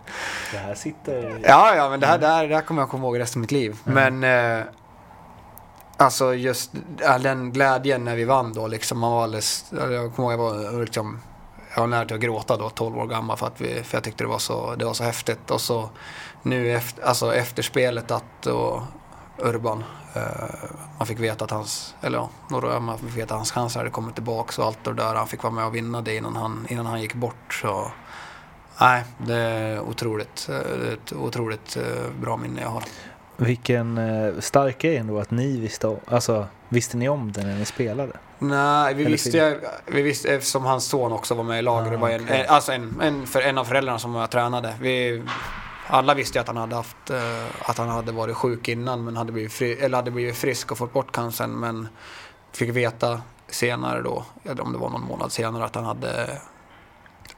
[0.52, 1.38] Det här sitter...
[1.42, 3.40] ja, ja, men det här, det, här, det här kommer jag komma ihåg resten av
[3.40, 3.76] mitt liv.
[3.84, 4.24] Men...
[4.24, 4.64] Eh,
[5.96, 6.72] alltså just
[7.06, 8.98] all den glädjen när vi vann då liksom.
[8.98, 9.64] Man var alldeles...
[9.70, 10.38] Jag kommer ihåg jag
[10.72, 11.20] var liksom...
[11.78, 14.04] Jag var nära till att gråta då, 12 år gammal, för, att vi, för jag
[14.04, 15.50] tyckte det var så, det var så häftigt.
[15.50, 15.90] Och så
[16.42, 18.82] nu efter, alltså efter spelet att och
[19.38, 19.84] Urban,
[20.14, 20.22] eh,
[20.98, 23.90] man fick veta att hans, eller ja, några, man fick veta att hans chanser hade
[23.90, 25.14] kommit tillbaka och allt det där.
[25.14, 27.54] Han fick vara med och vinna det innan han, innan han gick bort.
[27.62, 27.90] Så,
[28.80, 32.84] nej, det är otroligt, det är ett otroligt eh, bra minne jag har.
[33.36, 35.96] Vilken eh, stark grej ändå att ni visste.
[36.06, 38.12] Alltså, visste ni om det när ni spelade?
[38.38, 41.86] Nej, vi Eller visste, ju- vi visste eftersom hans son också var med i laget.
[41.88, 44.74] Ah, det var en, en, alltså en, en, för, en av föräldrarna som jag tränade.
[44.80, 45.22] Vi
[45.86, 49.16] alla visste ju att han hade haft, eh, att han hade varit sjuk innan men
[49.16, 51.50] hade blivit, fri, eller hade blivit frisk och fått bort cancern.
[51.50, 51.88] Men
[52.52, 56.40] fick veta senare då, eller om det var någon månad senare, att han hade,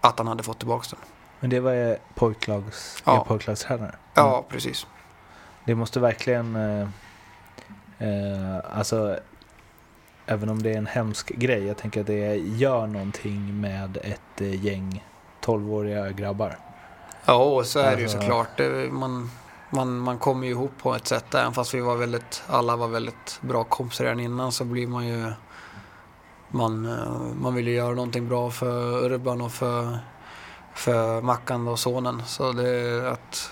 [0.01, 0.98] att han hade fått tillbaka den.
[1.40, 3.24] Men det var pojklags, Ja.
[3.28, 3.94] pojklagstränare?
[4.14, 4.86] Ja, precis.
[5.64, 6.56] Det måste verkligen...
[6.56, 6.89] Eh,
[7.98, 9.18] eh, alltså,
[10.31, 14.40] även om det är en hemsk grej, jag tänker att det gör någonting med ett
[14.40, 15.05] eh, gäng
[15.44, 16.59] 12-åriga grabbar.
[17.24, 18.48] Ja, och så är det ju Alltså- såklart.
[18.57, 19.31] Det, man,
[19.70, 21.35] man, man kommer ju ihop på ett sätt.
[21.35, 25.07] Även fast vi var väldigt, alla var väldigt bra kompisar redan innan så blir man
[25.07, 25.32] ju...
[26.48, 29.98] Man, eh, man vill ju göra någonting bra för Urban och för,
[30.74, 32.23] för Mackan och sonen.
[32.27, 33.51] Så det är att,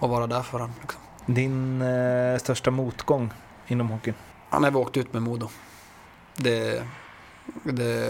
[0.00, 0.74] att vara där för honom.
[0.80, 1.00] Liksom.
[1.26, 3.30] Din eh, största motgång
[3.66, 4.14] inom hockeyn?
[4.50, 5.48] Han har åkt ut med Modo.
[6.36, 6.82] Det,
[7.64, 8.08] det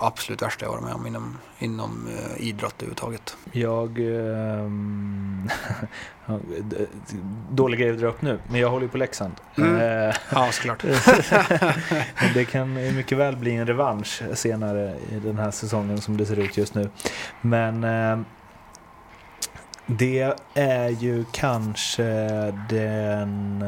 [0.00, 3.36] absolut värsta jag varit med om inom, inom eh, idrott överhuvudtaget.
[3.52, 3.98] Jag...
[6.26, 6.86] ja, d-
[7.50, 9.32] dålig grej att dra upp nu, men jag håller ju på Leksand.
[9.58, 9.76] Mm.
[10.08, 10.82] Eh, Ja, såklart.
[12.34, 16.38] Det kan mycket väl bli en revansch senare i den här säsongen som det ser
[16.38, 16.90] ut just nu.
[17.40, 18.18] Men eh,
[19.86, 22.04] det är ju kanske
[22.68, 23.64] den...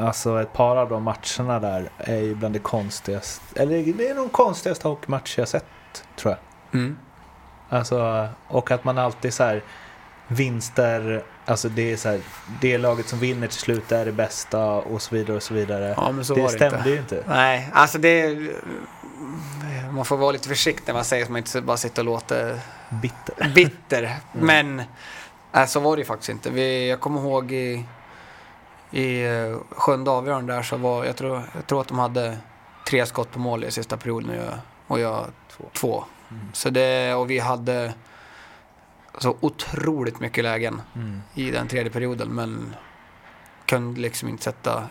[0.00, 3.62] Alltså ett par av de matcherna där är ju bland det konstigaste.
[3.62, 5.64] Eller det är nog konstigaste hockeymatch jag sett
[6.16, 6.80] tror jag.
[6.80, 6.98] Mm.
[7.68, 9.62] Alltså, och att man alltid så här
[10.28, 12.20] vinster, alltså det är så här,
[12.60, 15.94] det laget som vinner till slut är det bästa och så vidare och så vidare.
[15.96, 16.90] Ja, men så det var stämde inte.
[16.90, 17.24] ju inte.
[17.28, 18.38] Nej, alltså det...
[19.90, 22.60] Man får vara lite försiktig när man säger så man inte bara sitter och låter
[22.90, 23.52] Bitter.
[23.54, 24.16] bitter.
[24.32, 24.82] Men
[25.52, 26.50] äh, så var det ju faktiskt inte.
[26.50, 27.84] Vi, jag kommer ihåg i,
[28.90, 32.38] i eh, sjunde avgörande där så var jag tror, jag tror att de hade
[32.88, 34.54] tre skott på mål i sista perioden och jag,
[34.86, 35.26] och jag
[35.72, 36.04] två.
[36.52, 37.94] Så det, och vi hade
[39.18, 41.22] så otroligt mycket lägen Mm.
[41.34, 42.74] i den tredje perioden men
[43.66, 44.82] kunde liksom inte sätta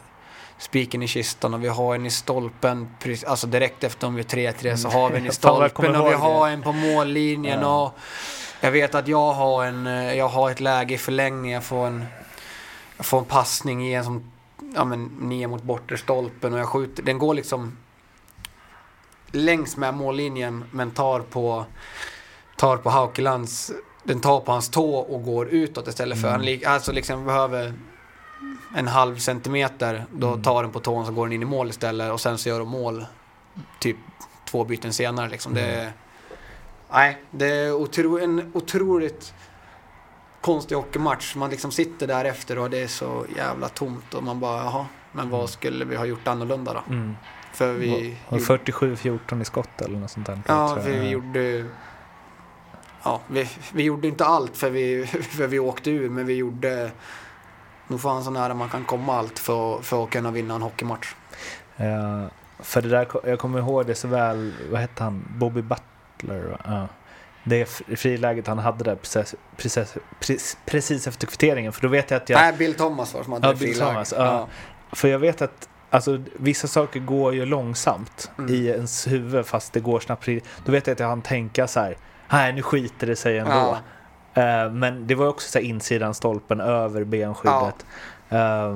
[0.58, 2.90] spiken i kistan och vi har en i stolpen,
[3.28, 6.14] alltså direkt efter om vi är 3-3 så har vi en i stolpen och vi
[6.14, 7.84] har en på mållinjen Ja.
[7.86, 7.94] och
[8.62, 11.88] jag vet att jag har, en, eh, jag har ett läge i förlängning, jag får
[11.88, 12.06] en,
[12.98, 14.32] jag får en passning i en som,
[14.76, 17.78] ja men ner mot bortre stolpen och jag skjuter, den går liksom
[19.32, 21.66] längs med mållinjen men tar på,
[22.58, 23.72] tar på Haukelands,
[24.04, 26.60] den tar på hans tå och går utåt istället för, Mm.
[26.64, 27.74] han alltså liksom behöver
[28.76, 30.44] en halv centimeter, då Mm.
[30.44, 32.60] tar den på tån så går den in i mål istället och sen så gör
[32.60, 33.06] de mål
[33.80, 33.98] typ
[34.46, 35.54] två byten senare liksom.
[35.54, 35.86] Det Mm.
[35.88, 35.94] är,
[36.92, 39.34] nej, det är otro, en otroligt
[40.48, 41.36] konstig hockeymatch.
[41.36, 44.86] Man liksom sitter där efter och det är så jävla tomt och man bara, jaha,
[45.12, 46.94] men vad skulle vi ha gjort annorlunda då?
[46.94, 47.16] Mm.
[47.54, 48.18] För vi...
[48.28, 50.42] Och 47-14 i skott eller något sånt där.
[50.48, 50.84] Ja, jag.
[50.84, 51.66] vi gjorde...
[53.04, 55.08] Ja, vi, vi gjorde inte allt för vi,
[55.38, 56.92] för vi åkte ur, men vi gjorde
[57.88, 61.16] nog fan så nära man kan komma allt för, för att kunna vinna en hockeymatch.
[61.78, 62.26] Eh,
[62.60, 65.26] för det där, jag kommer ihåg det så väl, vad hette han?
[65.30, 66.58] Bobby Butler?
[66.66, 66.88] va?
[67.50, 67.58] Ja.
[67.58, 71.74] Det fr- friläget han hade där precis, precis, precis, precis efter kvitteringen.
[71.74, 72.38] För då vet jag att jag...
[72.40, 73.80] Nej, Bill Thomas var som hade Ja, Bill.
[73.80, 74.48] Thomas, ja.
[74.92, 78.54] För jag vet att alltså, vissa saker går ju långsamt Mm.
[78.54, 80.28] i ens huvud fast det går snabbt.
[80.66, 81.98] Då vet jag att jag hann tänka så här,
[82.32, 83.78] nej nu skiter det sig ändå.
[84.34, 87.86] Eh, men det var också så här insidan stolpen över benskyddet.
[88.30, 88.72] Eh,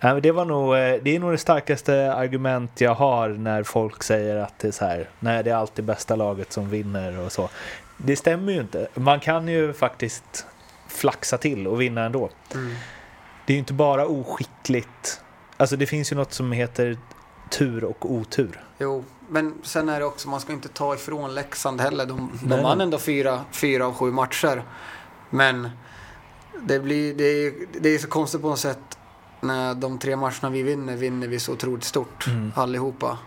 [0.00, 3.62] nej, men det, var nog, eh, det är nog det starkaste argument jag har när
[3.62, 7.18] folk säger att det är så här, nej det är alltid bästa laget som vinner
[7.18, 7.48] och så.
[8.04, 8.88] Det stämmer ju inte.
[8.94, 10.46] Man kan ju faktiskt
[10.88, 12.30] flaxa till och vinna ändå.
[12.54, 12.74] Mm.
[13.46, 15.20] Det är ju inte bara oskickligt.
[15.56, 16.98] Alltså det finns ju något som heter
[17.50, 18.60] tur och otur.
[18.78, 22.06] Jo, men sen är det också, man ska inte ta ifrån Leksand heller.
[22.06, 22.84] De, de Nej, vann nej.
[22.84, 24.62] ändå fyra, fyra av sju matcher.
[25.30, 25.68] Men
[26.62, 28.78] det, blir, det, är, det är så konstigt på något sätt.
[29.40, 32.52] När de tre matcherna vi vinner, vinner vi så otroligt stort Mm.
[32.56, 33.18] allihopa.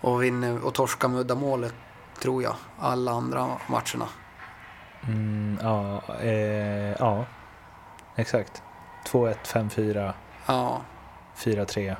[0.00, 1.74] Och, vinner, och torskar med uddamålet,
[2.22, 4.08] tror jag, alla andra matcherna.
[5.08, 7.24] Mm, ja, eh, ja,
[8.16, 8.62] exakt.
[9.06, 10.12] 2-1, 5-4,
[10.46, 10.82] Ja,
[11.36, 11.96] 4-3.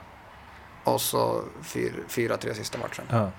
[0.84, 3.04] och så fyra, fyra tre sista matchen.
[3.10, 3.30] Ja.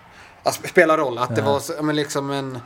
[0.44, 1.18] Alltså, spelar roll.
[1.18, 1.48] Att det Ja.
[1.48, 2.60] var men liksom en...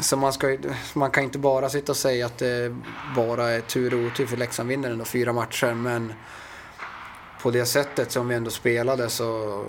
[0.00, 0.56] Så man, ska,
[0.94, 2.76] man kan inte bara sitta och säga att det
[3.16, 5.74] bara är tur och otur för Leksand vinner ändå fyra matcher.
[5.74, 6.12] Men
[7.42, 9.64] på det sättet som vi ändå spelade så...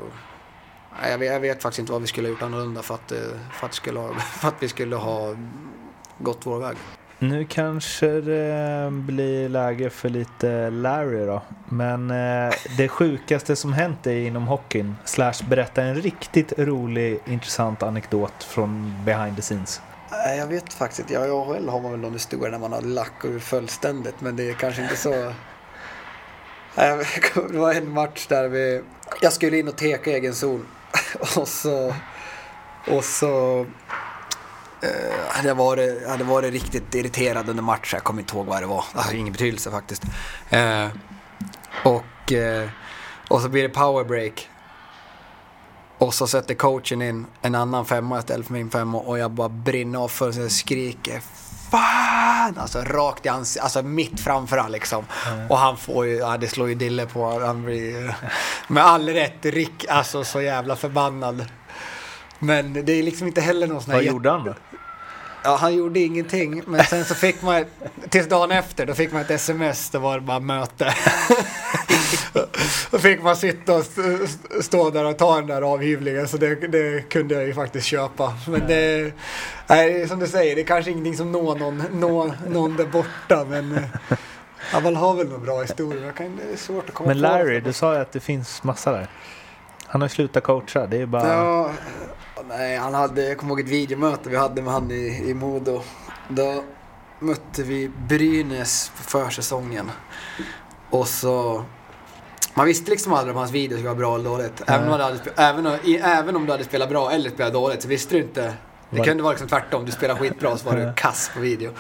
[1.10, 3.18] Jag vet, jag vet faktiskt inte vad vi skulle ha gjort annorlunda för att, eh,
[3.52, 5.36] för att, skulle ha, för att vi skulle ha
[6.24, 6.78] gått vår väg.
[7.20, 11.42] Nu kanske det blir läge för lite Larry då.
[11.70, 17.84] Men eh, det sjukaste som hänt dig inom hockeyn, slash berätta en riktigt rolig, intressant
[17.84, 19.82] anekdot från behind the scenes.
[20.38, 21.14] Jag vet faktiskt inte.
[21.14, 24.36] Ja, I AHL har man väl någon historia när man har lack ur fullständigt, men
[24.36, 25.34] det är kanske inte så...
[27.52, 28.82] Det var en match där vi...
[29.22, 30.66] Jag skulle in och teka i egen zon.
[31.38, 31.94] Och så...
[32.88, 33.66] Och så...
[34.82, 34.90] Eh,
[35.30, 37.98] hade jag varit, hade varit riktigt irriterad under matchen.
[37.98, 38.86] Jag kommer inte ihåg vad det var.
[38.94, 40.04] Det har ingen betydelse faktiskt.
[40.50, 40.88] Eh,
[41.84, 42.70] och, eh,
[43.28, 44.50] och så blir det powerbreak.
[45.98, 49.50] Och så sätter coachen in en annan femma istället för min femma och jag bara
[49.50, 51.22] brinner av för och skriker
[51.72, 52.58] Fan!
[52.58, 55.06] Alltså rakt i ansiktet, alltså mitt framför han liksom.
[55.50, 57.40] Och han får ju, ja det slår ju dille på.
[57.40, 58.16] Han blir
[58.68, 61.46] med all rätt Rick, alltså så jävla förbannad.
[62.40, 64.54] Men det är liksom inte heller någon sån här Vad gjorde han då?
[65.44, 66.62] Ja, han gjorde ingenting.
[66.68, 67.66] Men sen så fick man,
[68.10, 69.90] tills dagen efter, då fick man ett sms.
[69.90, 70.94] Det var bara möte.
[72.92, 76.28] då fick man sitta och st- st- stå där och ta den där avhyvlingen.
[76.28, 78.34] Så det, det kunde jag ju faktiskt köpa.
[78.48, 79.14] Men det,
[79.68, 83.46] nej, som du säger, det är kanske ingenting som når någon, når någon där borta.
[83.50, 83.80] Men
[84.84, 86.12] man har väl några bra historier.
[86.12, 87.64] Kan, det är svårt att komma Men på Larry, något.
[87.64, 89.08] du sa ju att det finns massa där.
[89.86, 90.88] Han har slutat coacha.
[90.88, 91.28] Det är bara...
[91.28, 91.72] Ja,
[92.48, 95.82] nej, han hade, jag kommer ihåg ett videomöte vi hade med han i, i Modo.
[96.30, 96.64] Då
[97.20, 99.92] mötte vi Brynäs på försäsongen.
[100.90, 101.64] Och så...
[102.54, 104.62] Man visste liksom aldrig om hans video skulle vara bra eller dåligt.
[104.68, 105.66] Även om, hade, även,
[106.04, 108.54] även om du hade spelat bra eller spelat dåligt så visste du inte.
[108.90, 109.86] Det kunde vara liksom tvärtom.
[109.86, 111.72] Du spelade skitbra så var du kass på video.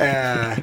[0.00, 0.58] Eh,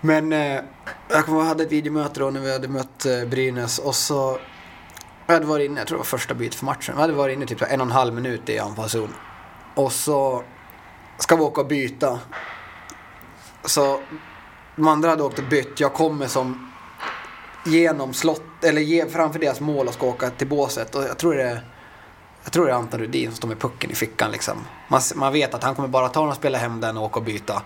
[0.00, 0.60] men eh,
[1.08, 3.94] jag kommer ihåg, jag hade ett videomöte då när vi hade mött eh, Brynäs och
[3.94, 4.38] så
[5.28, 6.94] jag hade varit inne, jag tror det var första bytet för matchen.
[6.94, 9.14] Jag hade varit inne typ så en och en halv minut i anfallszon.
[9.74, 10.42] Och så
[11.18, 12.20] ska vi åka och byta.
[13.64, 14.00] Så
[14.76, 15.80] de andra hade åkt och bytt.
[15.80, 16.72] Jag kommer som
[17.66, 20.94] genom slott, eller framför deras mål och ska åka till båset.
[20.94, 21.64] Och jag tror det är,
[22.44, 24.56] jag tror det är Anton Rudin som står med pucken i fickan liksom.
[24.88, 27.18] Man, man vet att han kommer bara ta den och spela hem den och åka
[27.18, 27.62] och byta.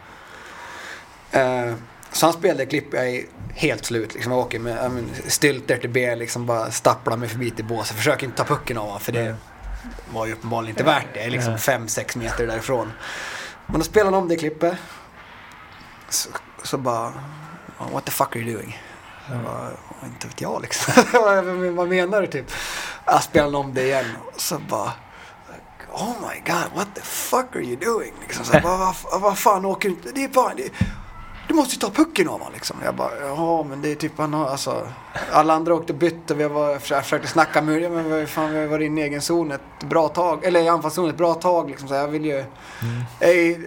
[1.30, 1.74] Eh,
[2.12, 4.14] så han spelade klipp jag i helt slut.
[4.14, 7.64] Liksom, jag åker med jag men, stylter till B, liksom bara stapplar mig förbi till
[7.64, 7.96] båset.
[7.96, 9.36] Försöker inte ta pucken av honom för det
[10.12, 11.30] var ju uppenbarligen inte värt det.
[11.30, 12.92] Liksom 5-6 meter därifrån.
[13.66, 14.74] Men då spelade han om det klippet.
[16.08, 16.28] Så,
[16.62, 17.12] så bara,
[17.92, 18.78] what the fuck are you doing?
[19.30, 19.70] Jag bara,
[20.04, 21.04] inte vet jag liksom.
[21.76, 22.52] vad menar du typ?
[23.04, 24.06] Jag spelade om det igen.
[24.36, 24.92] Så bara,
[25.92, 28.12] oh my god, what the fuck are you doing?
[28.20, 30.10] Liksom, så, vad, vad, vad fan åker du inte?
[30.14, 30.70] Det är bara, det,
[31.52, 32.76] du måste ta pucken av honom liksom.
[32.84, 34.88] Jag bara, ja men det är typ han har, alltså.
[35.32, 38.60] Alla andra åkte och vi var, jag försökte snacka med dem, men vad fan, vi
[38.60, 40.44] har varit inne i egen zon ett bra tag.
[40.44, 41.88] Eller i anfallszon ett bra tag liksom.
[41.88, 42.44] Så jag vill ju,
[43.20, 43.58] jag, är,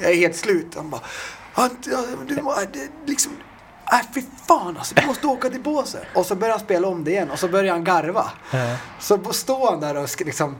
[0.00, 0.74] jag är helt slut.
[0.76, 1.00] Han bara,
[1.52, 1.70] han,
[2.28, 2.34] du,
[2.72, 3.32] det, liksom,
[3.92, 6.02] Nej fy fan alltså, du måste åka till båset.
[6.14, 8.30] Och så börjar han spela om det igen och så börjar han garva.
[8.50, 8.76] Ja.
[9.00, 10.56] Så står han där och liksom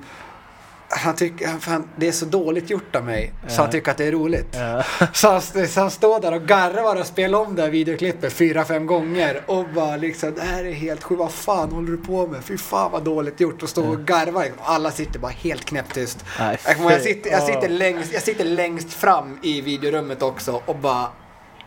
[0.88, 3.96] han tycker, han- fan, det är så dåligt gjort av mig så han tycker att
[3.96, 4.56] det är roligt.
[5.12, 8.64] Så, han, så han står där och garvar och spelar om det här videoklippet fyra,
[8.64, 12.26] fem gånger och bara liksom det här är helt sjukt, vad fan håller du på
[12.26, 12.44] med?
[12.44, 14.44] Fy fan vad dåligt gjort och stå och garva.
[14.62, 16.24] Alla sitter bara helt knäpptyst.
[16.38, 20.76] Nej, Jag, jag, sitter, jag, sitter längst, jag sitter längst fram i videorummet också och
[20.76, 21.06] bara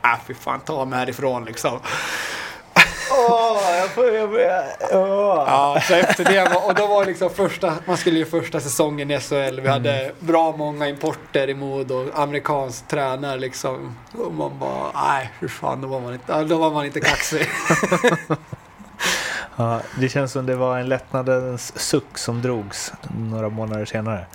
[0.04, 1.80] Äh, fy fan, ta mig härifrån liksom.
[3.10, 3.58] Jag
[3.90, 4.06] får...
[4.06, 4.64] Jag.
[4.92, 9.12] Ja, så efter det var, och då var liksom första, man skulle ju första säsongen
[9.12, 9.60] i SHL.
[9.60, 13.98] Vi hade bra många importer i mod och amerikansk tränare liksom.
[14.14, 17.50] Och man bara, nej hur fan, då var man inte, då var man inte kaxig.
[19.60, 22.94] Ja, det känns som det var en lättnadens suck som drogs
[23.32, 24.26] några månader senare.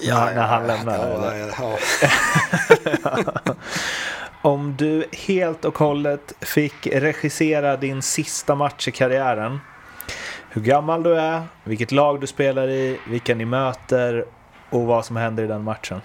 [0.00, 0.98] när, när han lämnade.
[0.98, 1.54] Ja, eller?
[1.58, 3.54] ja,
[4.42, 9.60] Om du helt och hållet fick regissera din sista match i karriären.
[10.50, 14.24] Hur gammal du är, vilket lag du spelar i, vilka ni möter
[14.70, 16.00] och vad som händer i den matchen.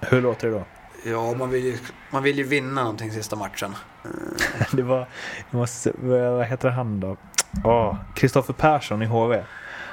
[0.00, 0.64] Hur låter det då?
[1.04, 1.78] ja man, vill ju,
[2.10, 3.74] man vill ju vinna någonting sista matchen.
[4.72, 4.98] Det var,
[5.50, 7.16] jag måste, vad heter han då?
[8.14, 9.42] Kristoffer Persson i HV.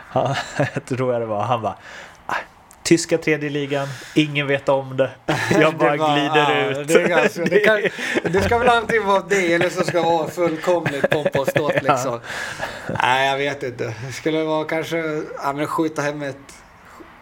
[0.10, 0.36] Han,
[0.74, 1.44] jag tror jag det var.
[1.44, 1.78] Han bara, "Ah,
[2.88, 5.12] tyska tredje ligan, ingen vet om det.
[5.52, 6.88] Jag bara var- glider ja, ut.
[6.88, 7.82] Det, ganska, det, kan,
[8.32, 11.74] det ska väl antingen vara det eller så ska det vara fullkomligt pompa och ståt
[11.84, 12.20] liksom.
[13.02, 13.94] Nej, jag vet inte.
[14.08, 14.98] Det skulle vara kanske
[15.44, 16.38] ja, men skjuta hem ett...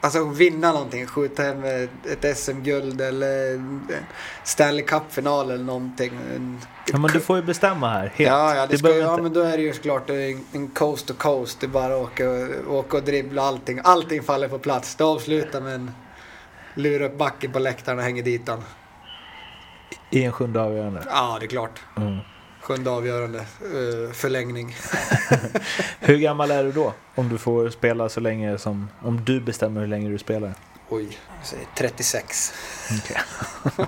[0.05, 1.05] Alltså vinna någonting.
[1.07, 3.61] Skjuta hem ett, SM-guld eller
[4.43, 6.11] Stanley Cup-final eller någonting.
[6.91, 8.01] Ja, men du får ju bestämma här.
[8.15, 8.29] Helt.
[8.29, 11.07] Ja, ja, det ska, ja inte- men då är det ju såklart en, en coast
[11.07, 11.59] to coast.
[11.59, 12.25] Det är bara att åka,
[12.69, 13.79] åka och dribbla allting.
[13.83, 14.95] Allting faller på plats.
[14.95, 15.91] Det avslutar med en
[16.73, 18.61] lura upp backen på läktaren och hänger dit den.
[20.09, 21.03] I en sjunde avgörande.
[21.09, 21.81] Ja, det är klart.
[21.97, 22.17] Mm.
[22.65, 23.39] Sjunde avgörande.
[23.39, 24.75] eh, förlängning.
[25.99, 26.93] Hur gammal är du då?
[27.15, 28.89] Om du får spela så länge som...
[29.01, 30.53] Om du bestämmer hur länge du spelar.
[30.89, 32.53] Oj, jag säger 36.
[32.99, 33.17] Okej.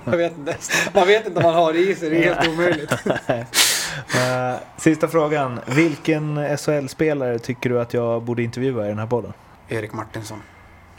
[0.04, 0.56] jag vet inte.
[0.94, 2.92] Man vet inte om man har det i sig, det är helt omöjligt.
[4.14, 5.60] Eh, sista frågan.
[5.66, 9.32] Vilken SHL-spelare tycker du att jag borde intervjua i den här podden?
[9.68, 10.42] Erik Martinsson.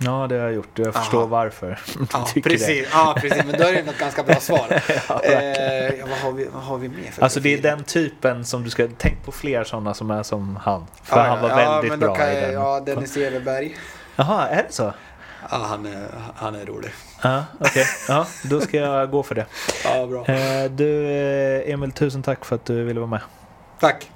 [0.01, 0.69] Ja, det har jag gjort.
[0.79, 0.99] Jag Aha.
[0.99, 1.79] förstår varför.
[1.97, 2.87] du Ja, precis.
[2.93, 3.43] Ja, precis.
[3.45, 4.67] Men då är det ett ganska bra svar.
[5.23, 5.33] eh,
[5.99, 7.71] ja, vad, har vi, vad har vi mer för Alltså det är profil?
[7.77, 8.87] den typen som du ska...
[8.97, 10.87] Tänk på fler sådana som är som han.
[11.03, 12.53] För Ja, han var väldigt men då bra kan i jag, den.
[12.53, 13.75] Ja, Dennis Everberg.
[14.15, 14.93] Jaha, är det så?
[15.51, 16.91] Ja, han är, han är rolig.
[17.23, 17.85] Ja, okej.
[18.07, 19.45] Ja, då ska jag gå för det.
[19.83, 20.25] Ja, bra.
[20.25, 23.21] Eh, du, eh, Emil, tusen tack för att du ville vara med.
[23.79, 24.11] Tack.